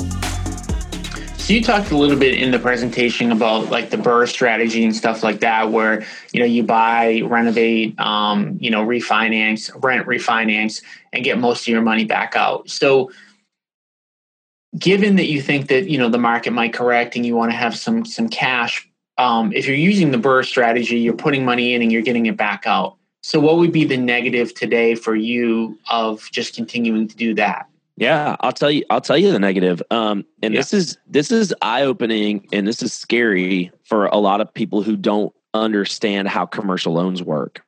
So 1.39 1.53
you 1.53 1.63
talked 1.63 1.89
a 1.89 1.97
little 1.97 2.19
bit 2.19 2.35
in 2.35 2.51
the 2.51 2.59
presentation 2.59 3.31
about 3.31 3.71
like 3.71 3.89
the 3.89 3.97
BRRRR 3.97 4.27
strategy 4.27 4.83
and 4.83 4.95
stuff 4.95 5.23
like 5.23 5.39
that, 5.39 5.71
where 5.71 6.05
you 6.31 6.41
know 6.41 6.45
you 6.45 6.61
buy, 6.61 7.23
renovate, 7.25 7.99
um, 7.99 8.59
you 8.61 8.69
know, 8.69 8.85
refinance, 8.85 9.71
rent, 9.83 10.05
refinance, 10.05 10.83
and 11.11 11.23
get 11.23 11.39
most 11.39 11.61
of 11.61 11.69
your 11.69 11.81
money 11.81 12.05
back 12.05 12.35
out. 12.35 12.69
So, 12.69 13.09
given 14.77 15.15
that 15.15 15.27
you 15.27 15.41
think 15.41 15.67
that 15.67 15.89
you 15.89 15.97
know 15.97 16.09
the 16.09 16.17
market 16.17 16.51
might 16.51 16.73
correct 16.73 17.15
and 17.15 17.25
you 17.25 17.35
want 17.35 17.51
to 17.51 17.57
have 17.57 17.75
some 17.77 18.05
some 18.05 18.29
cash, 18.29 18.87
um, 19.17 19.53
if 19.53 19.67
you're 19.67 19.75
using 19.75 20.11
the 20.11 20.17
BRRRR 20.17 20.45
strategy, 20.45 20.99
you're 20.99 21.13
putting 21.13 21.45
money 21.45 21.73
in 21.73 21.81
and 21.81 21.91
you're 21.91 22.01
getting 22.01 22.25
it 22.25 22.37
back 22.37 22.63
out. 22.65 22.97
So, 23.21 23.39
what 23.39 23.57
would 23.57 23.71
be 23.71 23.85
the 23.85 23.97
negative 23.97 24.53
today 24.53 24.95
for 24.95 25.15
you 25.15 25.77
of 25.89 26.29
just 26.31 26.55
continuing 26.55 27.07
to 27.07 27.15
do 27.15 27.33
that? 27.35 27.67
Yeah, 27.97 28.35
I'll 28.41 28.51
tell 28.51 28.69
you. 28.69 28.83
I'll 28.89 29.01
tell 29.01 29.17
you 29.17 29.31
the 29.31 29.39
negative. 29.39 29.81
Um, 29.89 30.25
and 30.43 30.53
Yeah. 30.53 30.59
this 30.59 30.73
is 30.73 30.97
this 31.07 31.31
is 31.31 31.53
eye 31.61 31.83
opening, 31.83 32.47
and 32.51 32.67
this 32.67 32.83
is 32.83 32.93
scary 32.93 33.71
for 33.83 34.07
a 34.07 34.17
lot 34.17 34.41
of 34.41 34.53
people 34.53 34.83
who 34.83 34.97
don't 34.97 35.33
understand 35.53 36.27
how 36.27 36.45
commercial 36.45 36.93
loans 36.93 37.23
work. 37.23 37.61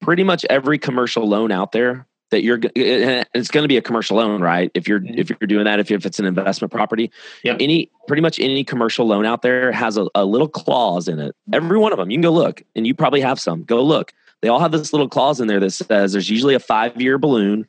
Pretty 0.00 0.24
much 0.24 0.44
every 0.50 0.78
commercial 0.78 1.28
loan 1.28 1.52
out 1.52 1.72
there 1.72 2.07
that 2.30 2.42
you're, 2.42 2.60
it's 2.74 3.50
going 3.50 3.64
to 3.64 3.68
be 3.68 3.76
a 3.76 3.82
commercial 3.82 4.16
loan, 4.16 4.40
right? 4.42 4.70
If 4.74 4.86
you're 4.86 5.00
Mhm. 5.00 5.18
if 5.18 5.30
you're 5.30 5.46
doing 5.46 5.64
that, 5.64 5.80
if 5.80 5.90
if 5.90 6.04
it's 6.04 6.18
an 6.18 6.26
investment 6.26 6.70
property, 6.72 7.10
Yep. 7.44 7.56
any 7.60 7.90
pretty 8.06 8.20
much 8.22 8.38
any 8.38 8.64
commercial 8.64 9.06
loan 9.06 9.24
out 9.24 9.42
there 9.42 9.72
has 9.72 9.96
a, 9.96 10.06
a 10.14 10.24
little 10.24 10.48
clause 10.48 11.08
in 11.08 11.18
it. 11.18 11.34
Every 11.52 11.78
one 11.78 11.92
of 11.92 11.98
them, 11.98 12.10
you 12.10 12.16
can 12.16 12.22
go 12.22 12.32
look, 12.32 12.62
and 12.76 12.86
you 12.86 12.94
probably 12.94 13.20
have 13.20 13.40
some. 13.40 13.64
Go 13.64 13.82
look. 13.82 14.12
They 14.42 14.48
all 14.48 14.60
have 14.60 14.72
this 14.72 14.92
little 14.92 15.08
clause 15.08 15.40
in 15.40 15.48
there 15.48 15.60
that 15.60 15.70
says 15.70 16.12
there's 16.12 16.30
usually 16.30 16.54
a 16.54 16.60
five 16.60 17.00
year 17.00 17.18
balloon 17.18 17.66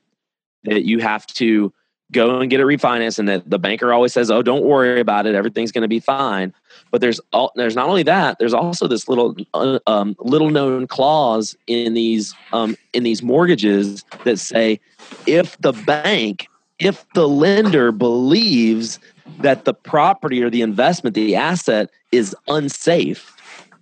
that 0.64 0.86
you 0.86 1.00
have 1.00 1.26
to 1.28 1.74
go 2.12 2.40
and 2.40 2.50
get 2.50 2.60
it 2.60 2.66
refinanced 2.66 3.20
and 3.20 3.28
that 3.28 3.50
the 3.50 3.60
banker 3.60 3.94
always 3.94 4.14
says 4.14 4.32
oh 4.32 4.42
don't 4.42 4.64
worry 4.64 5.00
about 5.00 5.26
it 5.28 5.36
everything's 5.36 5.72
going 5.72 5.84
to 5.84 5.88
be 5.88 6.00
fine 6.00 6.54
but 6.92 7.02
there's 7.02 7.20
all 7.34 7.52
there's 7.56 7.76
not 7.76 7.88
only 7.88 8.04
that 8.04 8.38
there's 8.40 8.54
also 8.54 8.88
this 8.88 9.08
little 9.08 9.36
uh, 9.54 9.80
um, 9.88 10.16
little 10.20 10.50
known 10.50 10.88
clause 10.88 11.56
in 11.68 11.94
these 11.94 12.34
um, 12.52 12.76
in 12.94 13.04
these 13.04 13.22
mortgages 13.22 14.04
that 14.24 14.40
say 14.40 14.80
if 15.26 15.58
the 15.60 15.74
bank 15.74 16.48
if 16.80 17.06
the 17.14 17.28
lender 17.28 17.92
believes 17.92 19.00
that 19.38 19.66
the 19.66 19.74
property 19.74 20.42
or 20.42 20.50
the 20.50 20.62
investment 20.62 21.14
the 21.16 21.36
asset 21.36 21.90
is 22.12 22.36
unsafe 22.48 23.36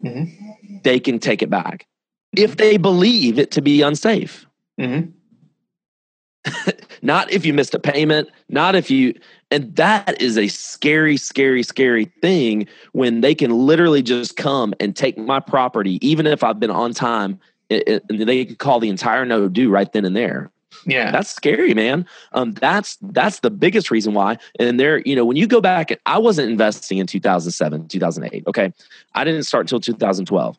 Mhm. 0.03 0.83
they 0.83 0.99
can 0.99 1.17
take 1.17 1.41
it 1.41 1.49
back 1.49 1.87
if 2.35 2.57
they 2.57 2.77
believe 2.77 3.39
it 3.39 3.51
to 3.51 3.61
be 3.61 3.81
unsafe 3.81 4.45
Mm-hmm. 4.79 5.09
not 7.01 7.31
if 7.31 7.45
you 7.45 7.53
missed 7.53 7.73
a 7.73 7.79
payment, 7.79 8.29
not 8.49 8.75
if 8.75 8.89
you, 8.89 9.17
and 9.51 9.75
that 9.75 10.21
is 10.21 10.37
a 10.37 10.47
scary, 10.47 11.17
scary, 11.17 11.63
scary 11.63 12.05
thing 12.21 12.67
when 12.91 13.21
they 13.21 13.35
can 13.35 13.51
literally 13.51 14.01
just 14.01 14.35
come 14.35 14.73
and 14.79 14.95
take 14.95 15.17
my 15.17 15.39
property, 15.39 15.97
even 16.07 16.27
if 16.27 16.43
I've 16.43 16.59
been 16.59 16.71
on 16.71 16.93
time, 16.93 17.39
and 17.69 18.01
they 18.09 18.45
can 18.45 18.55
call 18.55 18.79
the 18.79 18.89
entire 18.89 19.25
no 19.25 19.47
due 19.47 19.69
right 19.69 19.91
then 19.91 20.05
and 20.05 20.15
there. 20.15 20.51
Yeah. 20.85 21.11
That's 21.11 21.29
scary, 21.29 21.73
man. 21.73 22.05
Um, 22.33 22.53
that's 22.53 22.97
that's 23.01 23.39
the 23.39 23.49
biggest 23.49 23.91
reason 23.91 24.13
why. 24.13 24.37
And 24.59 24.79
there, 24.79 24.99
you 24.99 25.15
know, 25.15 25.25
when 25.25 25.37
you 25.37 25.47
go 25.47 25.59
back, 25.59 25.91
I 26.05 26.17
wasn't 26.17 26.49
investing 26.49 26.97
in 26.97 27.07
2007, 27.07 27.87
2008. 27.87 28.47
Okay, 28.47 28.71
I 29.13 29.23
didn't 29.23 29.43
start 29.43 29.63
until 29.63 29.79
2012. 29.79 30.57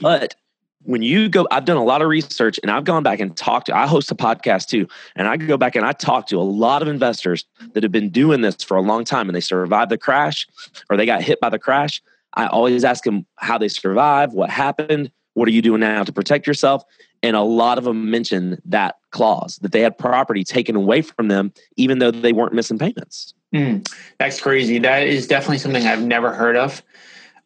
But 0.00 0.34
when 0.84 1.02
you 1.02 1.28
go, 1.28 1.46
I've 1.50 1.64
done 1.64 1.76
a 1.76 1.84
lot 1.84 2.02
of 2.02 2.08
research, 2.08 2.58
and 2.62 2.70
I've 2.70 2.84
gone 2.84 3.02
back 3.02 3.20
and 3.20 3.36
talked 3.36 3.66
to. 3.66 3.76
I 3.76 3.86
host 3.86 4.10
a 4.10 4.14
podcast 4.14 4.68
too, 4.68 4.88
and 5.16 5.28
I 5.28 5.36
go 5.36 5.56
back 5.56 5.76
and 5.76 5.84
I 5.84 5.92
talk 5.92 6.26
to 6.28 6.38
a 6.38 6.42
lot 6.42 6.82
of 6.82 6.88
investors 6.88 7.44
that 7.72 7.82
have 7.82 7.92
been 7.92 8.10
doing 8.10 8.40
this 8.40 8.62
for 8.62 8.76
a 8.76 8.82
long 8.82 9.04
time, 9.04 9.28
and 9.28 9.36
they 9.36 9.40
survived 9.40 9.90
the 9.90 9.98
crash, 9.98 10.46
or 10.90 10.96
they 10.96 11.06
got 11.06 11.22
hit 11.22 11.40
by 11.40 11.48
the 11.48 11.58
crash. 11.58 12.02
I 12.34 12.46
always 12.46 12.84
ask 12.84 13.04
them 13.04 13.26
how 13.36 13.58
they 13.58 13.68
survived, 13.68 14.32
what 14.32 14.50
happened, 14.50 15.10
what 15.34 15.48
are 15.48 15.52
you 15.52 15.62
doing 15.62 15.80
now 15.80 16.02
to 16.02 16.12
protect 16.12 16.46
yourself, 16.46 16.84
and 17.22 17.36
a 17.36 17.42
lot 17.42 17.78
of 17.78 17.84
them 17.84 18.10
mention 18.10 18.60
that 18.64 18.96
clause 19.10 19.58
that 19.62 19.72
they 19.72 19.80
had 19.80 19.96
property 19.96 20.44
taken 20.44 20.74
away 20.74 21.02
from 21.02 21.28
them, 21.28 21.52
even 21.76 21.98
though 21.98 22.10
they 22.10 22.32
weren't 22.32 22.54
missing 22.54 22.78
payments. 22.78 23.34
Mm, 23.54 23.86
that's 24.18 24.40
crazy. 24.40 24.78
That 24.78 25.06
is 25.06 25.26
definitely 25.26 25.58
something 25.58 25.86
I've 25.86 26.02
never 26.02 26.32
heard 26.32 26.56
of. 26.56 26.82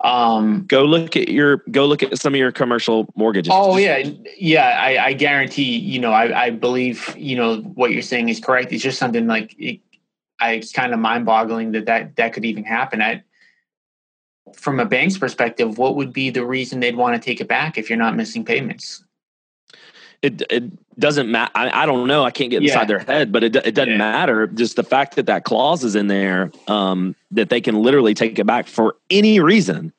Um, 0.00 0.66
Go 0.66 0.84
look 0.84 1.16
at 1.16 1.28
your 1.28 1.58
go 1.70 1.86
look 1.86 2.02
at 2.02 2.18
some 2.18 2.34
of 2.34 2.38
your 2.38 2.52
commercial 2.52 3.08
mortgages. 3.16 3.50
oh 3.54 3.78
yeah, 3.78 4.08
yeah. 4.36 4.78
I, 4.78 5.06
I 5.06 5.12
guarantee. 5.14 5.78
You 5.78 5.98
know, 6.00 6.12
I, 6.12 6.44
I 6.44 6.50
believe. 6.50 7.14
You 7.16 7.36
know 7.36 7.56
what 7.60 7.92
you're 7.92 8.02
saying 8.02 8.28
is 8.28 8.38
correct. 8.38 8.72
It's 8.72 8.82
just 8.82 8.98
something 8.98 9.26
like 9.26 9.54
it, 9.58 9.80
I, 10.38 10.52
it's 10.52 10.70
kind 10.70 10.92
of 10.92 11.00
mind-boggling 11.00 11.72
that 11.72 11.86
that 11.86 12.16
that 12.16 12.34
could 12.34 12.44
even 12.44 12.62
happen. 12.62 13.00
I, 13.00 13.22
from 14.54 14.78
a 14.80 14.84
bank's 14.84 15.16
perspective, 15.16 15.78
what 15.78 15.96
would 15.96 16.12
be 16.12 16.28
the 16.28 16.44
reason 16.44 16.80
they'd 16.80 16.96
want 16.96 17.14
to 17.14 17.24
take 17.24 17.40
it 17.40 17.48
back 17.48 17.78
if 17.78 17.88
you're 17.88 17.98
not 17.98 18.16
missing 18.16 18.44
payments? 18.44 19.02
It 20.26 20.42
it 20.50 20.98
doesn't 20.98 21.30
matter. 21.30 21.50
I, 21.54 21.82
I 21.82 21.86
don't 21.86 22.06
know. 22.06 22.24
I 22.24 22.30
can't 22.30 22.50
get 22.50 22.62
Yeah. 22.62 22.72
inside 22.72 22.88
their 22.88 22.98
head, 23.00 23.32
but 23.32 23.44
it 23.44 23.56
it 23.56 23.74
doesn't 23.74 23.90
Yeah. 23.92 23.98
matter. 23.98 24.46
Just 24.46 24.76
the 24.76 24.82
fact 24.82 25.16
that 25.16 25.26
that 25.26 25.44
clause 25.44 25.84
is 25.84 25.94
in 25.94 26.06
there, 26.08 26.50
um, 26.68 27.14
that 27.30 27.48
they 27.48 27.60
can 27.60 27.76
literally 27.82 28.14
take 28.14 28.38
it 28.38 28.46
back 28.46 28.66
for 28.66 28.96
any 29.10 29.40
reason, 29.40 29.92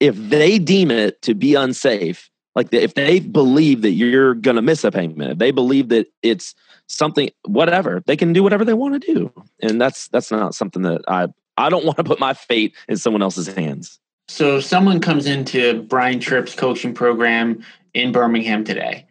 if 0.00 0.16
they 0.16 0.58
deem 0.58 0.90
it 0.90 1.22
to 1.22 1.34
be 1.34 1.54
unsafe. 1.54 2.30
Like 2.54 2.70
the, 2.70 2.82
if 2.82 2.94
they 2.94 3.20
believe 3.20 3.82
that 3.82 3.90
you're 3.90 4.34
going 4.34 4.56
to 4.56 4.62
miss 4.62 4.82
a 4.82 4.90
payment, 4.90 5.30
if 5.32 5.38
they 5.38 5.50
believe 5.50 5.90
that 5.90 6.06
it's 6.22 6.54
something, 6.86 7.28
whatever, 7.44 8.02
they 8.06 8.16
can 8.16 8.32
do 8.32 8.42
whatever 8.42 8.64
they 8.64 8.72
want 8.72 9.02
to 9.02 9.14
do, 9.14 9.32
and 9.60 9.78
that's 9.78 10.08
that's 10.08 10.30
not 10.30 10.54
something 10.54 10.80
that 10.82 11.02
I 11.06 11.28
I 11.58 11.68
don't 11.68 11.84
want 11.84 11.98
to 11.98 12.04
put 12.04 12.18
my 12.18 12.32
fate 12.32 12.74
in 12.88 12.96
someone 12.96 13.20
else's 13.22 13.46
hands. 13.48 13.98
So 14.28 14.56
if 14.56 14.64
someone 14.64 15.00
comes 15.00 15.26
into 15.26 15.82
Brian 15.82 16.18
Tripp's 16.18 16.54
coaching 16.54 16.94
program 16.94 17.62
in 17.94 18.10
Birmingham 18.10 18.64
today, 18.64 19.04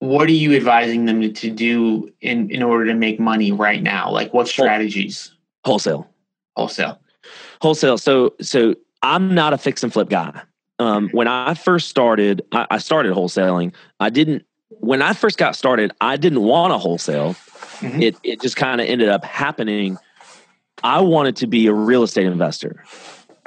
what 0.00 0.28
are 0.28 0.32
you 0.32 0.54
advising 0.54 1.06
them 1.06 1.20
to, 1.20 1.32
to 1.32 1.50
do 1.50 2.08
in, 2.20 2.50
in 2.50 2.62
order 2.62 2.86
to 2.86 2.94
make 2.94 3.18
money 3.18 3.50
right 3.52 3.82
now? 3.82 4.10
Like 4.10 4.32
what 4.32 4.46
strategies? 4.48 5.34
Wholesale. 5.64 6.08
Wholesale. 6.56 6.98
wholesale 7.60 7.96
so 7.98 8.34
so 8.40 8.74
i'm 9.02 9.32
not 9.32 9.52
a 9.52 9.58
fix 9.58 9.84
and 9.84 9.92
flip 9.92 10.08
guy 10.08 10.40
um, 10.80 11.08
when 11.10 11.28
i 11.28 11.54
first 11.54 11.88
started 11.88 12.42
I, 12.50 12.66
I 12.72 12.78
started 12.78 13.12
wholesaling 13.14 13.72
i 14.00 14.10
didn't 14.10 14.44
when 14.70 15.02
i 15.02 15.12
first 15.12 15.38
got 15.38 15.54
started 15.54 15.92
i 16.00 16.16
didn't 16.16 16.40
want 16.42 16.72
to 16.72 16.78
wholesale 16.78 17.36
Mhm. 17.78 18.02
it, 18.02 18.16
it 18.24 18.40
just 18.40 18.56
kind 18.56 18.80
of 18.80 18.88
ended 18.88 19.08
up 19.08 19.24
happening 19.24 19.98
i 20.82 21.00
wanted 21.00 21.36
to 21.36 21.46
be 21.46 21.68
a 21.68 21.72
real 21.72 22.02
estate 22.02 22.26
investor 22.26 22.82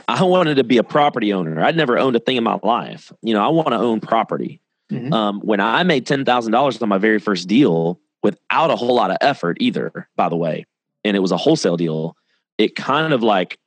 i 0.07 0.23
wanted 0.23 0.55
to 0.55 0.63
be 0.63 0.77
a 0.77 0.83
property 0.83 1.33
owner 1.33 1.61
i'd 1.61 1.75
never 1.75 1.99
owned 1.99 2.15
a 2.15 2.19
thing 2.19 2.37
in 2.37 2.45
my 2.45 2.59
life 2.63 3.11
you 3.21 3.33
know 3.33 3.43
i 3.43 3.49
want 3.49 3.69
to 3.69 3.75
own 3.77 3.99
property 3.99 4.61
Mhm. 4.91 5.13
um, 5.13 5.39
when 5.41 5.59
i 5.59 5.83
made 5.83 6.05
$10000 6.05 6.81
on 6.81 6.89
my 6.89 6.97
very 6.97 7.19
first 7.19 7.47
deal 7.47 7.99
without 8.23 8.69
a 8.69 8.75
whole 8.75 8.93
lot 8.95 9.09
of 9.11 9.17
effort 9.21 9.57
either 9.59 10.07
by 10.15 10.29
the 10.29 10.35
way 10.35 10.65
and 11.03 11.15
it 11.17 11.21
was 11.21 11.31
a 11.31 11.37
wholesale 11.37 11.77
deal 11.77 12.15
it 12.57 12.75
kind 12.75 13.13
of 13.13 13.23
like 13.23 13.57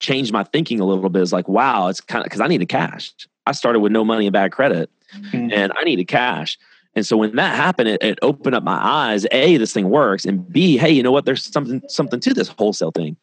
changed 0.00 0.32
my 0.32 0.44
thinking 0.44 0.78
a 0.80 0.84
little 0.84 1.08
bit. 1.08 1.22
It's 1.22 1.32
like, 1.32 1.48
wow, 1.48 1.88
it's 1.88 2.00
kind 2.00 2.20
of 2.20 2.24
because 2.24 2.40
I 2.40 2.44
need 2.46 2.58
needed 2.58 2.68
cash. 2.68 3.12
I 3.46 3.52
started 3.52 3.80
with 3.80 3.92
no 3.92 4.04
money 4.04 4.26
and 4.26 4.32
bad 4.32 4.52
credit, 4.52 4.90
Mhm. 5.32 5.52
and 5.52 5.72
I 5.76 5.84
needed 5.84 6.06
cash. 6.06 6.58
And 6.94 7.04
so 7.06 7.16
when 7.16 7.34
that 7.36 7.56
happened, 7.56 7.88
it, 7.88 8.02
it 8.02 8.18
opened 8.22 8.54
up 8.54 8.62
my 8.62 8.78
eyes. 8.80 9.26
A, 9.32 9.56
this 9.56 9.72
thing 9.72 9.88
works, 9.88 10.24
and 10.24 10.50
B, 10.52 10.76
hey, 10.76 10.90
you 10.90 11.02
know 11.02 11.12
what? 11.12 11.24
There's 11.24 11.42
something 11.44 11.82
something 11.88 12.20
to 12.20 12.34
this 12.34 12.48
wholesale 12.48 12.90
thing. 12.90 13.16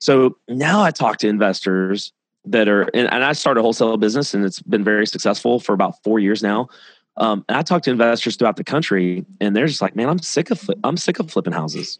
So 0.00 0.36
now 0.48 0.82
I 0.82 0.90
talk 0.90 1.18
to 1.18 1.28
investors 1.28 2.12
that 2.50 2.68
are, 2.68 2.82
and, 2.94 3.10
and 3.12 3.24
I 3.24 3.32
started 3.32 3.60
a 3.60 3.62
wholesale 3.62 3.96
business, 3.96 4.34
and 4.34 4.44
it's 4.44 4.60
been 4.60 4.84
very 4.84 5.06
successful 5.06 5.60
for 5.60 5.72
about 5.72 6.02
four 6.02 6.18
years 6.18 6.42
now. 6.42 6.68
Um, 7.16 7.44
and 7.48 7.58
I 7.58 7.62
talk 7.62 7.82
to 7.82 7.90
investors 7.90 8.36
throughout 8.36 8.56
the 8.56 8.64
country, 8.64 9.26
and 9.40 9.54
they're 9.54 9.66
just 9.66 9.82
like, 9.82 9.96
"Man, 9.96 10.08
I'm 10.08 10.20
sick 10.20 10.50
of 10.50 10.70
I'm 10.84 10.96
sick 10.96 11.18
of 11.18 11.30
flipping 11.30 11.52
houses." 11.52 11.98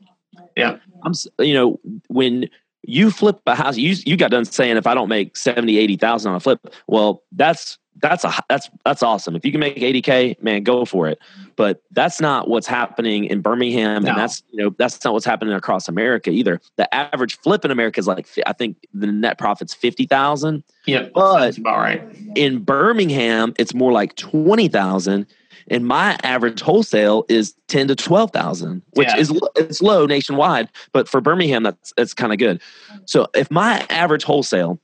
Yeah. 0.57 0.79
I'm, 1.03 1.13
you 1.39 1.55
know, 1.55 1.81
when 2.09 2.49
you 2.85 3.11
flip 3.11 3.41
a 3.47 3.55
house 3.55 3.77
you 3.77 3.95
you 4.07 4.17
got 4.17 4.31
done 4.31 4.45
saying 4.45 4.77
if 4.77 4.87
i 4.87 4.95
don't 4.95 5.09
make 5.09 5.37
70 5.37 5.77
80,000 5.79 6.31
on 6.31 6.37
a 6.37 6.41
flip 6.41 6.61
well 6.87 7.23
that's 7.33 7.79
that's 8.01 8.23
a 8.23 8.33
that's 8.49 8.71
that's 8.85 9.03
awesome. 9.03 9.35
If 9.35 9.45
you 9.45 9.51
can 9.51 9.59
make 9.59 9.75
80k 9.75 10.41
man 10.41 10.62
go 10.62 10.85
for 10.85 11.09
it. 11.09 11.19
But 11.57 11.83
that's 11.91 12.21
not 12.21 12.49
what's 12.49 12.69
happening 12.69 13.25
in 13.25 13.41
birmingham 13.41 14.05
No. 14.05 14.11
and 14.11 14.19
that's 14.21 14.45
you 14.53 14.62
know 14.62 14.73
that's 14.79 15.03
not 15.05 15.14
what's 15.14 15.27
happening 15.27 15.53
across 15.53 15.88
america 15.88 16.31
either. 16.31 16.61
The 16.77 16.95
average 16.95 17.37
flip 17.41 17.64
in 17.64 17.73
america 17.73 17.99
is 17.99 18.07
like 18.07 18.29
i 18.47 18.53
think 18.53 18.77
the 18.95 19.09
net 19.09 19.37
profit's 19.37 19.75
50,000 19.75 20.62
yeah 20.87 21.09
But- 21.12 21.59
about 21.59 21.79
right. 21.79 22.03
in 22.37 22.61
birmingham 22.61 23.53
it's 23.59 23.75
more 23.75 23.91
like 23.91 24.14
20,000 24.14 25.27
and 25.71 25.87
my 25.87 26.19
average 26.23 26.61
wholesale 26.61 27.25
is 27.29 27.55
10 27.69 27.89
to 27.89 27.95
12,000 27.97 28.83
which 28.95 29.09
Yeah. 29.09 29.17
is 29.19 29.33
it's 29.57 29.83
low 29.83 30.07
nationwide 30.07 30.69
but 30.93 31.09
for 31.09 31.21
birmingham 31.21 31.63
that's 31.63 31.93
that's 31.97 32.15
kind 32.15 32.33
of 32.33 32.39
good 32.39 32.61
so 33.07 33.27
if 33.35 33.51
my 33.51 33.85
average 33.91 34.25
wholesale 34.25 34.79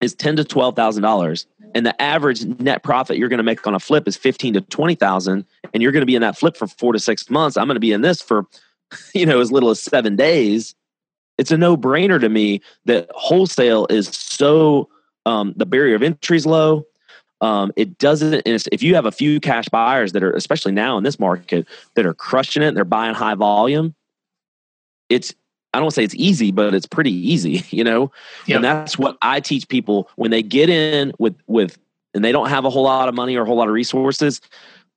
is 0.00 0.14
10 0.14 0.36
to 0.36 0.44
12,000 0.44 1.02
dollars 1.02 1.46
and 1.74 1.86
the 1.86 2.00
average 2.02 2.44
net 2.60 2.82
profit 2.82 3.16
you're 3.16 3.28
going 3.28 3.38
to 3.38 3.44
make 3.44 3.66
on 3.66 3.74
a 3.74 3.80
flip 3.80 4.06
is 4.08 4.16
15 4.16 4.54
to 4.54 4.60
20,000 4.62 5.44
and 5.72 5.82
you're 5.82 5.92
going 5.92 6.02
to 6.02 6.06
be 6.06 6.14
in 6.16 6.22
that 6.22 6.36
flip 6.38 6.56
for 6.56 6.66
4 6.66 6.92
to 6.94 6.98
6 6.98 7.30
months 7.30 7.56
I'm 7.56 7.66
going 7.66 7.76
to 7.76 7.80
be 7.80 7.92
in 7.92 8.00
this 8.02 8.20
for 8.22 8.46
you 9.14 9.26
know 9.26 9.40
as 9.40 9.52
little 9.52 9.70
as 9.70 9.80
7 9.82 10.16
days 10.16 10.74
it's 11.38 11.50
a 11.50 11.56
no-brainer 11.56 12.20
to 12.20 12.28
me 12.28 12.60
that 12.84 13.08
wholesale 13.14 13.86
is 13.88 14.08
so 14.08 14.88
um, 15.26 15.52
the 15.56 15.66
barrier 15.66 15.94
of 15.94 16.02
entry 16.02 16.36
is 16.36 16.46
low 16.46 16.84
um, 17.40 17.72
it 17.76 17.98
doesn't 17.98 18.42
if 18.46 18.82
you 18.82 18.94
have 18.94 19.06
a 19.06 19.12
few 19.12 19.40
cash 19.40 19.68
buyers 19.68 20.12
that 20.12 20.22
are 20.22 20.32
especially 20.32 20.72
now 20.72 20.98
in 20.98 21.04
this 21.04 21.18
market 21.18 21.66
that 21.94 22.04
are 22.06 22.14
crushing 22.14 22.62
it 22.62 22.74
they're 22.74 22.84
buying 22.84 23.14
high 23.14 23.34
volume 23.34 23.94
it's 25.08 25.34
i 25.72 25.80
don't 25.80 25.92
say 25.92 26.04
it's 26.04 26.14
easy 26.14 26.50
but 26.52 26.74
it's 26.74 26.86
pretty 26.86 27.12
easy 27.12 27.64
you 27.70 27.84
know 27.84 28.10
Yep. 28.46 28.56
and 28.56 28.64
that's 28.64 28.98
what 28.98 29.16
i 29.22 29.40
teach 29.40 29.68
people 29.68 30.08
when 30.16 30.30
they 30.30 30.42
get 30.42 30.68
in 30.70 31.12
with 31.18 31.36
with 31.46 31.78
and 32.14 32.24
they 32.24 32.32
don't 32.32 32.48
have 32.48 32.64
a 32.64 32.70
whole 32.70 32.82
lot 32.84 33.08
of 33.08 33.14
money 33.14 33.36
or 33.36 33.42
a 33.42 33.46
whole 33.46 33.56
lot 33.56 33.68
of 33.68 33.74
resources 33.74 34.40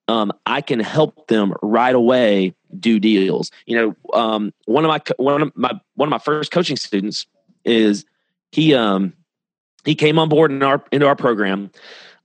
um, 0.08 0.32
i 0.45 0.60
can 0.62 0.79
help 0.79 1.27
them 1.27 1.53
right 1.62 1.95
away 1.95 2.53
do 2.79 2.99
deals 2.99 3.51
you 3.65 3.75
know 3.77 3.95
um, 4.19 4.53
one 4.65 4.84
of 4.84 4.89
my 4.89 4.99
one 5.17 5.41
of 5.41 5.51
my 5.56 5.71
one 5.95 6.08
of 6.08 6.12
my 6.12 6.17
first 6.17 6.51
coaching 6.51 6.75
students 6.75 7.25
is 7.63 8.03
he 8.51 8.73
um 8.73 9.13
he 9.86 9.95
came 9.95 10.17
on 10.19 10.27
board 10.29 10.51
in 10.51 10.62
our 10.63 10.84
into 10.91 11.08
our 11.08 11.15
program 11.15 11.69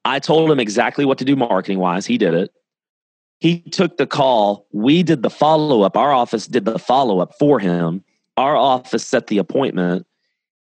i 0.05 0.19
told 0.19 0.51
him 0.51 0.61
exactly 0.61 1.05
what 1.05 1.19
to 1.19 1.25
do 1.25 1.37
marketing 1.37 1.79
wise 1.79 2.07
he 2.07 2.19
did 2.19 2.35
it. 2.35 2.51
He 3.41 3.61
took 3.61 3.99
the 3.99 4.07
call. 4.07 4.67
We 4.73 5.03
did 5.03 5.23
the 5.23 5.31
follow 5.31 5.83
up 5.83 5.97
our 5.97 6.13
office 6.13 6.47
did 6.47 6.65
the 6.65 6.79
follow 6.79 7.21
up 7.21 7.35
for 7.39 7.61
him. 7.61 8.03
Our 8.37 8.57
office 8.57 9.07
set 9.07 9.29
the 9.29 9.39
appointment. 9.39 10.07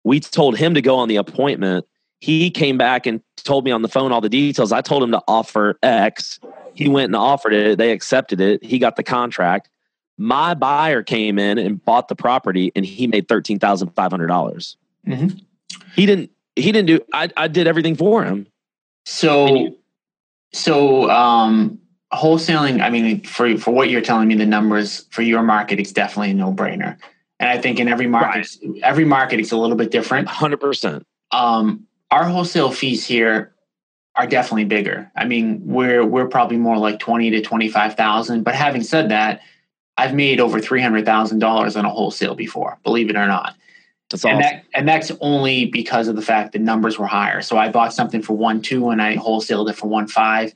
We 0.02 0.20
told 0.20 0.56
him 0.56 0.74
to 0.74 0.82
go 0.82 0.96
on 0.96 1.08
the 1.08 1.16
appointment. 1.16 1.86
He 2.20 2.50
came 2.50 2.76
back 2.78 3.06
and 3.06 3.20
told 3.36 3.64
me 3.64 3.70
on 3.70 3.82
the 3.82 3.88
phone 3.88 4.12
all 4.12 4.20
the 4.20 4.28
details. 4.28 4.72
I 4.72 4.80
told 4.80 5.02
him 5.02 5.12
to 5.12 5.22
offer 5.28 5.78
x. 5.82 6.40
He 6.74 6.88
went 6.88 7.06
and 7.06 7.16
offered 7.16 7.52
it. 7.52 7.78
They 7.78 7.92
accepted 7.92 8.40
it. 8.40 8.64
He 8.64 8.78
got 8.78 8.96
the 8.96 9.02
contract. 9.02 9.68
My 10.18 10.54
buyer 10.54 11.02
came 11.02 11.38
in 11.38 11.58
and 11.58 11.84
bought 11.84 12.08
the 12.08 12.16
property 12.16 12.72
and 12.74 12.84
he 12.84 13.06
made 13.06 13.28
$13500. 13.28 14.76
Mhm. 15.06 15.40
he 15.94 16.06
didn't 16.06 16.30
he 16.56 16.72
didn't 16.72 16.86
do 16.86 17.00
I, 17.12 17.28
I 17.36 17.46
did 17.46 17.66
everything 17.66 17.94
for 17.94 18.24
him 18.24 18.46
So, 19.04 19.54
you- 19.54 19.78
so 20.52 21.10
um, 21.10 21.78
wholesaling. 22.12 22.80
I 22.80 22.90
mean, 22.90 23.22
for 23.22 23.56
for 23.58 23.72
what 23.72 23.90
you're 23.90 24.00
telling 24.00 24.28
me, 24.28 24.34
the 24.36 24.46
numbers 24.46 25.06
for 25.10 25.22
your 25.22 25.42
market, 25.42 25.78
it's 25.80 25.92
definitely 25.92 26.30
a 26.30 26.34
no 26.34 26.52
brainer. 26.52 26.96
And 27.40 27.50
I 27.50 27.60
think 27.60 27.80
in 27.80 27.88
every 27.88 28.06
market, 28.06 28.48
every 28.82 29.04
market, 29.04 29.40
it's 29.40 29.52
a 29.52 29.56
little 29.56 29.76
bit 29.76 29.90
different. 29.90 30.28
100% 30.28 31.02
Um, 31.32 31.86
our 32.10 32.24
wholesale 32.24 32.70
fees 32.70 33.04
here 33.04 33.52
are 34.14 34.26
definitely 34.26 34.64
bigger. 34.64 35.10
I 35.16 35.24
mean, 35.24 35.60
we're 35.64 36.04
we're 36.06 36.28
probably 36.28 36.56
more 36.56 36.78
like 36.78 37.00
twenty 37.00 37.30
to 37.30 37.40
twenty 37.42 37.68
five 37.68 37.96
thousand. 37.96 38.44
But 38.44 38.54
having 38.54 38.82
said 38.82 39.10
that, 39.10 39.40
I've 39.96 40.14
made 40.14 40.38
over 40.40 40.60
three 40.60 40.80
hundred 40.80 41.04
thousand 41.04 41.40
dollars 41.40 41.76
on 41.76 41.84
a 41.84 41.90
wholesale 41.90 42.36
before. 42.36 42.78
Believe 42.84 43.10
it 43.10 43.16
or 43.16 43.26
not. 43.26 43.56
That's 44.14 44.24
And 44.24 44.42
that 44.42 44.64
and 44.74 44.88
that's 44.88 45.10
only 45.20 45.66
because 45.66 46.08
of 46.08 46.16
the 46.16 46.22
fact 46.22 46.52
that 46.52 46.60
numbers 46.60 46.98
were 46.98 47.06
higher. 47.06 47.42
So 47.42 47.58
I 47.58 47.68
bought 47.68 47.92
something 47.92 48.22
for 48.22 48.36
one 48.36 48.62
two 48.62 48.90
and 48.90 49.02
I 49.02 49.16
wholesaled 49.16 49.68
it 49.70 49.74
for 49.74 49.88
one 49.88 50.06
five. 50.06 50.54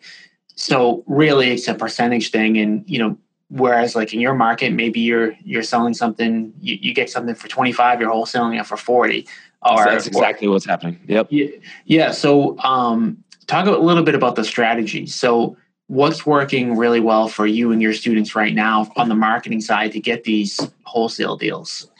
So 0.55 1.03
really 1.07 1.51
it's 1.51 1.68
a 1.68 1.75
percentage 1.75 2.31
thing. 2.31 2.59
And 2.59 2.85
you 2.88 2.99
know, 2.99 3.18
whereas 3.49 3.97
like 3.97 4.14
in 4.14 4.21
your 4.21 4.35
market, 4.35 4.73
maybe 4.73 5.01
you're 5.01 5.35
you're 5.44 5.62
selling 5.62 5.94
something, 5.94 6.53
you, 6.61 6.79
you 6.81 6.94
get 6.94 7.11
something 7.11 7.35
for 7.35 7.49
25, 7.49 8.01
you're 8.01 8.12
wholesaling 8.12 8.59
it 8.61 8.66
for 8.66 8.77
40. 8.77 9.27
Or 9.62 9.85
that's 9.85 10.07
exactly 10.07 10.47
what's 10.47 10.64
happening 10.64 11.01
yep 11.09 11.27
yeah, 11.31 11.49
yeah. 11.85 12.11
So 12.12 12.59
um 12.61 13.23
talk 13.49 13.66
a 13.66 13.73
little 13.73 14.05
bit 14.05 14.14
about 14.14 14.37
the 14.37 14.44
strategy. 14.44 15.07
So 15.07 15.57
what's 15.88 16.25
working 16.25 16.77
really 16.77 17.01
well 17.01 17.29
for 17.29 17.47
you 17.47 17.73
and 17.73 17.83
your 17.83 17.92
students 17.92 18.37
right 18.37 18.55
now 18.55 18.90
on 18.97 19.09
the 19.09 19.14
marketing 19.16 19.61
side 19.61 19.90
to 19.92 20.01
get 20.01 20.23
these 20.25 20.61
wholesale 20.85 21.37
deals? 21.37 21.90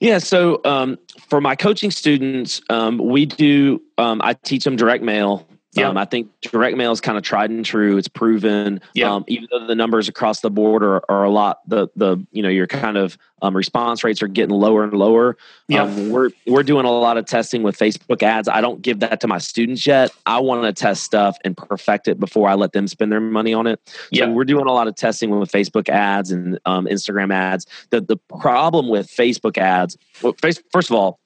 Yeah, 0.00 0.18
so 0.18 0.60
um, 0.64 0.98
for 1.28 1.40
my 1.40 1.56
coaching 1.56 1.90
students, 1.90 2.60
um, 2.70 2.98
we 2.98 3.26
do. 3.26 3.82
Um, 3.98 4.20
I 4.22 4.34
teach 4.34 4.64
them 4.64 4.76
direct 4.76 5.02
mail. 5.02 5.48
Yeah. 5.78 5.88
Um, 5.88 5.96
I 5.96 6.04
think 6.04 6.30
direct 6.40 6.76
mail 6.76 6.92
is 6.92 7.00
kind 7.00 7.16
of 7.16 7.24
tried 7.24 7.50
and 7.50 7.64
true. 7.64 7.96
It's 7.96 8.08
proven. 8.08 8.80
Yeah. 8.94 9.12
Um, 9.12 9.24
even 9.28 9.48
though 9.50 9.66
the 9.66 9.74
numbers 9.74 10.08
across 10.08 10.40
the 10.40 10.50
board 10.50 10.82
are, 10.82 11.02
are 11.10 11.24
a 11.24 11.30
lot, 11.30 11.60
the 11.68 11.88
the 11.96 12.24
you 12.32 12.42
know 12.42 12.48
your 12.48 12.66
kind 12.66 12.96
of 12.96 13.16
um, 13.42 13.56
response 13.56 14.02
rates 14.02 14.22
are 14.22 14.28
getting 14.28 14.54
lower 14.54 14.84
and 14.84 14.92
lower. 14.92 15.36
Yeah. 15.68 15.82
Um, 15.82 16.10
we're 16.10 16.30
we're 16.46 16.62
doing 16.62 16.84
a 16.84 16.90
lot 16.90 17.16
of 17.16 17.26
testing 17.26 17.62
with 17.62 17.76
Facebook 17.78 18.22
ads. 18.22 18.48
I 18.48 18.60
don't 18.60 18.82
give 18.82 19.00
that 19.00 19.20
to 19.20 19.28
my 19.28 19.38
students 19.38 19.86
yet. 19.86 20.10
I 20.26 20.40
want 20.40 20.64
to 20.64 20.72
test 20.72 21.04
stuff 21.04 21.36
and 21.44 21.56
perfect 21.56 22.08
it 22.08 22.18
before 22.18 22.48
I 22.48 22.54
let 22.54 22.72
them 22.72 22.88
spend 22.88 23.12
their 23.12 23.20
money 23.20 23.54
on 23.54 23.66
it. 23.66 23.80
Yeah. 24.10 24.24
So 24.24 24.32
we're 24.32 24.44
doing 24.44 24.66
a 24.66 24.72
lot 24.72 24.88
of 24.88 24.94
testing 24.94 25.30
with 25.30 25.50
Facebook 25.50 25.88
ads 25.88 26.30
and 26.30 26.58
um, 26.66 26.86
Instagram 26.86 27.32
ads. 27.32 27.66
The 27.90 28.00
the 28.00 28.16
problem 28.38 28.88
with 28.88 29.08
Facebook 29.08 29.58
ads, 29.58 29.96
well, 30.22 30.34
face, 30.40 30.60
first 30.72 30.90
of 30.90 30.96
all, 30.96 31.20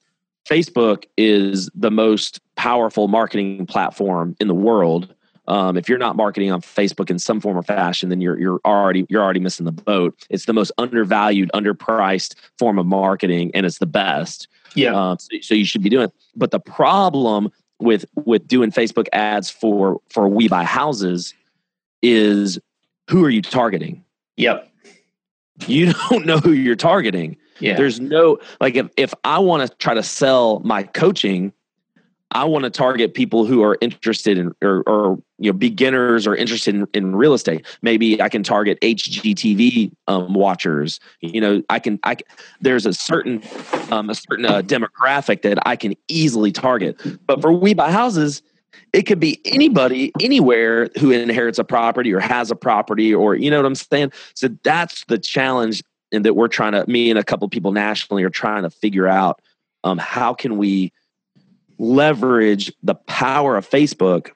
Facebook 0.49 1.05
is 1.17 1.71
the 1.75 1.91
most 1.91 2.41
powerful 2.57 3.09
marketing 3.09 3.67
platform 3.67 4.37
in 4.41 4.49
the 4.49 4.55
world. 4.55 5.15
Um, 5.49 5.77
if 5.77 5.89
you're 5.89 5.99
not 5.99 6.15
marketing 6.17 6.53
on 6.53 6.61
Facebook 6.61 7.11
in 7.11 7.19
some 7.19 7.41
form 7.41 7.57
or 7.57 7.63
fashion, 7.63 8.09
then 8.09 8.21
you're 8.21 8.39
you're 8.39 8.61
already 8.65 9.07
you're 9.09 9.23
already 9.23 9.41
missing 9.41 9.67
the 9.67 9.73
boat. 9.73 10.15
It's 10.31 10.47
the 10.47 10.53
most 10.53 10.71
undervalued, 10.79 11.51
underpriced 11.53 12.35
form 12.59 12.79
of 12.79 12.87
marketing, 12.87 13.51
and 13.55 13.67
it's 13.67 13.79
the 13.79 13.87
best. 13.87 14.47
Yeah. 14.75 14.95
Um, 14.95 15.19
so, 15.19 15.29
so 15.41 15.55
you 15.55 15.65
should 15.65 15.83
be 15.83 15.91
doing. 15.91 16.05
it. 16.05 16.13
But 16.37 16.53
the 16.53 16.61
problem 16.61 17.51
with 17.81 18.05
with 18.15 18.47
doing 18.47 18.71
Facebook 18.71 19.09
ads 19.13 19.51
for 19.51 20.01
for 20.11 20.29
We 20.29 20.49
Buy 20.49 20.65
Houses 20.65 21.35
is 22.03 22.59
who 23.11 23.25
are 23.25 23.31
you 23.31 23.43
targeting? 23.43 24.05
Yep. 24.37 24.71
You 25.67 25.93
don't 26.11 26.25
know 26.25 26.39
who 26.39 26.53
you're 26.53 26.77
targeting. 26.77 27.37
Yeah. 27.59 27.77
There's 27.77 28.01
no 28.01 28.39
like 28.61 28.77
if 28.77 28.89
if 28.97 29.15
I 29.25 29.39
want 29.39 29.69
to 29.69 29.77
try 29.77 29.95
to 29.95 30.03
sell 30.03 30.61
my 30.61 30.83
coaching, 30.83 31.53
I 32.33 32.45
want 32.45 32.65
to 32.65 32.71
target 32.71 33.15
people 33.15 33.45
who 33.45 33.63
are 33.63 33.77
interested 33.81 34.39
in 34.39 34.53
or, 34.63 34.83
or 34.87 35.19
you 35.39 35.53
know 35.53 35.59
beginners 35.59 36.27
or 36.27 36.35
interested 36.35 36.75
in, 36.75 36.87
in 36.95 37.15
real 37.15 37.35
estate. 37.35 37.67
Maybe 37.83 38.21
I 38.21 38.29
can 38.29 38.43
target 38.43 38.81
HGTV 38.81 39.93
um, 40.09 40.35
watchers. 40.35 40.99
You 41.21 41.41
know, 41.41 41.63
I 41.69 41.79
can 41.79 41.99
I 42.05 42.17
there's 42.61 42.87
a 42.87 42.93
certain 42.93 43.43
um, 43.91 44.09
a 44.11 44.15
certain 44.15 44.47
uh, 44.47 44.63
demographic 44.63 45.43
that 45.43 45.59
I 45.67 45.77
can 45.77 45.95
easily 46.09 46.53
target. 46.53 47.01
But 47.27 47.41
for 47.41 47.53
We 47.53 47.75
Buy 47.75 47.93
Houses, 47.93 48.43
it 48.93 49.03
could 49.03 49.21
be 49.21 49.41
anybody 49.45 50.13
anywhere 50.21 50.89
who 50.99 51.11
inherits 51.11 51.59
a 51.59 51.65
property 51.65 52.13
or 52.13 52.21
has 52.21 52.51
a 52.51 52.57
property 52.57 53.15
or 53.15 53.35
you 53.35 53.51
know 53.51 53.59
what 53.59 53.67
I'm 53.67 53.75
saying. 53.75 54.13
So 54.35 54.49
that's 54.65 55.05
the 55.07 55.19
challenge 55.19 55.83
and 56.13 56.25
that 56.25 56.35
we're 56.35 56.49
trying 56.49 56.73
to 56.73 56.85
me 56.89 57.11
and 57.11 57.19
a 57.19 57.25
couple 57.25 57.49
people 57.49 57.73
nationally 57.73 58.23
are 58.23 58.31
trying 58.31 58.63
to 58.63 58.71
figure 58.71 59.09
out 59.09 59.41
um, 59.85 59.99
how 59.99 60.35
can 60.35 60.57
we 60.57 60.93
leverage 61.79 62.73
the 62.83 62.95
power 62.95 63.57
of 63.57 63.69
Facebook 63.69 64.31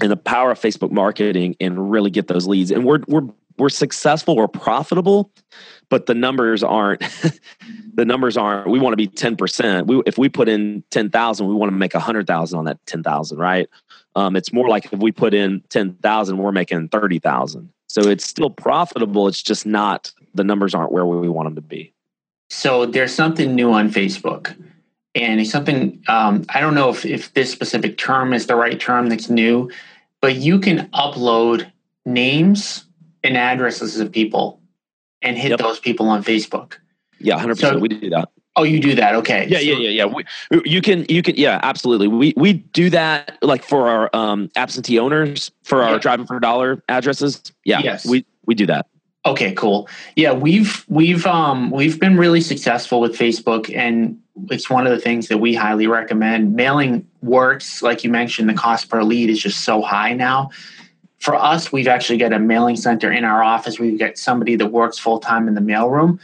and 0.00 0.10
the 0.10 0.16
power 0.16 0.50
of 0.50 0.60
Facebook 0.60 0.90
marketing 0.90 1.56
and 1.60 1.90
really 1.90 2.10
get 2.10 2.28
those 2.28 2.46
leads. 2.46 2.70
And 2.70 2.84
we're 2.84 3.00
we're 3.06 3.28
we're 3.58 3.68
successful, 3.68 4.36
we're 4.36 4.48
profitable, 4.48 5.30
but 5.88 6.06
the 6.06 6.14
numbers 6.14 6.62
aren't 6.62 7.00
the 7.94 8.04
numbers 8.04 8.36
aren't 8.36 8.68
we 8.68 8.78
want 8.78 8.92
to 8.92 8.96
be 8.96 9.08
10%. 9.08 9.86
We 9.86 10.02
if 10.06 10.18
we 10.18 10.28
put 10.28 10.48
in 10.48 10.84
10,000, 10.90 11.46
we 11.46 11.54
want 11.54 11.70
to 11.70 11.76
make 11.76 11.94
100,000 11.94 12.58
on 12.58 12.64
that 12.64 12.84
10,000, 12.86 13.38
right? 13.38 13.68
Um, 14.14 14.36
it's 14.36 14.52
more 14.52 14.68
like 14.68 14.92
if 14.92 14.98
we 14.98 15.12
put 15.12 15.34
in 15.34 15.62
10,000, 15.70 16.36
we're 16.36 16.52
making 16.52 16.88
30,000. 16.88 17.70
So 17.92 18.08
it's 18.08 18.26
still 18.26 18.48
profitable, 18.48 19.28
it's 19.28 19.42
just 19.42 19.66
not 19.66 20.12
the 20.32 20.44
numbers 20.44 20.74
aren't 20.74 20.92
where 20.92 21.04
we 21.04 21.28
want 21.28 21.48
them 21.48 21.56
to 21.56 21.60
be. 21.60 21.92
So 22.48 22.86
there's 22.86 23.12
something 23.14 23.54
new 23.54 23.70
on 23.70 23.90
Facebook, 23.90 24.56
and 25.14 25.38
it's 25.38 25.50
something 25.50 26.02
um, 26.08 26.46
I 26.48 26.62
don't 26.62 26.74
know 26.74 26.88
if 26.88 27.04
if 27.04 27.34
this 27.34 27.52
specific 27.52 27.98
term 27.98 28.32
is 28.32 28.46
the 28.46 28.56
right 28.56 28.80
term 28.80 29.10
that's 29.10 29.28
new, 29.28 29.70
but 30.22 30.36
you 30.36 30.58
can 30.58 30.88
upload 30.94 31.70
names 32.06 32.86
and 33.22 33.36
addresses 33.36 34.00
of 34.00 34.10
people 34.10 34.58
and 35.20 35.36
hit 35.36 35.50
Yep. 35.50 35.58
those 35.58 35.78
people 35.78 36.08
on 36.08 36.24
Facebook. 36.24 36.76
Yeah, 37.20 37.36
100%. 37.38 37.58
So- 37.58 37.78
we 37.78 37.88
do 37.88 38.08
that. 38.08 38.30
Oh, 38.54 38.64
you 38.64 38.80
do 38.80 38.94
that? 38.96 39.14
Okay. 39.14 39.46
Yeah, 39.48 39.60
yeah, 39.60 39.76
yeah, 39.76 39.88
yeah. 39.88 40.04
We, 40.04 40.24
you 40.66 40.82
can, 40.82 41.06
you 41.08 41.22
can, 41.22 41.36
yeah, 41.36 41.58
absolutely. 41.62 42.06
We 42.08 42.34
we 42.36 42.52
do 42.52 42.90
that 42.90 43.38
like 43.40 43.64
for 43.64 43.88
our 43.88 44.10
um, 44.14 44.50
absentee 44.56 44.98
owners 44.98 45.50
for 45.62 45.82
our 45.82 45.92
Yeah. 45.92 45.98
driving 45.98 46.26
for 46.26 46.36
a 46.36 46.40
dollar 46.40 46.82
addresses. 46.88 47.40
Yeah, 47.64 47.80
Yes. 47.82 48.06
we 48.06 48.26
we 48.44 48.54
do 48.54 48.66
that. 48.66 48.86
Okay, 49.24 49.52
cool. 49.54 49.88
Yeah, 50.16 50.32
we've 50.32 50.84
we've 50.88 51.24
um 51.26 51.70
we've 51.70 51.98
been 51.98 52.16
really 52.18 52.40
successful 52.42 53.00
with 53.00 53.16
Facebook 53.16 53.74
and 53.74 54.18
it's 54.50 54.68
one 54.68 54.86
of 54.86 54.92
the 54.92 54.98
things 54.98 55.28
that 55.28 55.38
we 55.38 55.54
highly 55.54 55.86
recommend. 55.86 56.54
Mailing 56.54 57.06
works, 57.22 57.82
like 57.82 58.02
you 58.04 58.10
mentioned, 58.10 58.48
the 58.48 58.54
cost 58.54 58.88
per 58.90 59.02
lead 59.02 59.30
is 59.30 59.40
just 59.40 59.60
so 59.64 59.80
high 59.80 60.12
now. 60.12 60.50
For 61.20 61.36
us, 61.36 61.70
we've 61.70 61.86
actually 61.86 62.18
got 62.18 62.32
a 62.32 62.38
mailing 62.38 62.74
center 62.76 63.10
in 63.12 63.24
our 63.24 63.42
office. 63.44 63.78
We've 63.78 63.98
got 63.98 64.18
somebody 64.18 64.56
that 64.56 64.66
works 64.72 64.98
full 64.98 65.20
time 65.20 65.46
in 65.48 65.54
the 65.54 65.60
mailroom. 65.60 66.18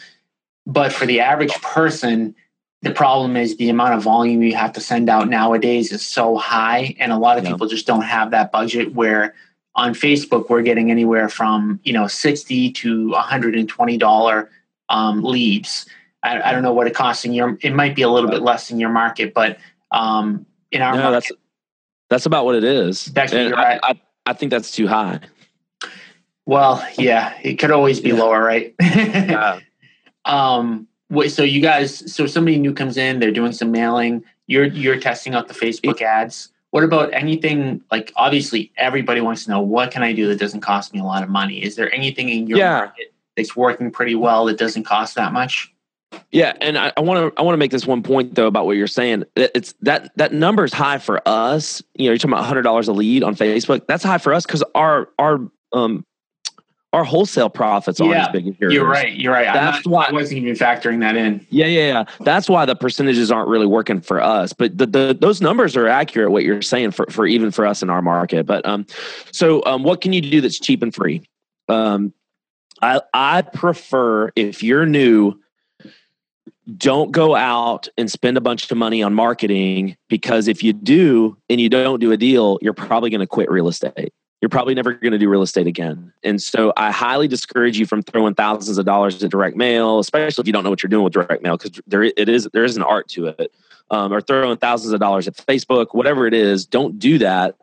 But 0.68 0.92
for 0.92 1.06
the 1.06 1.18
average 1.20 1.54
person, 1.62 2.34
the 2.82 2.92
problem 2.92 3.36
is 3.36 3.56
the 3.56 3.70
amount 3.70 3.94
of 3.94 4.02
volume 4.02 4.42
you 4.42 4.54
have 4.54 4.72
to 4.74 4.80
send 4.80 5.08
out 5.08 5.28
nowadays 5.28 5.90
is 5.90 6.06
so 6.06 6.36
high, 6.36 6.94
and 7.00 7.10
a 7.10 7.16
lot 7.18 7.38
of 7.38 7.44
Yeah. 7.44 7.50
people 7.52 7.66
just 7.66 7.86
don't 7.86 8.02
have 8.02 8.30
that 8.30 8.52
budget 8.52 8.94
where 8.94 9.34
on 9.74 9.94
Facebook, 9.94 10.48
we're 10.50 10.62
getting 10.62 10.90
anywhere 10.90 11.28
from 11.28 11.80
you 11.84 11.92
know 11.92 12.06
sixty 12.06 12.70
to 12.72 13.08
one 13.10 13.22
hundred 13.22 13.56
and 13.56 13.68
twenty 13.68 13.96
dollar 13.96 14.50
um, 14.90 15.24
leads. 15.24 15.86
I, 16.22 16.40
I 16.42 16.52
don't 16.52 16.62
know 16.62 16.72
what 16.74 16.86
it 16.86 16.94
costs 16.94 17.24
in 17.24 17.32
your. 17.32 17.56
It 17.62 17.72
might 17.74 17.96
be 17.96 18.02
a 18.02 18.08
little 18.10 18.28
bit 18.30 18.42
less 18.42 18.70
in 18.70 18.78
your 18.78 18.90
market, 18.90 19.32
but 19.34 19.58
um, 19.90 20.44
in 20.70 20.82
our 20.82 20.94
No, 20.94 21.02
market, 21.10 21.12
that's 21.12 21.32
that's 22.10 22.26
about 22.26 22.44
what 22.44 22.56
it 22.56 22.64
is. 22.64 23.06
That's 23.06 23.32
I. 23.32 23.78
I, 23.82 24.00
I 24.26 24.32
think 24.34 24.50
that's 24.50 24.70
too 24.72 24.86
high. 24.86 25.20
well, 26.44 26.86
yeah, 26.98 27.34
it 27.42 27.54
could 27.54 27.70
always 27.70 28.00
be 28.00 28.10
Yeah. 28.10 28.20
lower, 28.20 28.42
right? 28.42 28.74
Yeah. 28.82 29.60
Um, 30.28 30.86
wait, 31.10 31.30
so 31.30 31.42
you 31.42 31.60
guys, 31.60 32.12
so 32.12 32.26
somebody 32.26 32.58
new 32.58 32.72
comes 32.72 32.96
in, 32.96 33.18
they're 33.18 33.32
doing 33.32 33.52
some 33.52 33.70
mailing. 33.72 34.24
You're 34.46 34.66
you're 34.66 34.98
testing 35.00 35.34
out 35.34 35.48
the 35.48 35.54
Facebook 35.54 36.00
ads. 36.00 36.50
What 36.70 36.84
about 36.84 37.12
anything 37.12 37.82
like? 37.90 38.12
Obviously, 38.16 38.70
everybody 38.76 39.20
wants 39.20 39.44
to 39.44 39.50
know 39.50 39.60
what 39.60 39.90
can 39.90 40.02
I 40.02 40.12
do 40.12 40.28
that 40.28 40.38
doesn't 40.38 40.60
cost 40.60 40.92
me 40.94 41.00
a 41.00 41.04
lot 41.04 41.22
of 41.22 41.28
money. 41.28 41.62
Is 41.62 41.76
there 41.76 41.92
anything 41.94 42.28
in 42.28 42.46
your 42.46 42.58
Yeah. 42.58 42.78
market 42.78 43.12
that's 43.36 43.56
working 43.56 43.90
pretty 43.90 44.14
well 44.14 44.44
that 44.46 44.58
doesn't 44.58 44.84
cost 44.84 45.14
that 45.16 45.32
much? 45.32 45.72
Yeah, 46.30 46.54
and 46.60 46.78
I 46.78 46.92
want 46.98 47.34
to 47.34 47.40
I 47.40 47.42
want 47.42 47.54
to 47.54 47.58
make 47.58 47.70
this 47.70 47.86
one 47.86 48.02
point 48.02 48.34
though 48.34 48.46
about 48.46 48.64
what 48.66 48.76
you're 48.76 48.86
saying. 48.86 49.24
It's 49.36 49.74
that 49.82 50.10
that 50.16 50.32
number 50.32 50.64
is 50.64 50.72
high 50.72 50.98
for 50.98 51.26
us. 51.26 51.82
You 51.94 52.06
know, 52.06 52.12
you're 52.12 52.18
talking 52.18 52.32
about 52.32 52.44
hundred 52.44 52.62
dollars 52.62 52.88
a 52.88 52.92
lead 52.92 53.22
on 53.22 53.34
Facebook. 53.34 53.86
That's 53.86 54.04
high 54.04 54.18
for 54.18 54.32
us 54.32 54.46
because 54.46 54.64
our 54.74 55.10
our 55.18 55.40
um 55.72 56.04
our 56.98 57.04
wholesale 57.04 57.48
profits 57.48 58.00
aren't 58.00 58.12
Yeah, 58.12 58.26
as 58.26 58.32
big 58.32 58.48
as 58.48 58.54
yours. 58.58 58.74
You're 58.74 58.88
right. 58.88 59.14
You're 59.14 59.32
right. 59.32 59.44
That's 59.52 59.86
not, 59.86 59.92
why- 59.92 60.06
I 60.06 60.12
wasn't 60.12 60.40
even 60.42 60.54
factoring 60.54 61.00
that 61.00 61.16
in. 61.16 61.46
Yeah, 61.50 61.66
yeah, 61.66 61.86
yeah. 61.86 62.04
That's 62.20 62.48
why 62.48 62.66
the 62.66 62.74
percentages 62.74 63.30
aren't 63.30 63.48
really 63.48 63.66
working 63.66 64.00
for 64.00 64.20
us. 64.20 64.52
But 64.52 64.76
the, 64.76 64.86
the 64.86 65.16
those 65.18 65.40
numbers 65.40 65.76
are 65.76 65.86
accurate. 65.86 66.30
What 66.30 66.42
you're 66.42 66.62
saying 66.62 66.90
for 66.90 67.06
for 67.06 67.26
even 67.26 67.50
for 67.50 67.64
us 67.66 67.82
in 67.82 67.90
our 67.90 68.02
market. 68.02 68.46
But 68.46 68.66
um, 68.66 68.86
so 69.30 69.64
um, 69.64 69.84
what 69.84 70.00
can 70.00 70.12
you 70.12 70.20
do 70.20 70.40
that's 70.40 70.58
cheap 70.58 70.82
and 70.82 70.94
free? 70.94 71.22
Um, 71.68 72.12
I 72.82 73.00
I 73.14 73.42
prefer 73.42 74.32
if 74.34 74.62
you're 74.62 74.86
new, 74.86 75.38
don't 76.76 77.12
go 77.12 77.34
out 77.34 77.88
and 77.96 78.10
spend 78.10 78.36
a 78.36 78.40
bunch 78.40 78.70
of 78.70 78.76
money 78.76 79.02
on 79.02 79.14
marketing 79.14 79.96
because 80.08 80.48
if 80.48 80.62
you 80.62 80.72
do 80.72 81.36
and 81.48 81.60
you 81.60 81.68
don't 81.68 82.00
do 82.00 82.12
a 82.12 82.16
deal, 82.16 82.58
you're 82.60 82.74
probably 82.74 83.10
going 83.10 83.20
to 83.20 83.26
quit 83.26 83.50
real 83.50 83.68
estate. 83.68 84.12
You're 84.40 84.48
probably 84.48 84.74
never 84.74 84.92
going 84.92 85.12
to 85.12 85.18
do 85.18 85.28
real 85.28 85.42
estate 85.42 85.66
again. 85.66 86.12
And 86.22 86.40
so 86.40 86.72
I 86.76 86.92
highly 86.92 87.26
discourage 87.26 87.78
you 87.78 87.86
from 87.86 88.02
throwing 88.02 88.34
thousands 88.34 88.78
of 88.78 88.84
dollars 88.84 89.22
at 89.22 89.30
direct 89.30 89.56
mail, 89.56 89.98
especially 89.98 90.42
if 90.42 90.46
you 90.46 90.52
don't 90.52 90.62
know 90.62 90.70
what 90.70 90.82
you're 90.82 90.88
doing 90.88 91.02
with 91.02 91.12
direct 91.12 91.42
mail, 91.42 91.56
because 91.56 91.80
there 91.86 92.04
it 92.04 92.28
is 92.28 92.48
there 92.52 92.64
is 92.64 92.76
an 92.76 92.82
art 92.82 93.08
to 93.08 93.26
it. 93.26 93.52
Um, 93.90 94.12
or 94.12 94.20
throwing 94.20 94.58
thousands 94.58 94.92
of 94.92 95.00
dollars 95.00 95.26
at 95.26 95.34
Facebook, 95.34 95.88
whatever 95.92 96.26
it 96.26 96.34
is, 96.34 96.66
don't 96.66 96.98
do 96.98 97.18
that. 97.18 97.56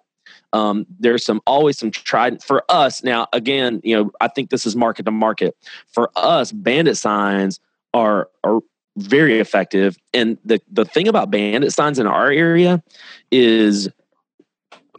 Um, 0.53 0.85
there's 0.99 1.23
some 1.23 1.41
always 1.45 1.77
some 1.77 1.91
tried 1.91 2.41
for 2.41 2.63
us 2.69 3.03
now. 3.03 3.27
Again, 3.31 3.79
you 3.83 3.95
know, 3.95 4.11
I 4.21 4.27
think 4.27 4.49
this 4.49 4.65
is 4.65 4.75
market 4.75 5.03
to 5.03 5.11
market. 5.11 5.55
For 5.91 6.11
us, 6.15 6.51
bandit 6.51 6.97
signs 6.97 7.59
are 7.93 8.29
are 8.43 8.61
very 8.97 9.39
effective. 9.39 9.97
And 10.13 10.37
the 10.45 10.61
the 10.71 10.85
thing 10.85 11.07
about 11.07 11.29
bandit 11.29 11.73
signs 11.73 11.99
in 11.99 12.07
our 12.07 12.31
area 12.31 12.83
is 13.31 13.89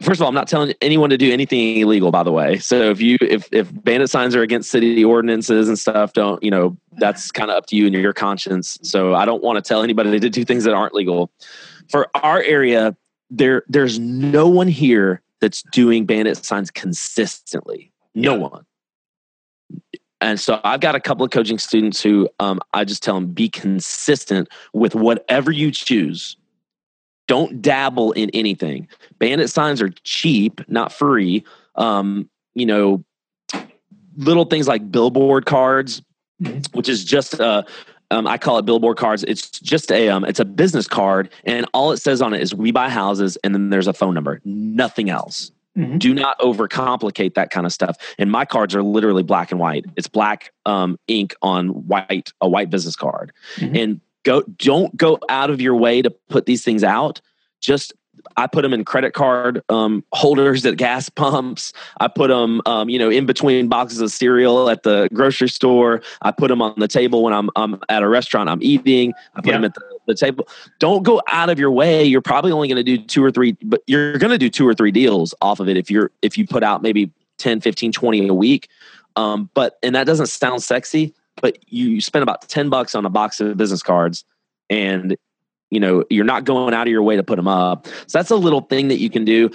first 0.01 0.19
of 0.19 0.23
all, 0.23 0.27
I'm 0.29 0.35
not 0.35 0.47
telling 0.47 0.73
anyone 0.81 1.09
to 1.09 1.17
do 1.17 1.31
anything 1.31 1.77
illegal, 1.77 2.11
by 2.11 2.23
the 2.23 2.31
way. 2.31 2.57
So 2.59 2.89
if 2.89 3.01
you 3.01 3.17
if 3.21 3.47
if 3.51 3.69
bandit 3.83 4.09
signs 4.09 4.35
are 4.35 4.41
against 4.41 4.69
city 4.69 5.03
ordinances 5.03 5.67
and 5.67 5.77
stuff, 5.77 6.13
don't 6.13 6.41
you 6.43 6.51
know 6.51 6.77
that's 6.97 7.31
kind 7.39 7.49
of 7.51 7.57
up 7.57 7.65
to 7.67 7.75
you 7.75 7.85
and 7.85 7.95
your 7.95 8.13
conscience. 8.13 8.77
So 8.83 9.15
I 9.15 9.25
don't 9.25 9.43
want 9.43 9.63
to 9.63 9.67
tell 9.67 9.83
anybody 9.83 10.19
to 10.19 10.29
do 10.29 10.45
things 10.45 10.63
that 10.63 10.73
aren't 10.73 10.93
legal. 10.93 11.31
For 11.89 12.07
our 12.15 12.41
area, 12.41 12.95
there 13.29 13.63
there's 13.67 13.99
no 13.99 14.47
one 14.47 14.67
here 14.67 15.21
that's 15.39 15.61
doing 15.71 16.05
bandit 16.05 16.37
signs 16.43 16.71
consistently. 16.71 17.91
No 18.15 18.33
Yeah. 18.33 18.39
one. 18.39 18.65
And 20.19 20.39
so 20.39 20.59
I've 20.63 20.79
got 20.79 20.95
a 20.95 20.99
couple 20.99 21.23
of 21.23 21.31
coaching 21.31 21.59
students 21.59 22.01
who 22.01 22.27
um, 22.39 22.59
I 22.73 22.85
just 22.85 23.03
tell 23.03 23.15
them 23.15 23.27
be 23.27 23.49
consistent 23.49 24.49
with 24.73 24.95
whatever 24.95 25.51
you 25.51 25.71
choose. 25.71 26.35
Don't 27.27 27.61
dabble 27.61 28.13
in 28.13 28.29
anything. 28.31 28.87
Bandit 29.19 29.49
signs 29.49 29.81
are 29.81 29.89
cheap, 30.03 30.61
not 30.69 30.91
free. 30.93 31.43
Um, 31.75 32.29
you 32.55 32.65
know, 32.65 33.03
little 34.17 34.45
things 34.45 34.67
like 34.67 34.89
billboard 34.91 35.45
cards, 35.45 36.01
Mhm. 36.41 36.73
which 36.75 36.87
is 36.89 37.03
just 37.03 37.39
uh, 37.39 37.63
um, 38.11 38.25
I 38.27 38.37
call 38.37 38.57
it 38.57 38.65
billboard 38.65 38.97
cards. 38.97 39.23
It's 39.23 39.49
just 39.49 39.91
a 39.91 40.09
um, 40.09 40.23
it's 40.23 40.39
a 40.39 40.45
business 40.45 40.87
card, 40.87 41.29
and 41.43 41.65
all 41.73 41.91
it 41.91 41.97
says 41.97 42.21
on 42.21 42.33
it 42.33 42.41
is 42.41 42.55
we 42.55 42.71
buy 42.71 42.89
houses, 42.89 43.37
and 43.43 43.53
then 43.53 43.69
there's 43.69 43.87
a 43.87 43.93
phone 43.93 44.13
number. 44.13 44.39
Nothing 44.45 45.09
else 45.09 45.51
Mhm. 45.77 45.99
do 45.99 46.13
not 46.13 46.39
overcomplicate 46.39 47.35
that 47.35 47.51
kind 47.51 47.67
of 47.67 47.71
stuff 47.71 47.97
and 48.17 48.31
my 48.31 48.45
cards 48.45 48.73
are 48.73 48.81
literally 48.81 49.21
black 49.21 49.51
and 49.51 49.59
white 49.59 49.85
it's 49.95 50.07
black 50.07 50.51
um, 50.65 50.97
ink 51.07 51.35
on 51.43 51.67
white 51.87 52.33
a 52.41 52.49
white 52.49 52.71
business 52.71 52.95
card 52.95 53.31
Mhm. 53.57 53.83
and 53.83 54.01
go 54.27 54.43
don't 54.57 54.95
go 54.97 55.17
out 55.29 55.49
of 55.49 55.61
your 55.61 55.75
way 55.75 56.01
to 56.01 56.09
put 56.09 56.45
these 56.45 56.63
things 56.63 56.83
out 56.83 57.21
just 57.61 57.93
I 58.35 58.45
put 58.45 58.61
them 58.61 58.73
in 58.73 58.83
credit 58.85 59.13
card 59.13 59.63
um, 59.69 60.03
holders 60.13 60.65
at 60.65 60.77
gas 60.77 61.09
pumps. 61.23 61.73
I 61.99 62.07
put 62.07 62.27
them, 62.27 62.61
um, 62.65 62.89
you 62.89 62.99
know, 62.99 63.09
in 63.09 63.25
between 63.25 63.67
boxes 63.67 63.99
of 64.01 64.11
cereal 64.11 64.69
at 64.69 64.83
the 64.83 65.07
grocery 65.13 65.49
store. 65.49 66.01
I 66.21 66.31
put 66.31 66.49
them 66.49 66.61
on 66.61 66.73
the 66.77 66.87
table 66.87 67.23
when 67.23 67.33
I'm, 67.33 67.49
I'm 67.55 67.79
at 67.89 68.03
a 68.03 68.07
restaurant. 68.07 68.49
I'm 68.49 68.61
eating. 68.61 69.13
I 69.35 69.41
put 69.41 69.47
Yeah. 69.47 69.53
them 69.53 69.65
at 69.65 69.73
the, 69.73 69.81
the 70.07 70.15
table. 70.15 70.47
Don't 70.79 71.03
go 71.03 71.21
out 71.27 71.49
of 71.49 71.57
your 71.57 71.71
way. 71.71 72.03
You're 72.03 72.21
probably 72.21 72.51
only 72.51 72.67
going 72.67 72.83
to 72.83 72.83
do 72.83 72.97
two 72.97 73.23
or 73.23 73.31
three, 73.31 73.53
but 73.63 73.81
you're 73.87 74.17
going 74.17 74.31
to 74.31 74.37
do 74.37 74.49
two 74.49 74.67
or 74.67 74.73
three 74.73 74.91
deals 74.91 75.33
off 75.41 75.59
of 75.59 75.67
it 75.69 75.77
if 75.77 75.89
you're 75.89 76.11
if 76.21 76.37
you 76.37 76.45
put 76.45 76.63
out 76.63 76.81
maybe 76.81 77.11
10, 77.37 77.61
15, 77.61 77.91
20 77.91 78.27
a 78.27 78.33
week. 78.33 78.67
Um, 79.15 79.49
but 79.55 79.77
and 79.81 79.95
that 79.95 80.05
doesn't 80.05 80.27
sound 80.27 80.61
sexy, 80.61 81.13
but 81.41 81.57
you 81.67 82.01
spend 82.01 82.23
about 82.23 82.47
10 82.47 82.69
bucks 82.69 82.95
on 82.95 83.05
a 83.05 83.09
box 83.09 83.39
of 83.39 83.57
business 83.57 83.83
cards 83.83 84.25
and 84.69 85.15
you 85.69 85.79
know 85.79 86.03
you're 86.09 86.25
not 86.25 86.45
going 86.45 86.73
out 86.73 86.87
of 86.87 86.91
your 86.91 87.03
way 87.03 87.15
to 87.15 87.23
put 87.23 87.35
them 87.35 87.47
up. 87.47 87.87
So 88.07 88.17
that's 88.17 88.31
a 88.31 88.35
little 88.35 88.61
thing 88.61 88.87
that 88.87 88.99
you 88.99 89.09
can 89.09 89.25
do. 89.25 89.49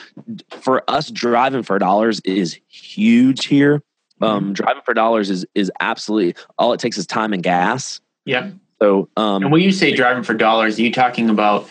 For 0.50 0.82
us 0.88 1.10
driving 1.10 1.62
for 1.62 1.78
dollars 1.78 2.20
is 2.20 2.58
huge 2.68 3.46
here. 3.46 3.82
Um, 4.20 4.52
driving 4.52 4.82
for 4.84 4.94
dollars 4.94 5.30
is 5.30 5.44
is 5.54 5.70
absolutely 5.80 6.40
all 6.58 6.72
it 6.72 6.80
takes 6.80 6.98
is 6.98 7.06
time 7.06 7.32
and 7.32 7.42
gas. 7.42 8.00
Yep. 8.24 8.52
so 8.80 9.08
um, 9.16 9.42
And 9.42 9.52
when 9.52 9.62
you 9.62 9.72
say 9.72 9.92
driving 9.92 10.22
for 10.22 10.34
dollars, 10.34 10.78
are 10.78 10.82
you 10.82 10.92
talking 10.92 11.28
about 11.28 11.68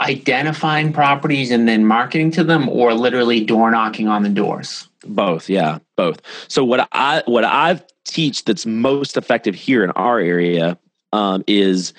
identifying 0.00 0.92
properties 0.92 1.50
and 1.50 1.68
then 1.68 1.84
marketing 1.84 2.30
to 2.32 2.44
them, 2.44 2.68
or 2.68 2.94
literally 2.94 3.44
door 3.44 3.70
knocking 3.70 4.08
on 4.08 4.22
the 4.22 4.28
doors? 4.28 4.88
both 5.06 5.48
yeah 5.48 5.78
both. 5.96 6.20
So 6.48 6.64
what 6.64 6.88
i 6.92 7.22
what 7.26 7.44
i 7.44 7.80
teach 8.04 8.44
that's 8.44 8.66
most 8.66 9.16
effective 9.16 9.54
here 9.54 9.84
in 9.84 9.90
our 9.92 10.18
area 10.18 10.78
um, 11.12 11.44
is 11.46 11.92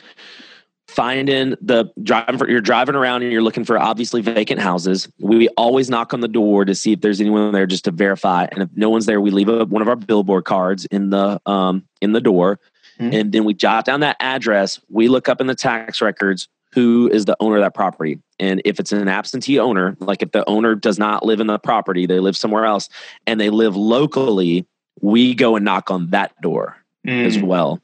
finding 0.88 1.56
the 1.62 1.92
driving 2.02 2.38
for 2.38 2.50
you're 2.50 2.62
driving 2.62 2.96
around 2.96 3.22
and 3.22 3.32
you're 3.32 3.44
looking 3.44 3.64
for 3.64 3.78
obviously 3.78 4.22
vacant 4.22 4.60
houses. 4.60 5.08
We 5.20 5.48
always 5.50 5.90
knock 5.90 6.14
on 6.14 6.22
the 6.22 6.28
door 6.28 6.66
to 6.66 6.74
see 6.74 6.92
if 6.94 7.02
there's 7.02 7.22
anyone 7.22 7.52
there 7.52 7.68
just 7.68 7.86
to 7.86 7.92
verify. 7.92 8.48
And 8.52 8.64
if 8.64 8.70
no 8.76 8.90
one's 8.90 9.06
there 9.06 9.22
we 9.22 9.32
leave 9.32 9.50
a, 9.50 9.66
one 9.66 9.82
of 9.82 9.88
our 9.88 9.96
billboard 9.96 10.46
cards 10.46 10.86
in 10.86 11.10
the 11.10 11.42
um 11.46 11.86
in 12.02 12.12
the 12.12 12.22
door. 12.22 12.60
Mhm. 13.00 13.14
and 13.14 13.32
then 13.32 13.46
we 13.46 13.54
jot 13.54 13.86
down 13.86 14.02
that 14.02 14.18
address. 14.20 14.78
We 14.90 15.08
look 15.08 15.30
up 15.30 15.40
in 15.40 15.48
the 15.48 15.56
tax 15.56 16.02
records 16.02 16.50
who 16.72 17.10
is 17.12 17.26
the 17.26 17.36
owner 17.40 17.58
of 17.58 17.62
that 17.64 17.74
property 17.74 18.20
and 18.40 18.62
if 18.66 18.80
it's 18.80 18.92
an 18.92 19.08
absentee 19.08 19.60
owner 19.60 19.96
like 20.00 20.22
if 20.22 20.32
the 20.32 20.48
owner 20.48 20.76
does 20.76 21.00
not 21.00 21.26
live 21.26 21.40
in 21.40 21.48
the 21.48 21.58
property 21.60 22.06
they 22.06 22.20
live 22.20 22.38
somewhere 22.38 22.66
else 22.66 22.90
and 23.28 23.40
they 23.40 23.50
live 23.50 23.76
locally 23.76 24.66
we 25.02 25.34
go 25.34 25.56
and 25.56 25.66
knock 25.66 25.90
on 25.92 26.10
that 26.10 26.40
door 26.42 26.78
as 27.06 27.38
Mm. 27.38 27.44
well. 27.44 27.82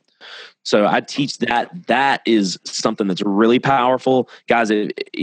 So 0.63 0.87
I 0.87 0.99
teach 0.99 1.37
that. 1.39 1.69
That 1.87 2.21
is 2.25 2.59
something 2.63 3.07
that's 3.07 3.21
really 3.21 3.59
powerful, 3.59 4.29
guys. 4.47 4.69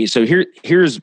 So 0.07 0.25
here, 0.25 0.47
here's. 0.63 1.01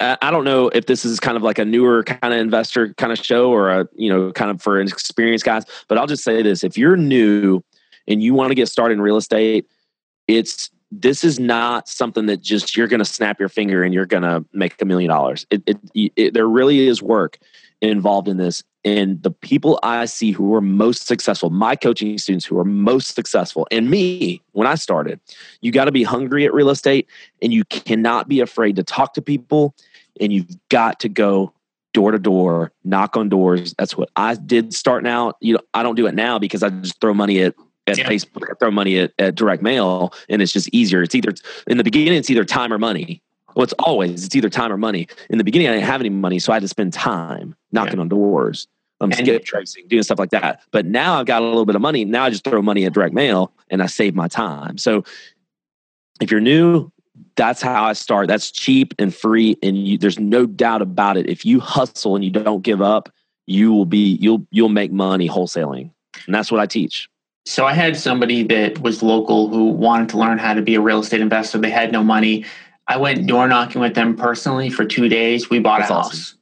I 0.00 0.16
I 0.22 0.30
don't 0.30 0.44
know 0.44 0.68
if 0.68 0.86
this 0.86 1.04
is 1.04 1.20
kind 1.20 1.36
of 1.36 1.42
like 1.42 1.58
a 1.58 1.64
newer 1.64 2.02
kind 2.04 2.32
of 2.32 2.40
investor 2.40 2.94
kind 2.94 3.12
of 3.12 3.18
show 3.18 3.50
or 3.50 3.70
a 3.70 3.88
you 3.94 4.08
know 4.08 4.32
kind 4.32 4.50
of 4.50 4.62
for 4.62 4.80
an 4.80 4.88
experienced 4.88 5.44
guys, 5.44 5.64
but 5.88 5.98
I'll 5.98 6.06
just 6.06 6.24
say 6.24 6.42
this: 6.42 6.62
if 6.64 6.78
you're 6.78 6.96
new 6.96 7.62
and 8.08 8.22
you 8.22 8.34
want 8.34 8.50
to 8.50 8.54
get 8.54 8.68
started 8.68 8.94
in 8.94 9.02
real 9.02 9.16
estate, 9.16 9.66
it's 10.28 10.70
this 10.92 11.24
is 11.24 11.40
not 11.40 11.88
something 11.88 12.26
that 12.26 12.42
just 12.42 12.76
you're 12.76 12.86
going 12.86 12.98
to 12.98 13.04
snap 13.04 13.40
your 13.40 13.48
finger 13.48 13.82
and 13.82 13.94
you're 13.94 14.06
going 14.06 14.22
to 14.22 14.44
make 14.52 14.80
a 14.80 14.84
million 14.84 15.08
dollars. 15.08 15.46
It, 15.50 15.62
it, 15.66 16.12
it, 16.16 16.34
there 16.34 16.46
really 16.46 16.86
is 16.86 17.02
work 17.02 17.38
involved 17.80 18.28
in 18.28 18.36
this. 18.36 18.62
And 18.84 19.22
the 19.22 19.30
people 19.30 19.80
I 19.82 20.04
see 20.04 20.32
who 20.32 20.54
are 20.54 20.60
most 20.60 21.06
successful, 21.06 21.48
my 21.48 21.76
coaching 21.76 22.18
students 22.18 22.44
who 22.44 22.58
are 22.58 22.64
most 22.64 23.14
successful, 23.14 23.66
and 23.70 23.90
me 23.90 24.42
when 24.52 24.66
I 24.66 24.74
started, 24.74 25.18
you 25.62 25.72
got 25.72 25.86
to 25.86 25.92
be 25.92 26.02
hungry 26.02 26.44
at 26.44 26.52
real 26.52 26.68
estate 26.68 27.08
and 27.40 27.54
you 27.54 27.64
cannot 27.64 28.28
be 28.28 28.40
afraid 28.40 28.76
to 28.76 28.82
talk 28.82 29.14
to 29.14 29.22
people 29.22 29.74
and 30.20 30.30
you've 30.30 30.54
got 30.68 31.00
to 31.00 31.08
go 31.08 31.54
door 31.94 32.10
to 32.10 32.18
door, 32.18 32.70
knock 32.84 33.16
on 33.16 33.30
doors. 33.30 33.74
That's 33.78 33.96
what 33.96 34.10
I 34.16 34.34
did 34.34 34.74
starting 34.74 35.08
out. 35.08 35.36
You 35.40 35.54
know, 35.54 35.60
I 35.72 35.82
don't 35.82 35.94
do 35.94 36.06
it 36.06 36.14
now 36.14 36.38
because 36.38 36.62
I 36.62 36.68
just 36.68 37.00
throw 37.00 37.14
money 37.14 37.40
at 37.40 37.54
at 37.86 37.98
yeah. 37.98 38.08
Facebook, 38.08 38.44
I 38.50 38.54
throw 38.54 38.70
money 38.70 38.98
at, 38.98 39.12
at 39.18 39.34
direct 39.34 39.62
mail, 39.62 40.12
and 40.28 40.40
it's 40.40 40.52
just 40.52 40.68
easier. 40.72 41.02
It's 41.02 41.14
either 41.14 41.34
in 41.66 41.78
the 41.78 41.84
beginning, 41.84 42.14
it's 42.14 42.30
either 42.30 42.44
time 42.44 42.72
or 42.72 42.78
money. 42.78 43.22
Well, 43.54 43.64
it's 43.64 43.74
always 43.74 44.24
it's 44.24 44.34
either 44.34 44.48
time 44.48 44.72
or 44.72 44.76
money. 44.76 45.08
In 45.28 45.38
the 45.38 45.44
beginning, 45.44 45.68
I 45.68 45.72
didn't 45.72 45.86
have 45.86 46.00
any 46.00 46.10
money, 46.10 46.38
so 46.38 46.52
I 46.52 46.56
had 46.56 46.62
to 46.62 46.68
spend 46.68 46.92
time 46.92 47.54
knocking 47.72 47.96
yeah. 47.96 48.02
on 48.02 48.08
doors, 48.08 48.66
um, 49.00 49.12
skip 49.12 49.44
tracing, 49.44 49.86
doing 49.88 50.02
stuff 50.02 50.18
like 50.18 50.30
that. 50.30 50.62
But 50.70 50.86
now 50.86 51.18
I've 51.18 51.26
got 51.26 51.42
a 51.42 51.44
little 51.44 51.66
bit 51.66 51.76
of 51.76 51.82
money. 51.82 52.04
Now 52.04 52.24
I 52.24 52.30
just 52.30 52.44
throw 52.44 52.62
money 52.62 52.86
at 52.86 52.92
direct 52.92 53.14
mail, 53.14 53.52
and 53.68 53.82
I 53.82 53.86
save 53.86 54.14
my 54.14 54.28
time. 54.28 54.78
So 54.78 55.04
if 56.20 56.30
you're 56.30 56.40
new, 56.40 56.90
that's 57.36 57.60
how 57.60 57.84
I 57.84 57.92
start. 57.92 58.28
That's 58.28 58.50
cheap 58.50 58.94
and 58.98 59.14
free, 59.14 59.56
and 59.62 59.76
you, 59.76 59.98
there's 59.98 60.18
no 60.18 60.46
doubt 60.46 60.82
about 60.82 61.16
it. 61.16 61.28
If 61.28 61.44
you 61.44 61.60
hustle 61.60 62.14
and 62.14 62.24
you 62.24 62.30
don't 62.30 62.62
give 62.62 62.80
up, 62.80 63.12
you 63.46 63.72
will 63.72 63.86
be 63.86 64.16
you'll 64.20 64.46
you'll 64.50 64.68
make 64.68 64.92
money 64.92 65.28
wholesaling, 65.28 65.90
and 66.26 66.34
that's 66.34 66.50
what 66.50 66.60
I 66.60 66.66
teach. 66.66 67.08
So 67.44 67.66
I 67.66 67.72
had 67.72 67.96
somebody 67.96 68.44
that 68.44 68.80
was 68.80 69.02
local 69.02 69.48
who 69.48 69.64
wanted 69.64 70.08
to 70.10 70.18
learn 70.18 70.38
how 70.38 70.54
to 70.54 70.62
be 70.62 70.74
a 70.76 70.80
real 70.80 71.00
estate 71.00 71.20
investor. 71.20 71.58
They 71.58 71.70
had 71.70 71.90
no 71.90 72.04
money. 72.04 72.44
I 72.86 72.96
went 72.96 73.26
door 73.26 73.48
knocking 73.48 73.80
with 73.80 73.94
them 73.94 74.16
personally 74.16 74.70
for 74.70 74.84
two 74.84 75.08
days. 75.08 75.50
We 75.50 75.58
bought 75.58 75.80
that's 75.80 75.90
a 75.90 75.94
house. 75.94 76.06
Awesome. 76.06 76.38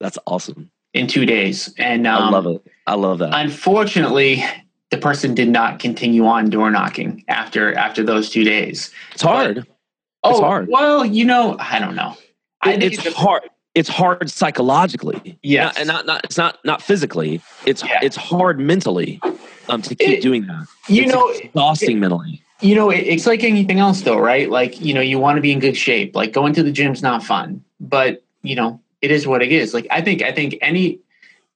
That's 0.00 0.18
awesome. 0.26 0.70
In 0.92 1.06
two 1.06 1.24
days, 1.24 1.72
and 1.78 2.06
um, 2.06 2.22
I 2.22 2.30
love 2.30 2.46
it. 2.46 2.62
I 2.86 2.94
love 2.94 3.18
that. 3.18 3.30
Unfortunately, 3.32 4.44
the 4.90 4.98
person 4.98 5.34
did 5.34 5.48
not 5.48 5.78
continue 5.78 6.26
on 6.26 6.50
door 6.50 6.70
knocking 6.70 7.24
after 7.28 7.72
after 7.74 8.02
those 8.02 8.28
two 8.28 8.42
days. 8.42 8.90
It's 9.12 9.22
hard. 9.22 9.54
But, 9.56 9.66
oh, 10.24 10.30
it's 10.30 10.40
hard. 10.40 10.68
Well, 10.68 11.04
you 11.04 11.24
know, 11.24 11.56
I 11.60 11.78
don't 11.78 11.94
know. 11.94 12.16
I 12.62 12.72
it's, 12.72 13.06
it's 13.06 13.16
hard. 13.16 13.42
It's 13.76 13.88
hard 13.88 14.28
psychologically. 14.30 15.38
Yeah, 15.44 15.70
and 15.76 15.86
not, 15.86 16.06
not 16.06 16.24
it's 16.24 16.36
not 16.36 16.58
not 16.64 16.82
physically. 16.82 17.40
It's 17.66 17.84
yeah. 17.84 18.00
it's 18.02 18.16
hard 18.16 18.58
mentally 18.58 19.20
um, 19.68 19.82
to 19.82 19.94
keep 19.94 20.18
it, 20.18 20.22
doing 20.22 20.46
that. 20.46 20.66
You 20.88 21.04
it's 21.04 21.12
know, 21.12 21.28
exhausting 21.28 21.96
it, 21.96 22.00
mentally. 22.00 22.42
You 22.60 22.74
know, 22.74 22.90
it, 22.90 22.98
it's 22.98 23.26
like 23.26 23.44
anything 23.44 23.78
else, 23.78 24.02
though, 24.02 24.18
right? 24.18 24.50
Like 24.50 24.80
you 24.80 24.94
know, 24.94 25.00
you 25.00 25.18
want 25.18 25.36
to 25.36 25.42
be 25.42 25.52
in 25.52 25.58
good 25.58 25.76
shape. 25.76 26.14
Like 26.14 26.32
going 26.32 26.52
to 26.54 26.62
the 26.62 26.72
gym's 26.72 27.02
not 27.02 27.22
fun, 27.22 27.64
but 27.78 28.22
you 28.42 28.56
know, 28.56 28.80
it 29.02 29.10
is 29.10 29.26
what 29.26 29.42
it 29.42 29.52
is. 29.52 29.74
Like 29.74 29.86
I 29.90 30.00
think 30.00 30.22
I 30.22 30.32
think 30.32 30.58
any 30.60 31.00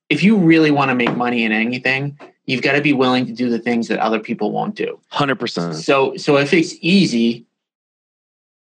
if 0.09 0.23
you 0.23 0.37
really 0.37 0.71
want 0.71 0.91
to 0.91 0.95
make 0.95 1.17
money 1.17 1.45
in 1.45 1.53
anything, 1.53 2.19
you've 2.47 2.63
got 2.63 2.73
to 2.73 2.83
be 2.83 2.93
willing 2.93 3.27
to 3.27 3.33
do 3.33 3.49
the 3.51 3.59
things 3.59 3.89
that 3.89 3.99
other 3.99 4.21
people 4.21 4.53
won't 4.53 4.75
do. 4.75 5.01
Hundred 5.09 5.37
percent. 5.37 5.77
So 5.77 6.17
so 6.17 6.37
if 6.37 6.53
it's 6.53 6.75
easy, 6.81 7.47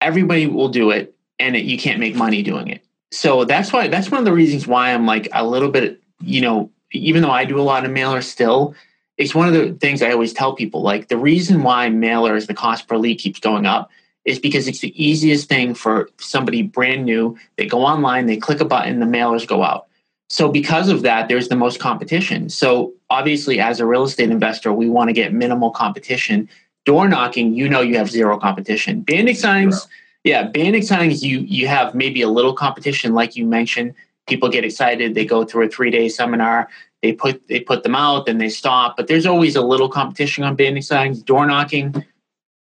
everybody 0.01 0.47
will 0.47 0.69
do 0.69 0.91
it, 0.91 1.15
and 1.39 1.55
it, 1.55 1.65
you 1.65 1.77
can't 1.77 1.99
make 1.99 2.15
money 2.15 2.41
doing 2.43 2.67
it. 2.69 2.83
So 3.11 3.45
that's 3.45 3.71
why 3.71 3.87
that's 3.87 4.11
one 4.11 4.19
of 4.19 4.25
the 4.25 4.33
reasons 4.33 4.67
why 4.67 4.93
I'm 4.93 5.05
like 5.05 5.29
a 5.33 5.45
little 5.45 5.69
bit, 5.69 6.01
you 6.21 6.41
know, 6.41 6.71
even 6.91 7.21
though 7.21 7.31
I 7.31 7.45
do 7.45 7.59
a 7.59 7.61
lot 7.63 7.85
of 7.85 7.91
mailers 7.91 8.23
still, 8.23 8.75
it's 9.17 9.33
one 9.33 9.47
of 9.47 9.53
the 9.53 9.73
things 9.73 10.01
I 10.01 10.11
always 10.11 10.33
tell 10.33 10.53
people. 10.53 10.81
Like 10.81 11.07
the 11.07 11.17
reason 11.17 11.63
why 11.63 11.89
mailers, 11.89 12.47
the 12.47 12.53
cost 12.53 12.87
per 12.87 12.97
lead 12.97 13.15
keeps 13.15 13.39
going 13.39 13.65
up 13.65 13.89
is 14.25 14.39
because 14.39 14.67
it's 14.67 14.79
the 14.79 14.93
easiest 15.03 15.49
thing 15.49 15.73
for 15.73 16.09
somebody 16.19 16.61
brand 16.61 17.05
new. 17.05 17.37
They 17.57 17.65
go 17.65 17.79
online, 17.79 18.25
they 18.25 18.37
click 18.37 18.59
a 18.59 18.65
button, 18.65 18.99
the 18.99 19.05
mailers 19.05 19.47
go 19.47 19.63
out. 19.63 19.87
So 20.29 20.49
because 20.49 20.89
of 20.89 21.01
that, 21.03 21.29
there's 21.29 21.47
the 21.47 21.55
most 21.55 21.79
competition. 21.79 22.49
So 22.49 22.93
obviously, 23.09 23.59
as 23.59 23.79
a 23.79 23.85
real 23.85 24.03
estate 24.03 24.29
investor, 24.29 24.73
we 24.73 24.89
want 24.89 25.07
to 25.07 25.13
get 25.13 25.33
minimal 25.33 25.71
competition. 25.71 26.49
Door 26.85 27.09
knocking, 27.09 27.53
you 27.53 27.69
know, 27.69 27.81
you 27.81 27.97
have 27.97 28.09
zero 28.09 28.37
competition. 28.37 29.01
Bandit 29.01 29.37
signs, 29.37 29.75
zero. 29.75 29.89
yeah, 30.25 30.43
bandit 30.43 30.85
signs, 30.85 31.23
you 31.23 31.39
you 31.39 31.67
have 31.67 31.95
maybe 31.95 32.21
a 32.21 32.29
little 32.29 32.53
competition, 32.53 33.13
like 33.13 33.35
you 33.35 33.45
mentioned. 33.45 33.93
People 34.27 34.49
get 34.49 34.65
excited. 34.65 35.15
They 35.15 35.25
go 35.25 35.45
through 35.45 35.65
a 35.65 35.69
three 35.69 35.91
day 35.91 36.09
seminar 36.09 36.67
they 37.01 37.13
put 37.13 37.47
they 37.47 37.59
put 37.59 37.83
them 37.83 37.95
out, 37.95 38.25
then 38.25 38.37
they 38.37 38.49
stop. 38.49 38.97
But 38.97 39.07
there's 39.07 39.25
always 39.25 39.55
a 39.55 39.61
little 39.61 39.89
competition 39.89 40.43
on 40.43 40.55
bandit 40.55 40.83
signs, 40.83 41.21
door 41.21 41.45
knocking, 41.45 42.03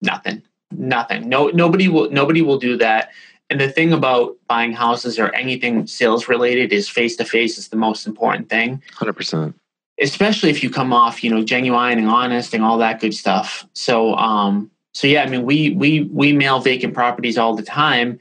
nothing, 0.02 0.42
nothing. 0.72 1.30
No, 1.30 1.48
nobody 1.50 1.88
will 1.88 2.10
nobody 2.10 2.42
will 2.42 2.58
do 2.58 2.78
that. 2.78 3.12
And 3.50 3.60
the 3.62 3.70
thing 3.70 3.94
about 3.94 4.36
buying 4.48 4.74
houses 4.74 5.20
or 5.20 5.34
anything 5.36 5.86
sales 5.86 6.28
related 6.28 6.74
is 6.74 6.90
face 6.90 7.16
to 7.18 7.26
face 7.26 7.58
is 7.58 7.68
the 7.68 7.76
most 7.76 8.08
important 8.08 8.50
thing. 8.50 8.82
Hundred 8.94 9.14
percent. 9.14 9.56
Especially 10.02 10.50
if 10.50 10.64
you 10.64 10.72
come 10.72 10.92
off, 10.92 11.24
you 11.24 11.30
know, 11.30 11.44
genuine 11.44 12.00
and 12.00 12.08
honest 12.08 12.56
and 12.56 12.64
all 12.64 12.80
that 12.80 13.00
good 13.00 13.14
stuff. 13.14 13.68
So, 13.74 14.16
um, 14.16 14.72
so 14.96 15.06
yeah, 15.06 15.22
I 15.22 15.28
mean, 15.28 15.44
we 15.44 15.72
we 15.72 16.10
we 16.12 16.34
mail 16.34 16.60
vacant 16.60 16.96
properties 16.96 17.38
all 17.38 17.56
the 17.56 17.64
time, 17.64 18.20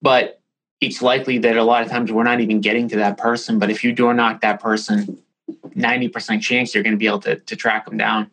but 0.00 0.40
it's 0.80 1.00
likely 1.00 1.38
that 1.38 1.56
a 1.56 1.62
lot 1.62 1.82
of 1.82 1.88
times 1.88 2.10
we're 2.10 2.24
not 2.24 2.40
even 2.40 2.60
getting 2.60 2.88
to 2.88 2.96
that 2.96 3.18
person. 3.18 3.60
But 3.60 3.70
if 3.70 3.84
you 3.84 3.92
door 3.92 4.12
knock 4.14 4.40
that 4.40 4.60
person, 4.60 5.22
90% 5.74 6.40
chance 6.40 6.74
you're 6.74 6.82
going 6.82 6.94
to 6.94 6.98
be 6.98 7.06
able 7.06 7.20
to, 7.20 7.36
to 7.36 7.56
track 7.56 7.84
them 7.86 7.96
down. 7.96 8.30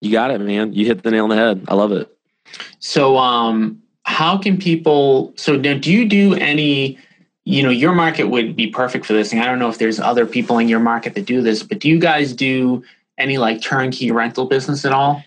You 0.00 0.10
got 0.10 0.30
it, 0.30 0.40
man. 0.40 0.72
You 0.72 0.86
hit 0.86 1.02
the 1.02 1.10
nail 1.10 1.24
on 1.24 1.30
the 1.30 1.36
head. 1.36 1.64
I 1.68 1.74
love 1.74 1.92
it. 1.92 2.14
So, 2.80 3.16
um, 3.16 3.80
how 4.04 4.36
can 4.36 4.58
people, 4.58 5.32
so 5.36 5.56
now 5.56 5.74
do 5.74 5.92
you 5.92 6.08
do 6.08 6.34
any, 6.34 6.98
you 7.44 7.62
know, 7.62 7.70
your 7.70 7.92
market 7.92 8.24
would 8.24 8.56
be 8.56 8.66
perfect 8.66 9.06
for 9.06 9.12
this. 9.12 9.32
And 9.32 9.40
I 9.40 9.46
don't 9.46 9.58
know 9.58 9.68
if 9.68 9.78
there's 9.78 10.00
other 10.00 10.26
people 10.26 10.58
in 10.58 10.68
your 10.68 10.80
market 10.80 11.14
that 11.14 11.24
do 11.24 11.40
this, 11.40 11.62
but 11.62 11.78
do 11.78 11.88
you 11.88 11.98
guys 11.98 12.32
do 12.32 12.82
any 13.18 13.38
like 13.38 13.62
turnkey 13.62 14.10
rental 14.10 14.46
business 14.46 14.84
at 14.84 14.92
all? 14.92 15.22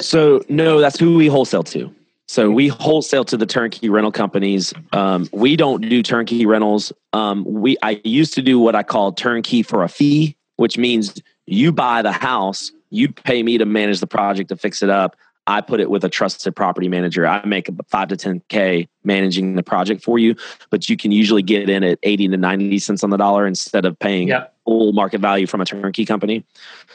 So, 0.00 0.42
no, 0.48 0.80
that's 0.80 0.98
who 0.98 1.16
we 1.16 1.26
wholesale 1.26 1.62
to. 1.64 1.94
So 2.32 2.50
we 2.50 2.68
wholesale 2.68 3.26
to 3.26 3.36
the 3.36 3.44
turnkey 3.44 3.90
rental 3.90 4.10
companies. 4.10 4.72
Um, 4.94 5.28
we 5.34 5.54
don't 5.54 5.86
do 5.86 6.02
turnkey 6.02 6.46
rentals. 6.46 6.90
Um, 7.12 7.44
we 7.44 7.76
I 7.82 8.00
used 8.04 8.32
to 8.32 8.40
do 8.40 8.58
what 8.58 8.74
I 8.74 8.82
call 8.82 9.12
turnkey 9.12 9.62
for 9.62 9.82
a 9.82 9.88
fee, 9.88 10.34
which 10.56 10.78
means 10.78 11.20
you 11.44 11.72
buy 11.72 12.00
the 12.00 12.10
house, 12.10 12.72
you 12.88 13.12
pay 13.12 13.42
me 13.42 13.58
to 13.58 13.66
manage 13.66 14.00
the 14.00 14.06
project 14.06 14.48
to 14.48 14.56
fix 14.56 14.82
it 14.82 14.88
up. 14.88 15.14
I 15.46 15.60
put 15.60 15.78
it 15.78 15.90
with 15.90 16.04
a 16.04 16.08
trusted 16.08 16.56
property 16.56 16.88
manager. 16.88 17.26
I 17.26 17.44
make 17.44 17.68
five 17.88 18.08
to 18.08 18.16
10K 18.16 18.88
managing 19.04 19.56
the 19.56 19.62
project 19.62 20.02
for 20.02 20.18
you, 20.18 20.34
but 20.70 20.88
you 20.88 20.96
can 20.96 21.12
usually 21.12 21.42
get 21.42 21.68
in 21.68 21.84
at 21.84 21.98
80 22.02 22.28
to 22.28 22.38
90 22.38 22.78
cents 22.78 23.04
on 23.04 23.10
the 23.10 23.18
dollar 23.18 23.46
instead 23.46 23.84
of 23.84 23.98
paying. 23.98 24.28
Full 24.64 24.92
market 24.92 25.20
value 25.20 25.46
from 25.46 25.60
a 25.60 25.64
turnkey 25.64 26.04
company. 26.04 26.44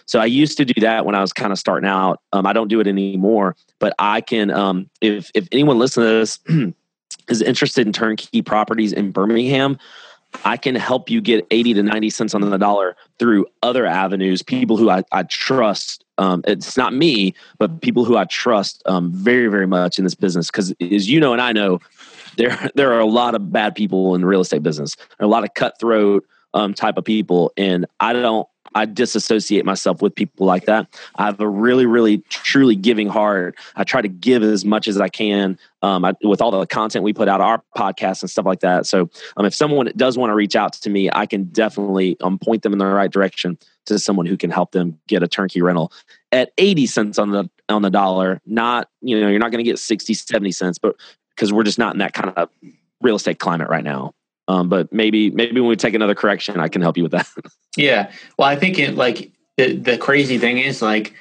So 0.06 0.20
I 0.20 0.26
used 0.26 0.58
to 0.58 0.66
do 0.66 0.80
that 0.82 1.06
when 1.06 1.16
I 1.16 1.22
was 1.22 1.34
kind 1.34 1.52
of 1.52 1.60
starting 1.60 1.90
out. 1.90 2.22
Um, 2.34 2.46
I 2.46 2.54
don't 2.54 2.68
do 2.68 2.80
it 2.80 2.88
anymore, 2.88 3.56
but 3.80 3.94
I 4.00 4.22
can, 4.22 4.52
um, 4.52 4.90
if, 5.02 5.32
if 5.34 5.48
anyone 5.52 5.78
listening 5.78 6.08
to 6.08 6.14
this 6.20 6.40
is 7.30 7.42
interested 7.42 7.86
in 7.86 7.94
turnkey 7.94 8.42
properties 8.42 8.94
in 8.94 9.12
Birmingham, 9.12 9.78
I 10.46 10.58
can 10.58 10.76
help 10.76 11.10
you 11.10 11.22
get 11.22 11.46
80 11.52 11.76
to 11.76 11.84
90 11.84 12.10
cents 12.10 12.36
on 12.36 12.42
the 12.42 12.58
dollar 12.58 12.96
through 13.18 13.48
other 13.64 13.86
avenues, 13.86 14.44
people 14.44 14.78
who 14.78 14.90
I, 14.90 15.04
I 15.12 15.24
trust. 15.24 16.04
Um, 16.18 16.44
it's 16.46 16.78
not 16.78 16.94
me, 16.94 17.34
but 17.60 17.82
people 17.82 18.06
who 18.06 18.18
I 18.18 18.26
trust 18.26 18.82
um, 18.86 19.12
very, 19.12 19.48
very 19.48 19.68
much 19.68 19.98
in 19.98 20.04
this 20.04 20.16
business. 20.16 20.48
Because 20.48 20.74
as 20.82 21.10
you 21.10 21.20
know, 21.20 21.34
and 21.34 21.42
I 21.42 21.54
know, 21.54 21.80
there 22.38 22.70
there 22.76 22.94
are 22.94 23.00
a 23.00 23.06
lot 23.06 23.36
of 23.36 23.52
bad 23.52 23.76
people 23.76 24.16
in 24.16 24.22
the 24.22 24.28
real 24.28 24.42
estate 24.42 24.64
business. 24.64 24.96
There 24.96 25.06
are 25.22 25.26
a 25.26 25.32
lot 25.32 25.44
of 25.44 25.54
cutthroat 25.54 26.26
um, 26.58 26.74
type 26.74 26.98
of 26.98 27.06
people, 27.06 27.54
and 27.56 27.86
I 28.00 28.14
don't 28.14 28.48
I 28.76 28.86
disassociate 28.86 29.66
myself 29.66 30.02
with 30.02 30.14
people 30.14 30.46
like 30.46 30.66
that. 30.66 30.88
I 31.16 31.26
have 31.26 31.40
a 31.40 31.48
really, 31.48 31.86
really, 31.86 32.20
truly 32.30 32.76
giving 32.76 33.08
heart. 33.08 33.56
I 33.76 33.84
try 33.84 34.02
to 34.02 34.08
give 34.08 34.44
as 34.44 34.66
much 34.66 34.88
as 34.88 35.00
I 35.00 35.10
can 35.10 35.58
um, 35.82 36.04
I, 36.06 36.14
with 36.22 36.42
all 36.42 36.52
the 36.52 36.66
content 36.66 37.04
we 37.04 37.14
put 37.14 37.28
out, 37.28 37.42
our 37.42 37.64
podcasts 37.76 38.22
and 38.22 38.30
stuff 38.30 38.46
like 38.46 38.60
that. 38.62 38.86
So, 38.86 39.10
um, 39.38 39.46
if 39.46 39.54
someone 39.54 39.92
does 39.96 40.18
want 40.18 40.32
to 40.32 40.36
reach 40.36 40.56
out 40.56 40.74
to 40.74 40.90
me, 40.90 41.10
I 41.14 41.26
can 41.26 41.46
definitely 41.46 42.18
um, 42.22 42.40
point 42.40 42.64
them 42.64 42.74
in 42.74 42.80
the 42.80 42.86
right 42.86 43.12
direction 43.12 43.58
to 43.86 44.00
someone 44.00 44.26
who 44.26 44.38
can 44.38 44.50
help 44.50 44.72
them 44.72 45.00
get 45.08 45.24
a 45.24 45.28
turnkey 45.28 45.62
rental 45.62 45.92
at 46.32 46.52
80 46.58 46.88
cents 46.88 47.20
on 47.20 47.32
the 47.32 47.50
on 47.70 47.84
the 47.84 47.92
dollar. 47.92 48.42
Not, 48.46 48.90
you 49.02 49.20
know, 49.20 49.28
you're 49.28 49.40
not 49.40 49.52
going 49.52 49.64
to 49.64 49.70
get 49.70 49.80
60, 49.80 50.14
70 50.14 50.52
cents, 50.52 50.78
but 50.78 50.96
because 51.36 51.54
we're 51.54 51.64
just 51.64 51.80
not 51.80 51.94
in 51.94 52.00
that 52.00 52.14
kind 52.14 52.34
of 52.36 52.50
real 53.02 53.16
estate 53.16 53.40
climate 53.40 53.70
right 53.70 53.84
now. 53.84 54.14
Um, 54.48 54.70
but 54.70 54.92
maybe 54.94 55.30
maybe 55.32 55.60
when 55.60 55.70
we 55.70 55.76
take 55.76 55.94
another 55.94 56.16
correction, 56.16 56.60
I 56.60 56.68
can 56.70 56.82
help 56.82 56.98
you 56.98 57.04
with 57.04 57.12
that. 57.12 57.28
yeah. 57.78 58.12
Well, 58.38 58.48
I 58.48 58.56
think 58.56 58.80
it 58.80 58.96
like 58.96 59.32
the 59.58 59.76
the 59.76 59.98
crazy 59.98 60.38
thing 60.38 60.58
is 60.58 60.82
like 60.82 61.14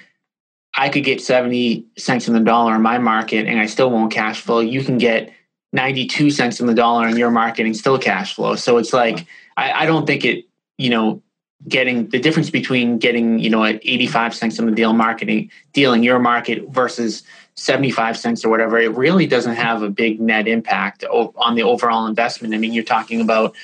I 0.74 0.88
could 0.88 1.04
get 1.04 1.20
70 1.20 1.86
cents 1.96 2.28
in 2.28 2.34
the 2.34 2.40
dollar 2.40 2.74
in 2.74 2.82
my 2.82 2.98
market 2.98 3.46
and 3.46 3.58
I 3.58 3.66
still 3.66 3.90
won't 3.90 4.12
cash 4.12 4.40
flow. 4.40 4.60
You 4.60 4.84
can 4.84 4.98
get 4.98 5.32
92 5.72 6.30
cents 6.30 6.60
in 6.60 6.66
the 6.66 6.74
dollar 6.74 7.08
in 7.08 7.16
your 7.16 7.30
market 7.30 7.64
and 7.66 7.76
still 7.76 7.98
cash 7.98 8.34
flow. 8.34 8.56
So 8.56 8.76
it's 8.76 8.92
like 8.92 9.26
I, 9.56 9.72
I 9.72 9.86
don't 9.86 10.06
think 10.06 10.24
it, 10.24 10.44
you 10.78 10.90
know, 10.90 11.22
getting 11.66 12.08
the 12.10 12.20
difference 12.20 12.50
between 12.50 12.98
getting 12.98 13.38
you 13.38 13.50
know 13.50 13.64
at 13.64 13.76
85 13.82 14.34
cents 14.34 14.58
on 14.60 14.66
the 14.66 14.72
deal 14.72 14.92
marketing 14.92 15.50
deal 15.72 15.92
in 15.94 16.02
your 16.02 16.18
market 16.18 16.68
versus 16.68 17.22
75 17.56 18.18
cents 18.18 18.44
or 18.44 18.48
whatever 18.50 18.78
it 18.78 18.94
really 18.94 19.26
doesn't 19.26 19.54
have 19.54 19.82
a 19.82 19.90
big 19.90 20.20
net 20.20 20.46
impact 20.46 21.04
on 21.04 21.54
the 21.54 21.62
overall 21.62 22.06
investment. 22.06 22.54
I 22.54 22.58
mean 22.58 22.72
you're 22.72 22.84
talking 22.84 23.20
about 23.20 23.54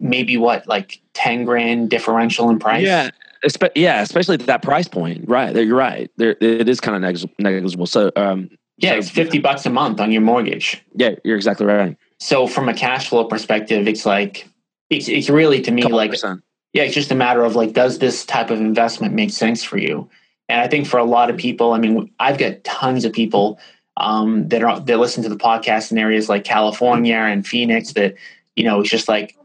maybe 0.00 0.36
what 0.36 0.66
like 0.66 1.00
10 1.14 1.44
grand 1.44 1.90
differential 1.90 2.50
in 2.50 2.58
price? 2.58 2.84
Yeah 2.84 3.10
Espe- 3.44 3.72
yeah 3.74 4.02
especially 4.02 4.34
at 4.34 4.46
that 4.46 4.62
price 4.62 4.86
point 4.86 5.28
right 5.28 5.54
you're 5.56 5.76
right 5.76 6.08
there 6.16 6.36
it 6.40 6.68
is 6.68 6.80
kind 6.80 7.04
of 7.04 7.28
negligible 7.40 7.86
so 7.86 8.12
um 8.14 8.48
yeah 8.76 8.90
so, 8.90 8.96
it's 8.98 9.10
50 9.10 9.40
bucks 9.40 9.66
a 9.66 9.70
month 9.70 10.00
on 10.00 10.12
your 10.12 10.22
mortgage. 10.22 10.82
Yeah 10.94 11.16
you're 11.24 11.36
exactly 11.36 11.66
right. 11.66 11.96
So 12.20 12.46
from 12.46 12.68
a 12.68 12.74
cash 12.74 13.08
flow 13.08 13.24
perspective 13.24 13.88
it's 13.88 14.06
like 14.06 14.48
it's, 14.92 15.08
it's 15.08 15.30
really 15.30 15.60
to 15.62 15.70
me 15.70 15.82
like 15.82 16.10
percent. 16.10 16.42
yeah, 16.72 16.82
it's 16.82 16.94
just 16.94 17.10
a 17.10 17.14
matter 17.14 17.42
of 17.44 17.56
like, 17.56 17.72
does 17.72 17.98
this 17.98 18.24
type 18.24 18.50
of 18.50 18.60
investment 18.60 19.14
make 19.14 19.30
sense 19.30 19.64
for 19.64 19.78
you? 19.78 20.08
And 20.48 20.60
I 20.60 20.68
think 20.68 20.86
for 20.86 20.98
a 20.98 21.04
lot 21.04 21.30
of 21.30 21.36
people, 21.36 21.72
I 21.72 21.78
mean, 21.78 22.10
I've 22.18 22.38
got 22.38 22.64
tons 22.64 23.04
of 23.04 23.12
people 23.12 23.58
um, 23.96 24.48
that 24.48 24.62
are 24.62 24.80
that 24.80 24.98
listen 24.98 25.22
to 25.22 25.28
the 25.28 25.36
podcast 25.36 25.92
in 25.92 25.98
areas 25.98 26.28
like 26.28 26.44
California 26.44 27.16
and 27.16 27.46
Phoenix. 27.46 27.92
That 27.92 28.14
you 28.56 28.64
know, 28.64 28.80
it's 28.80 28.90
just 28.90 29.08
like 29.08 29.36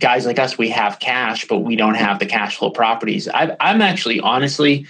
guys 0.00 0.26
like 0.26 0.38
us. 0.38 0.58
We 0.58 0.70
have 0.70 0.98
cash, 0.98 1.46
but 1.46 1.60
we 1.60 1.76
don't 1.76 1.94
have 1.94 2.18
the 2.18 2.26
cash 2.26 2.56
flow 2.56 2.70
properties. 2.70 3.28
i 3.28 3.56
I'm 3.60 3.80
actually, 3.80 4.20
honestly, 4.20 4.86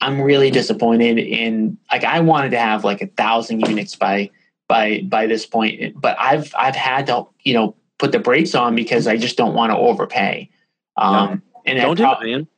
I'm 0.00 0.20
really 0.20 0.50
disappointed 0.50 1.18
in. 1.18 1.78
Like, 1.90 2.04
I 2.04 2.20
wanted 2.20 2.50
to 2.50 2.58
have 2.58 2.84
like 2.84 3.02
a 3.02 3.06
thousand 3.06 3.66
units 3.66 3.96
by 3.96 4.30
by 4.68 5.02
by 5.02 5.26
this 5.26 5.46
point, 5.46 6.00
but 6.00 6.16
I've 6.18 6.54
I've 6.56 6.76
had 6.76 7.06
to 7.08 7.26
you 7.42 7.54
know 7.54 7.76
put 7.98 8.12
the 8.12 8.18
brakes 8.18 8.54
on 8.54 8.74
because 8.74 9.06
I 9.06 9.16
just 9.16 9.36
don't 9.36 9.54
want 9.54 9.72
to 9.72 9.76
overpay. 9.76 10.50
Um, 10.96 11.42
and 11.64 11.78
don't 11.78 11.96
do 11.96 12.04
it, 12.04 12.26
man. 12.26 12.48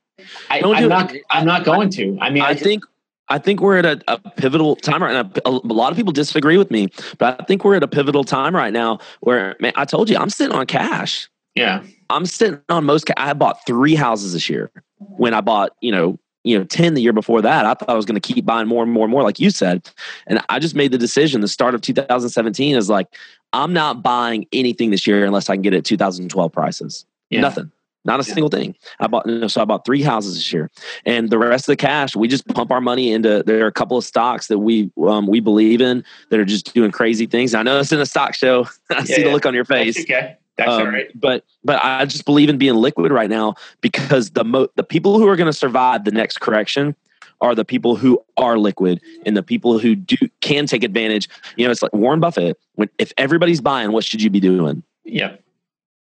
I, 0.51 0.61
don't 0.61 0.77
I'm 0.77 0.89
not. 0.89 1.13
I'm 1.31 1.47
not 1.47 1.65
going 1.65 1.91
to. 1.91 2.19
I 2.21 2.31
mean, 2.31 2.43
I, 2.43 2.49
I 2.49 2.55
think. 2.55 2.85
I 3.31 3.39
think 3.39 3.61
we're 3.61 3.77
at 3.77 3.85
a, 3.85 4.01
a 4.09 4.19
pivotal 4.19 4.75
time 4.75 5.03
right 5.03 5.13
now. 5.13 5.31
A, 5.45 5.51
a, 5.51 5.75
lot 5.75 5.91
of 5.91 5.99
people 5.99 6.13
disagree 6.13 6.57
with 6.57 6.71
me, 6.71 6.89
but 7.19 7.39
I 7.39 7.45
think 7.45 7.63
we're 7.63 7.75
at 7.75 7.83
a 7.83 7.89
pivotal 7.89 8.25
time 8.25 8.57
right 8.57 8.73
now 8.73 9.01
where, 9.21 9.55
man, 9.61 9.75
I 9.77 9.85
told 9.85 10.09
you, 10.09 10.17
I'm 10.17 10.31
sitting 10.31 10.57
on 10.57 10.65
cash. 10.65 11.29
Yeah, 11.55 11.83
I'm 12.09 12.25
sitting 12.25 12.59
on 12.71 12.85
most. 12.85 13.07
Ca- 13.07 13.15
I 13.19 13.35
bought 13.35 13.67
three 13.67 13.95
houses 13.95 14.33
this 14.33 14.49
year. 14.49 14.71
When 14.97 15.35
I 15.35 15.43
bought, 15.43 15.77
you 15.83 15.93
know, 15.93 16.19
you 16.43 16.59
know, 16.59 16.65
ten 16.65 16.95
the 16.95 17.03
year 17.03 17.13
before 17.13 17.43
that, 17.43 17.67
I 17.67 17.75
thought 17.75 17.91
I 17.91 17.95
was 17.95 18.07
going 18.07 18.19
to 18.19 18.35
keep 18.35 18.47
buying 18.47 18.67
more 18.67 18.83
and 18.83 18.91
more 18.91 19.05
and 19.05 19.13
more, 19.13 19.23
like 19.23 19.39
you 19.39 19.51
said. 19.51 19.91
And 20.27 20.41
I 20.49 20.59
just 20.59 20.75
made 20.75 20.93
the 20.93 20.99
decision. 20.99 21.43
The 21.43 21.49
start 21.49 21.75
of 21.75 21.83
2017 21.83 22.77
is 22.77 22.89
like, 22.89 23.09
I'm 23.53 23.75
not 23.75 24.03
buying 24.03 24.47
anything 24.53 24.91
this 24.91 25.07
year 25.07 25.27
unless 25.27 25.51
I 25.51 25.55
can 25.55 25.63
get 25.63 25.75
it 25.75 25.79
at 25.79 25.85
2012 25.85 26.51
prices. 26.51 27.05
Yeah. 27.29 27.43
Nothing. 27.43 27.71
Not 28.05 28.21
a 28.21 28.29
yeah. 28.29 28.35
single 28.35 28.49
thing. 28.49 28.75
I 29.01 29.07
bought 29.07 29.27
you 29.27 29.39
know, 29.39 29.49
so 29.49 29.61
I 29.61 29.65
bought 29.65 29.85
three 29.85 30.03
houses 30.03 30.35
this 30.35 30.53
year, 30.53 30.71
and 31.05 31.31
the 31.31 31.39
rest 31.39 31.69
of 31.69 31.73
the 31.73 31.77
cash 31.77 32.17
we 32.17 32.29
just 32.29 32.47
pump 32.49 32.71
our 32.71 32.81
money 32.81 33.13
into. 33.13 33.43
There 33.45 33.65
are 33.65 33.69
a 33.69 33.73
couple 33.73 33.99
of 33.99 34.05
stocks 34.05 34.47
that 34.49 34.59
we 34.59 34.91
um, 35.07 35.27
we 35.27 35.41
believe 35.41 35.81
in 35.81 36.05
that 36.31 36.41
are 36.41 36.45
just 36.45 36.73
doing 36.75 36.91
crazy 36.91 37.27
things. 37.27 37.55
I 37.55 37.63
know 37.63 37.81
it's 37.81 37.93
in 37.93 38.01
a 38.01 38.07
stock 38.07 38.35
show. 38.35 38.67
I 38.91 38.99
yeah, 38.99 39.05
see 39.05 39.23
the 39.25 39.31
look 39.31 39.47
on 39.47 39.55
your 39.55 39.65
face. 39.65 39.97
That's 39.97 40.11
okay. 40.11 40.37
That's 40.57 40.71
um, 40.71 40.81
all 40.81 40.87
right. 40.89 41.09
But 41.15 41.45
but 41.65 41.83
I 41.83 42.05
just 42.05 42.25
believe 42.25 42.49
in 42.49 42.59
being 42.59 42.75
liquid 42.75 43.13
right 43.13 43.31
now 43.31 43.55
because 43.81 44.31
the 44.31 44.45
mo- 44.45 44.69
the 44.77 44.85
people 44.85 45.19
who 45.19 45.29
are 45.29 45.37
going 45.37 45.51
to 45.51 45.57
survive 45.57 46.05
the 46.05 46.11
next 46.11 46.41
correction 46.41 46.95
are 47.41 47.55
the 47.55 47.65
people 47.65 47.95
who 47.97 48.21
are 48.37 48.59
liquid 48.59 49.01
and 49.25 49.37
the 49.37 49.43
people 49.43 49.79
who 49.79 49.95
do 49.95 50.17
can 50.41 50.67
take 50.67 50.83
advantage. 50.83 51.29
You 51.57 51.67
know, 51.67 51.71
it's 51.71 51.83
like 51.83 51.93
Warren 51.93 52.21
Buffett. 52.21 52.59
When 52.75 52.89
if 52.99 53.13
everybody's 53.17 53.61
buying, 53.61 53.93
what 53.93 54.05
should 54.05 54.23
you 54.23 54.31
be 54.31 54.41
doing? 54.41 54.83
Yeah. 55.05 55.37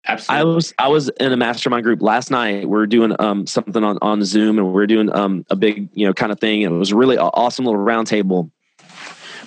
Absolutely. 0.06 0.42
I 0.42 0.56
was 0.56 0.74
I 0.80 0.88
was 0.90 1.10
in 1.10 1.32
a 1.32 1.38
mastermind 1.38 1.84
group 1.84 2.02
last 2.02 2.30
night. 2.30 2.68
We 2.68 2.78
are 2.78 2.86
doing 2.86 3.16
um, 3.20 3.48
something 3.48 3.84
on, 3.84 3.98
on 4.02 4.24
Zoom 4.24 4.58
and 4.58 4.74
we 4.74 4.84
are 4.84 4.88
doing 4.88 5.14
um, 5.16 5.46
a 5.50 5.56
big 5.56 5.90
you 5.94 6.06
know 6.06 6.14
kind 6.14 6.32
of 6.32 6.40
thing. 6.40 6.66
And 6.66 6.76
it 6.76 6.78
was 6.78 6.94
really 6.94 7.18
awesome 7.18 7.66
little 7.66 7.80
roundtable 7.80 8.52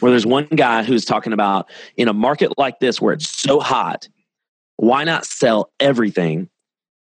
where 0.01 0.11
there's 0.11 0.27
one 0.27 0.47
guy 0.47 0.83
who's 0.83 1.05
talking 1.05 1.33
about 1.33 1.69
in 1.97 2.09
a 2.09 2.13
market 2.13 2.59
like 2.59 2.81
this 2.81 3.01
where 3.01 3.15
it's 3.15 3.29
so 3.29 3.61
hot, 3.61 4.09
why 4.77 5.05
not 5.05 5.25
sell 5.25 5.71
everything 5.81 6.49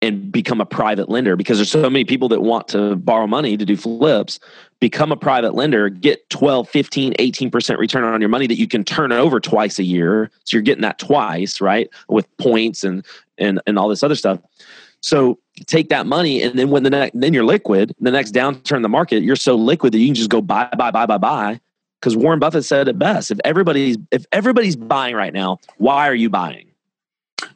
and 0.03 0.33
become 0.33 0.61
a 0.61 0.67
private 0.67 1.09
lender 1.09 1.37
because 1.37 1.59
there's 1.59 1.71
so 1.71 1.89
many 1.89 2.05
people 2.05 2.29
that 2.29 2.43
want 2.43 2.67
to 2.69 2.97
borrow 2.97 3.29
money 3.29 3.57
to 3.57 3.65
do 3.65 3.77
flips. 3.77 4.41
Become 4.81 5.13
a 5.13 5.17
private 5.17 5.55
lender 5.55 5.89
get 5.89 6.29
12 6.29 6.69
15 6.69 7.15
18% 7.15 7.79
return 7.79 8.03
on 8.03 8.21
your 8.21 8.29
money 8.29 8.49
that 8.49 8.59
you 8.59 8.67
can 8.67 8.83
turn 8.83 9.13
over 9.13 9.39
twice 9.39 9.79
a 9.79 9.85
year. 9.85 10.31
So 10.43 10.57
you're 10.57 10.63
getting 10.63 10.83
that 10.83 10.99
twice 10.99 11.61
right 11.61 11.89
with 12.09 12.27
points 12.37 12.83
and 12.83 13.07
and 13.39 13.63
and 13.67 13.79
all 13.79 13.89
this 13.89 14.03
other 14.03 14.17
stuff. 14.17 14.41
So 15.01 15.39
take 15.67 15.89
that 15.91 16.07
money 16.07 16.43
and 16.43 16.59
then 16.59 16.71
when 16.71 16.83
the 16.83 16.91
next 16.91 17.19
then 17.19 17.33
you're 17.33 17.45
liquid. 17.45 17.95
The 18.01 18.11
next 18.11 18.35
downturn 18.35 18.77
in 18.77 18.83
the 18.83 18.89
market 18.89 19.23
you're 19.23 19.37
so 19.37 19.55
liquid 19.55 19.95
that 19.95 19.99
you 19.99 20.09
can 20.09 20.17
just 20.17 20.31
go 20.31 20.43
buy 20.43 20.69
buy 20.77 20.91
buy 20.91 21.07
buy 21.07 21.19
buy. 21.19 21.61
Because 22.01 22.17
warren 22.17 22.41
buffett 22.41 22.65
said 22.65 22.89
it 22.89 22.99
best 22.99 23.31
if 23.31 23.39
everybody's 23.45 23.97
if 24.11 24.27
everybody's 24.33 24.75
buying 24.75 25.15
right 25.15 25.33
now 25.33 25.61
why 25.77 26.09
are 26.09 26.17
you 26.17 26.29
buying 26.29 26.72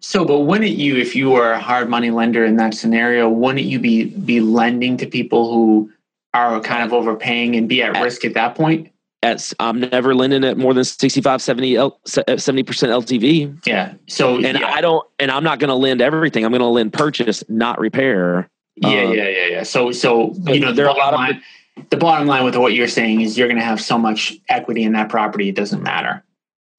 so, 0.01 0.25
but 0.25 0.41
wouldn't 0.41 0.73
you, 0.73 0.97
if 0.97 1.17
you 1.17 1.31
were 1.31 1.53
a 1.53 1.61
hard 1.61 1.89
money 1.89 2.11
lender 2.11 2.45
in 2.45 2.57
that 2.57 2.75
scenario, 2.75 3.29
wouldn't 3.29 3.65
you 3.65 3.79
be 3.79 4.05
be 4.05 4.41
lending 4.41 4.97
to 4.99 5.07
people 5.07 5.53
who 5.53 5.91
are 6.35 6.61
kind 6.61 6.83
of 6.83 6.93
overpaying 6.93 7.57
and 7.57 7.69
be 7.69 7.83
at, 7.83 7.97
at 7.97 8.03
risk 8.03 8.25
at 8.25 8.35
that 8.35 8.55
point? 8.55 8.91
At, 9.23 9.53
I'm 9.59 9.81
never 9.81 10.15
lending 10.15 10.45
at 10.45 10.57
more 10.59 10.75
than 10.75 10.85
65, 10.85 11.43
70, 11.43 11.75
70% 11.75 11.95
LTV. 12.05 13.67
Yeah. 13.67 13.95
So, 14.07 14.37
and 14.37 14.59
yeah. 14.59 14.67
I 14.67 14.81
don't, 14.81 15.05
and 15.19 15.31
I'm 15.31 15.43
not 15.43 15.59
going 15.59 15.69
to 15.69 15.75
lend 15.75 16.01
everything. 16.01 16.45
I'm 16.45 16.53
going 16.53 16.61
to 16.61 16.67
lend 16.67 16.93
purchase, 16.93 17.43
not 17.49 17.81
repair. 17.81 18.49
Yeah, 18.77 18.89
um, 18.89 19.15
yeah, 19.15 19.29
yeah, 19.29 19.47
yeah. 19.47 19.63
So, 19.63 19.91
so, 19.91 20.35
you 20.47 20.61
know, 20.61 20.73
there 20.73 20.87
are 20.87 20.95
a 20.95 20.99
lot 20.99 21.15
line, 21.15 21.43
of, 21.77 21.89
the 21.91 21.97
bottom 21.97 22.27
line 22.27 22.45
with 22.45 22.57
what 22.57 22.75
you're 22.75 22.89
saying 22.89 23.23
is 23.23 23.37
you're 23.37 23.49
going 23.49 23.59
to 23.59 23.65
have 23.65 23.81
so 23.81 23.99
much 23.99 24.35
equity 24.49 24.83
in 24.83 24.93
that 24.93 25.09
property, 25.09 25.49
it 25.49 25.57
doesn't 25.57 25.83
matter. 25.83 26.23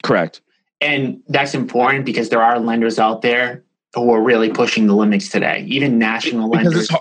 Correct. 0.03 0.41
And 0.81 1.21
that's 1.27 1.53
important 1.53 2.05
because 2.05 2.29
there 2.29 2.41
are 2.41 2.59
lenders 2.59 2.99
out 2.99 3.21
there 3.21 3.63
who 3.95 4.11
are 4.13 4.21
really 4.21 4.49
pushing 4.49 4.87
the 4.87 4.95
limits 4.95 5.29
today, 5.29 5.65
even 5.67 5.97
national 5.97 6.49
because 6.49 6.65
lenders. 6.65 6.89
It's, 6.89 6.99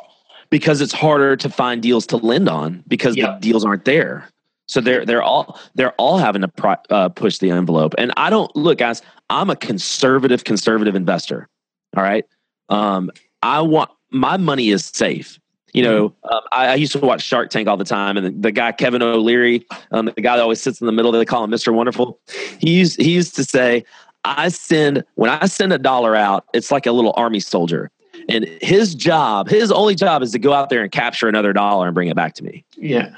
because 0.51 0.81
it's 0.81 0.93
harder 0.93 1.37
to 1.37 1.51
find 1.51 1.83
deals 1.83 2.07
to 2.07 2.17
lend 2.17 2.49
on 2.49 2.85
because 2.89 3.17
yep. 3.17 3.41
the 3.41 3.49
deals 3.49 3.65
aren't 3.65 3.85
there. 3.85 4.29
So 4.67 4.81
they're 4.81 5.05
they're 5.05 5.23
all 5.23 5.61
they're 5.75 5.93
all 5.93 6.19
having 6.19 6.43
to 6.43 6.49
pro, 6.49 6.75
uh, 6.91 7.09
push 7.09 7.39
the 7.39 7.51
envelope. 7.51 7.95
And 7.99 8.13
I 8.17 8.31
don't 8.31 8.55
look, 8.57 8.79
guys. 8.79 9.03
I'm 9.31 9.51
a 9.51 9.57
conservative 9.57 10.45
conservative 10.45 10.95
investor. 10.95 11.49
All 11.97 12.03
right. 12.03 12.25
Um, 12.69 13.11
I 13.43 13.61
want 13.61 13.91
my 14.11 14.37
money 14.37 14.71
is 14.71 14.85
safe. 14.85 15.39
You 15.77 15.83
know, 15.83 16.09
mm-hmm. 16.09 16.35
um, 16.35 16.41
I, 16.53 16.69
I, 16.69 16.75
used 16.77 16.93
to 16.93 17.01
watch 17.01 17.23
Shark 17.23 17.51
Tank 17.51 17.69
all 17.69 17.77
the 17.77 17.85
time, 17.85 18.17
and 18.17 18.27
the, 18.27 18.31
the 18.31 18.51
guy 18.51 18.73
Kevin 18.73 19.03
O'Leary, 19.03 19.67
um, 19.91 20.07
the 20.07 20.23
guy 20.23 20.37
that 20.37 20.43
always 20.43 20.59
sits 20.59 20.81
in 20.81 20.87
the 20.87 20.93
middle, 20.93 21.13
they 21.13 21.27
call 21.27 21.45
him 21.45 21.51
Mister 21.51 21.71
Wonderful. 21.71 22.19
He 22.59 22.79
used 22.79 22.99
he 22.99 23.13
used 23.13 23.37
to 23.37 23.45
say, 23.45 23.85
"I 24.25 24.49
send 24.49 25.05
when 25.17 25.29
I 25.29 25.45
send 25.45 25.75
a 25.75 25.79
dollar 25.79 26.17
out, 26.17 26.47
it's 26.55 26.73
like 26.73 26.87
a 26.87 26.93
little 26.93 27.13
army 27.19 27.41
soldier." 27.41 27.91
And 28.27 28.47
his 28.63 28.95
job, 28.95 29.51
his 29.51 29.71
only 29.71 29.95
job 29.95 30.23
is 30.23 30.33
to 30.33 30.39
go 30.39 30.55
out 30.55 30.71
there 30.71 30.83
and 30.83 30.91
capture 30.91 31.29
another 31.29 31.53
dollar 31.53 31.87
and 31.87 31.95
bring 31.95 32.09
it 32.09 32.17
back 32.17 32.33
to 32.37 32.45
me. 32.45 32.65
Yeah. 32.77 33.15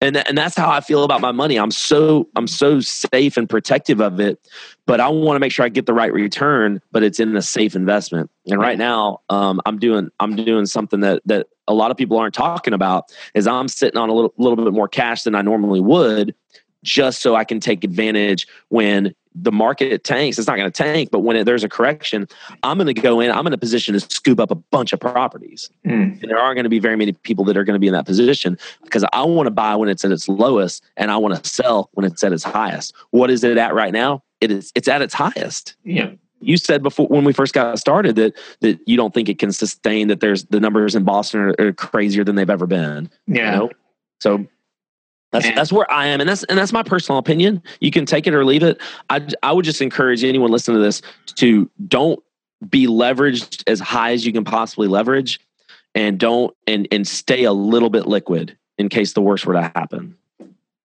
And, 0.00 0.16
and 0.16 0.36
that's 0.36 0.56
how 0.56 0.70
I 0.70 0.80
feel 0.80 1.04
about 1.04 1.20
my 1.20 1.30
money. 1.30 1.56
I'm 1.56 1.70
so 1.70 2.28
I'm 2.34 2.48
so 2.48 2.80
safe 2.80 3.36
and 3.36 3.48
protective 3.48 4.00
of 4.00 4.18
it, 4.18 4.38
but 4.84 5.00
I 5.00 5.08
want 5.08 5.36
to 5.36 5.40
make 5.40 5.52
sure 5.52 5.64
I 5.64 5.68
get 5.68 5.86
the 5.86 5.94
right 5.94 6.12
return. 6.12 6.82
But 6.90 7.04
it's 7.04 7.20
in 7.20 7.34
a 7.36 7.40
safe 7.40 7.76
investment. 7.76 8.30
And 8.46 8.60
right 8.60 8.76
now, 8.76 9.20
um, 9.30 9.60
I'm 9.64 9.78
doing 9.78 10.10
I'm 10.18 10.34
doing 10.34 10.66
something 10.66 11.00
that 11.00 11.22
that 11.26 11.46
a 11.68 11.74
lot 11.74 11.90
of 11.90 11.96
people 11.96 12.18
aren't 12.18 12.34
talking 12.34 12.74
about 12.74 13.12
is 13.34 13.46
I'm 13.46 13.68
sitting 13.68 13.98
on 13.98 14.08
a 14.08 14.14
little 14.14 14.34
little 14.36 14.62
bit 14.62 14.72
more 14.72 14.88
cash 14.88 15.22
than 15.22 15.34
I 15.34 15.42
normally 15.42 15.80
would, 15.80 16.34
just 16.82 17.20
so 17.20 17.34
I 17.34 17.44
can 17.44 17.60
take 17.60 17.84
advantage 17.84 18.46
when 18.68 19.14
the 19.34 19.50
market 19.50 20.04
tanks. 20.04 20.38
It's 20.38 20.46
not 20.46 20.56
going 20.56 20.70
to 20.70 20.82
tank, 20.82 21.10
but 21.10 21.20
when 21.20 21.36
it, 21.36 21.44
there's 21.44 21.64
a 21.64 21.68
correction, 21.68 22.28
I'm 22.62 22.78
going 22.78 22.94
to 22.94 23.00
go 23.00 23.18
in. 23.20 23.32
I'm 23.32 23.46
in 23.46 23.52
a 23.52 23.58
position 23.58 23.94
to 23.94 24.00
scoop 24.00 24.38
up 24.38 24.50
a 24.50 24.54
bunch 24.54 24.92
of 24.92 25.00
properties, 25.00 25.70
mm. 25.84 26.20
and 26.22 26.30
there 26.30 26.38
aren't 26.38 26.56
going 26.56 26.64
to 26.64 26.70
be 26.70 26.78
very 26.78 26.96
many 26.96 27.12
people 27.12 27.44
that 27.46 27.56
are 27.56 27.64
going 27.64 27.74
to 27.74 27.80
be 27.80 27.88
in 27.88 27.94
that 27.94 28.06
position 28.06 28.58
because 28.82 29.04
I 29.12 29.22
want 29.24 29.46
to 29.46 29.50
buy 29.50 29.74
when 29.76 29.88
it's 29.88 30.04
at 30.04 30.12
its 30.12 30.28
lowest, 30.28 30.84
and 30.96 31.10
I 31.10 31.16
want 31.16 31.42
to 31.42 31.48
sell 31.48 31.90
when 31.92 32.06
it's 32.06 32.22
at 32.22 32.32
its 32.32 32.44
highest. 32.44 32.94
What 33.10 33.30
is 33.30 33.42
it 33.42 33.56
at 33.58 33.74
right 33.74 33.92
now? 33.92 34.22
It 34.40 34.50
is. 34.50 34.70
It's 34.74 34.88
at 34.88 35.02
its 35.02 35.14
highest. 35.14 35.76
Yeah 35.84 36.10
you 36.46 36.56
said 36.56 36.82
before 36.82 37.06
when 37.08 37.24
we 37.24 37.32
first 37.32 37.54
got 37.54 37.78
started 37.78 38.16
that 38.16 38.34
that 38.60 38.78
you 38.86 38.96
don't 38.96 39.14
think 39.14 39.28
it 39.28 39.38
can 39.38 39.52
sustain 39.52 40.08
that 40.08 40.20
there's 40.20 40.44
the 40.46 40.60
numbers 40.60 40.94
in 40.94 41.04
Boston 41.04 41.40
are, 41.40 41.54
are 41.58 41.72
crazier 41.72 42.24
than 42.24 42.36
they've 42.36 42.50
ever 42.50 42.66
been. 42.66 43.10
Yeah. 43.26 43.52
You 43.52 43.58
know? 43.58 43.70
So 44.20 44.46
that's 45.34 45.46
that's 45.54 45.72
where 45.72 45.90
I 45.90 46.06
am, 46.06 46.20
and 46.20 46.28
that's 46.28 46.44
and 46.44 46.56
that's 46.56 46.72
my 46.72 46.84
personal 46.84 47.18
opinion. 47.18 47.62
You 47.80 47.90
can 47.90 48.06
take 48.06 48.26
it 48.26 48.34
or 48.34 48.44
leave 48.44 48.62
it. 48.62 48.80
I 49.10 49.26
I 49.42 49.52
would 49.52 49.64
just 49.64 49.82
encourage 49.82 50.22
anyone 50.22 50.50
listening 50.50 50.78
to 50.78 50.82
this 50.82 51.02
to 51.36 51.68
don't 51.88 52.22
be 52.70 52.86
leveraged 52.86 53.64
as 53.66 53.80
high 53.80 54.12
as 54.12 54.24
you 54.24 54.32
can 54.32 54.44
possibly 54.44 54.86
leverage, 54.86 55.40
and 55.94 56.20
don't 56.20 56.54
and 56.68 56.86
and 56.92 57.06
stay 57.06 57.42
a 57.42 57.52
little 57.52 57.90
bit 57.90 58.06
liquid 58.06 58.56
in 58.78 58.88
case 58.88 59.12
the 59.12 59.20
worst 59.20 59.44
were 59.44 59.54
to 59.54 59.62
happen. 59.62 60.16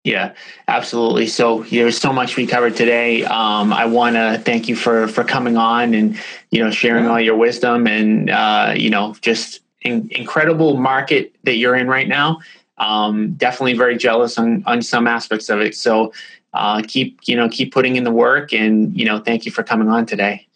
Yeah, 0.10 0.34
absolutely. 0.68 1.28
So 1.28 1.62
there's 1.70 1.95
so 1.95 2.12
much 2.12 2.36
we 2.36 2.47
covered 2.47 2.76
today. 2.76 3.24
Um, 3.26 3.72
I 3.72 3.86
want 3.86 4.16
to 4.16 4.41
thank 4.43 4.68
you 4.68 4.76
for 4.76 5.07
for 5.07 5.24
coming 5.24 5.55
on 5.55 5.93
and 5.93 6.20
you 6.49 6.64
know 6.64 6.72
sharing 6.72 7.05
all 7.05 7.20
your 7.20 7.36
wisdom 7.36 7.86
and 7.86 8.32
uh, 8.32 8.74
you 8.76 8.89
know 8.89 9.14
just 9.22 9.60
in, 9.82 10.10
incredible 10.10 10.78
market 10.78 11.36
that 11.43 11.57
you're 11.57 11.76
in 11.76 11.88
right 11.88 12.07
now. 12.07 12.39
Um, 12.80 13.34
definitely 13.34 13.74
very 13.78 13.97
jealous 13.97 14.39
on 14.39 14.64
on 14.66 14.82
some 14.82 15.05
aspects 15.05 15.47
of 15.47 15.62
it. 15.62 15.76
So 15.76 16.12
uh, 16.55 16.82
keep 16.88 17.20
you 17.26 17.36
know 17.36 17.47
keep 17.47 17.72
putting 17.72 17.95
in 17.95 18.03
the 18.03 18.12
work, 18.12 18.51
and 18.51 18.97
you 18.97 19.05
know 19.05 19.20
thank 19.20 19.45
you 19.45 19.51
for 19.51 19.62
coming 19.62 19.89
on 19.89 20.07
today. 20.07 20.47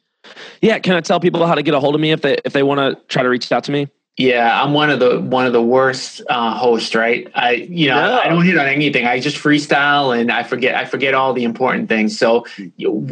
Yeah, 0.62 0.80
can 0.80 0.96
I 0.96 1.02
tell 1.02 1.20
people 1.20 1.46
how 1.46 1.54
to 1.54 1.62
get 1.62 1.76
a 1.76 1.80
hold 1.80 1.94
of 1.94 2.02
me 2.02 2.12
if 2.12 2.24
they 2.24 2.38
if 2.44 2.54
they 2.54 2.64
want 2.64 2.80
to 2.80 3.00
try 3.08 3.22
to 3.22 3.30
reach 3.30 3.52
out 3.52 3.66
to 3.66 3.72
me? 3.72 3.88
Yeah, 4.18 4.62
I'm 4.62 4.74
one 4.74 4.92
of 4.92 5.00
the 5.00 5.20
one 5.20 5.48
of 5.48 5.54
the 5.54 5.62
worst 5.62 6.22
uh, 6.30 6.56
hosts, 6.56 6.94
right? 6.94 7.28
I 7.34 7.52
you 7.54 7.88
know 7.88 7.96
no. 7.96 8.20
I 8.20 8.30
don't 8.30 8.46
hit 8.46 8.58
on 8.58 8.68
anything. 8.68 9.08
I 9.08 9.20
just 9.20 9.38
freestyle 9.38 10.18
and 10.18 10.32
I 10.32 10.44
forget 10.44 10.76
I 10.76 10.86
forget 10.86 11.16
all 11.16 11.34
the 11.34 11.44
important 11.44 11.90
things. 11.90 12.18
So, 12.18 12.46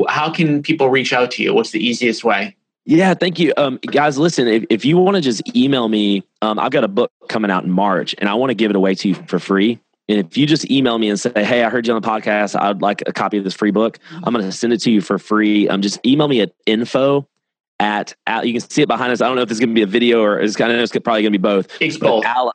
how 0.07 0.29
can 0.31 0.61
people 0.61 0.89
reach 0.89 1.11
out 1.11 1.31
to 1.31 1.43
you? 1.43 1.55
What's 1.55 1.71
the 1.71 1.83
easiest 1.83 2.23
way? 2.23 2.55
Yeah, 2.85 3.13
thank 3.15 3.39
you, 3.39 3.53
um, 3.57 3.77
guys. 3.77 4.17
Listen, 4.17 4.47
if, 4.47 4.65
if 4.69 4.85
you 4.85 4.97
want 4.97 5.15
to 5.15 5.21
just 5.21 5.55
email 5.55 5.87
me, 5.87 6.23
um, 6.41 6.57
I've 6.57 6.71
got 6.71 6.83
a 6.83 6.87
book 6.87 7.11
coming 7.29 7.51
out 7.51 7.63
in 7.63 7.71
March, 7.71 8.15
and 8.17 8.27
I 8.27 8.33
want 8.33 8.49
to 8.49 8.55
give 8.55 8.69
it 8.69 8.75
away 8.75 8.95
to 8.95 9.09
you 9.09 9.15
for 9.27 9.39
free. 9.39 9.79
And 10.09 10.19
if 10.19 10.35
you 10.35 10.45
just 10.45 10.69
email 10.69 10.99
me 10.99 11.09
and 11.09 11.19
say, 11.19 11.31
"Hey, 11.33 11.63
I 11.63 11.69
heard 11.69 11.87
you 11.87 11.95
on 11.95 12.01
the 12.01 12.07
podcast. 12.07 12.59
I'd 12.59 12.81
like 12.81 13.01
a 13.07 13.13
copy 13.13 13.39
of 13.39 13.43
this 13.43 13.55
free 13.55 13.71
book," 13.71 13.97
I'm 14.23 14.33
going 14.33 14.45
to 14.45 14.51
send 14.51 14.71
it 14.71 14.81
to 14.81 14.91
you 14.91 15.01
for 15.01 15.17
free. 15.17 15.67
Um, 15.67 15.81
just 15.81 15.99
email 16.05 16.27
me 16.27 16.41
at 16.41 16.53
info 16.67 17.27
at, 17.81 18.15
at 18.27 18.45
you 18.45 18.53
can 18.53 18.61
see 18.61 18.83
it 18.83 18.87
behind 18.87 19.11
us. 19.11 19.21
I 19.21 19.27
don't 19.27 19.35
know 19.35 19.41
if 19.41 19.49
it's 19.49 19.59
going 19.59 19.69
to 19.69 19.75
be 19.75 19.81
a 19.81 19.87
video 19.87 20.21
or 20.21 20.39
it's 20.39 20.55
kind 20.55 20.71
of 20.71 20.79
it's 20.79 20.91
probably 20.91 21.23
going 21.23 21.33
to 21.33 21.39
be 21.39 21.41
both. 21.41 21.67
It's 21.81 21.97
both. 21.97 22.23
Ala, 22.25 22.53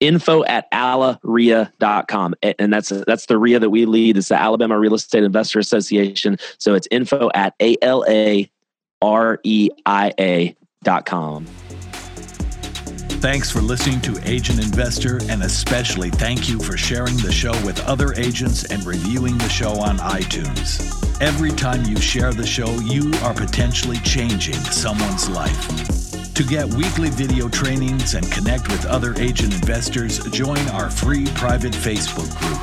info 0.00 0.44
at 0.44 0.70
alareia.com. 0.70 2.34
And 2.42 2.72
that's 2.72 2.88
that's 2.88 3.26
the 3.26 3.36
REIA 3.36 3.58
that 3.58 3.70
we 3.70 3.84
lead. 3.84 4.16
It's 4.16 4.28
the 4.28 4.40
Alabama 4.40 4.78
Real 4.78 4.94
Estate 4.94 5.24
Investor 5.24 5.58
Association. 5.58 6.38
So 6.58 6.74
it's 6.74 6.86
info 6.90 7.28
at 7.34 7.54
A 7.60 7.76
L 7.82 8.04
A 8.08 8.48
R 9.02 9.40
E 9.42 9.68
I 9.84 10.12
A 10.18 10.56
dot 10.84 11.04
com. 11.04 11.44
Thanks 13.20 13.50
for 13.50 13.60
listening 13.60 14.00
to 14.02 14.16
Agent 14.30 14.62
Investor, 14.62 15.18
and 15.28 15.42
especially 15.42 16.08
thank 16.08 16.48
you 16.48 16.60
for 16.60 16.76
sharing 16.76 17.16
the 17.16 17.32
show 17.32 17.50
with 17.66 17.84
other 17.84 18.14
agents 18.14 18.64
and 18.66 18.84
reviewing 18.84 19.36
the 19.38 19.48
show 19.48 19.72
on 19.72 19.98
iTunes. 19.98 21.20
Every 21.20 21.50
time 21.50 21.84
you 21.84 21.96
share 22.00 22.32
the 22.32 22.46
show, 22.46 22.70
you 22.78 23.12
are 23.24 23.34
potentially 23.34 23.98
changing 23.98 24.54
someone's 24.54 25.28
life. 25.28 26.07
To 26.38 26.44
get 26.44 26.72
weekly 26.74 27.10
video 27.10 27.48
trainings 27.48 28.14
and 28.14 28.30
connect 28.30 28.68
with 28.68 28.86
other 28.86 29.12
agent 29.20 29.54
investors, 29.54 30.20
join 30.26 30.60
our 30.68 30.88
free 30.88 31.26
private 31.34 31.72
Facebook 31.72 32.30
group. 32.38 32.60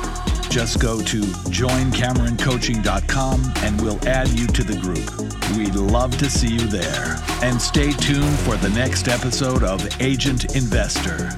Just 0.48 0.80
go 0.80 1.02
to 1.02 1.20
joincameroncoaching.com 1.20 3.52
and 3.56 3.78
we'll 3.82 4.08
add 4.08 4.30
you 4.30 4.46
to 4.46 4.64
the 4.64 4.80
group. 4.80 5.10
We'd 5.58 5.74
love 5.74 6.16
to 6.16 6.30
see 6.30 6.54
you 6.54 6.66
there. 6.68 7.18
And 7.42 7.60
stay 7.60 7.92
tuned 7.92 8.38
for 8.38 8.56
the 8.56 8.70
next 8.70 9.08
episode 9.08 9.62
of 9.62 9.86
Agent 10.00 10.56
Investor. 10.56 11.32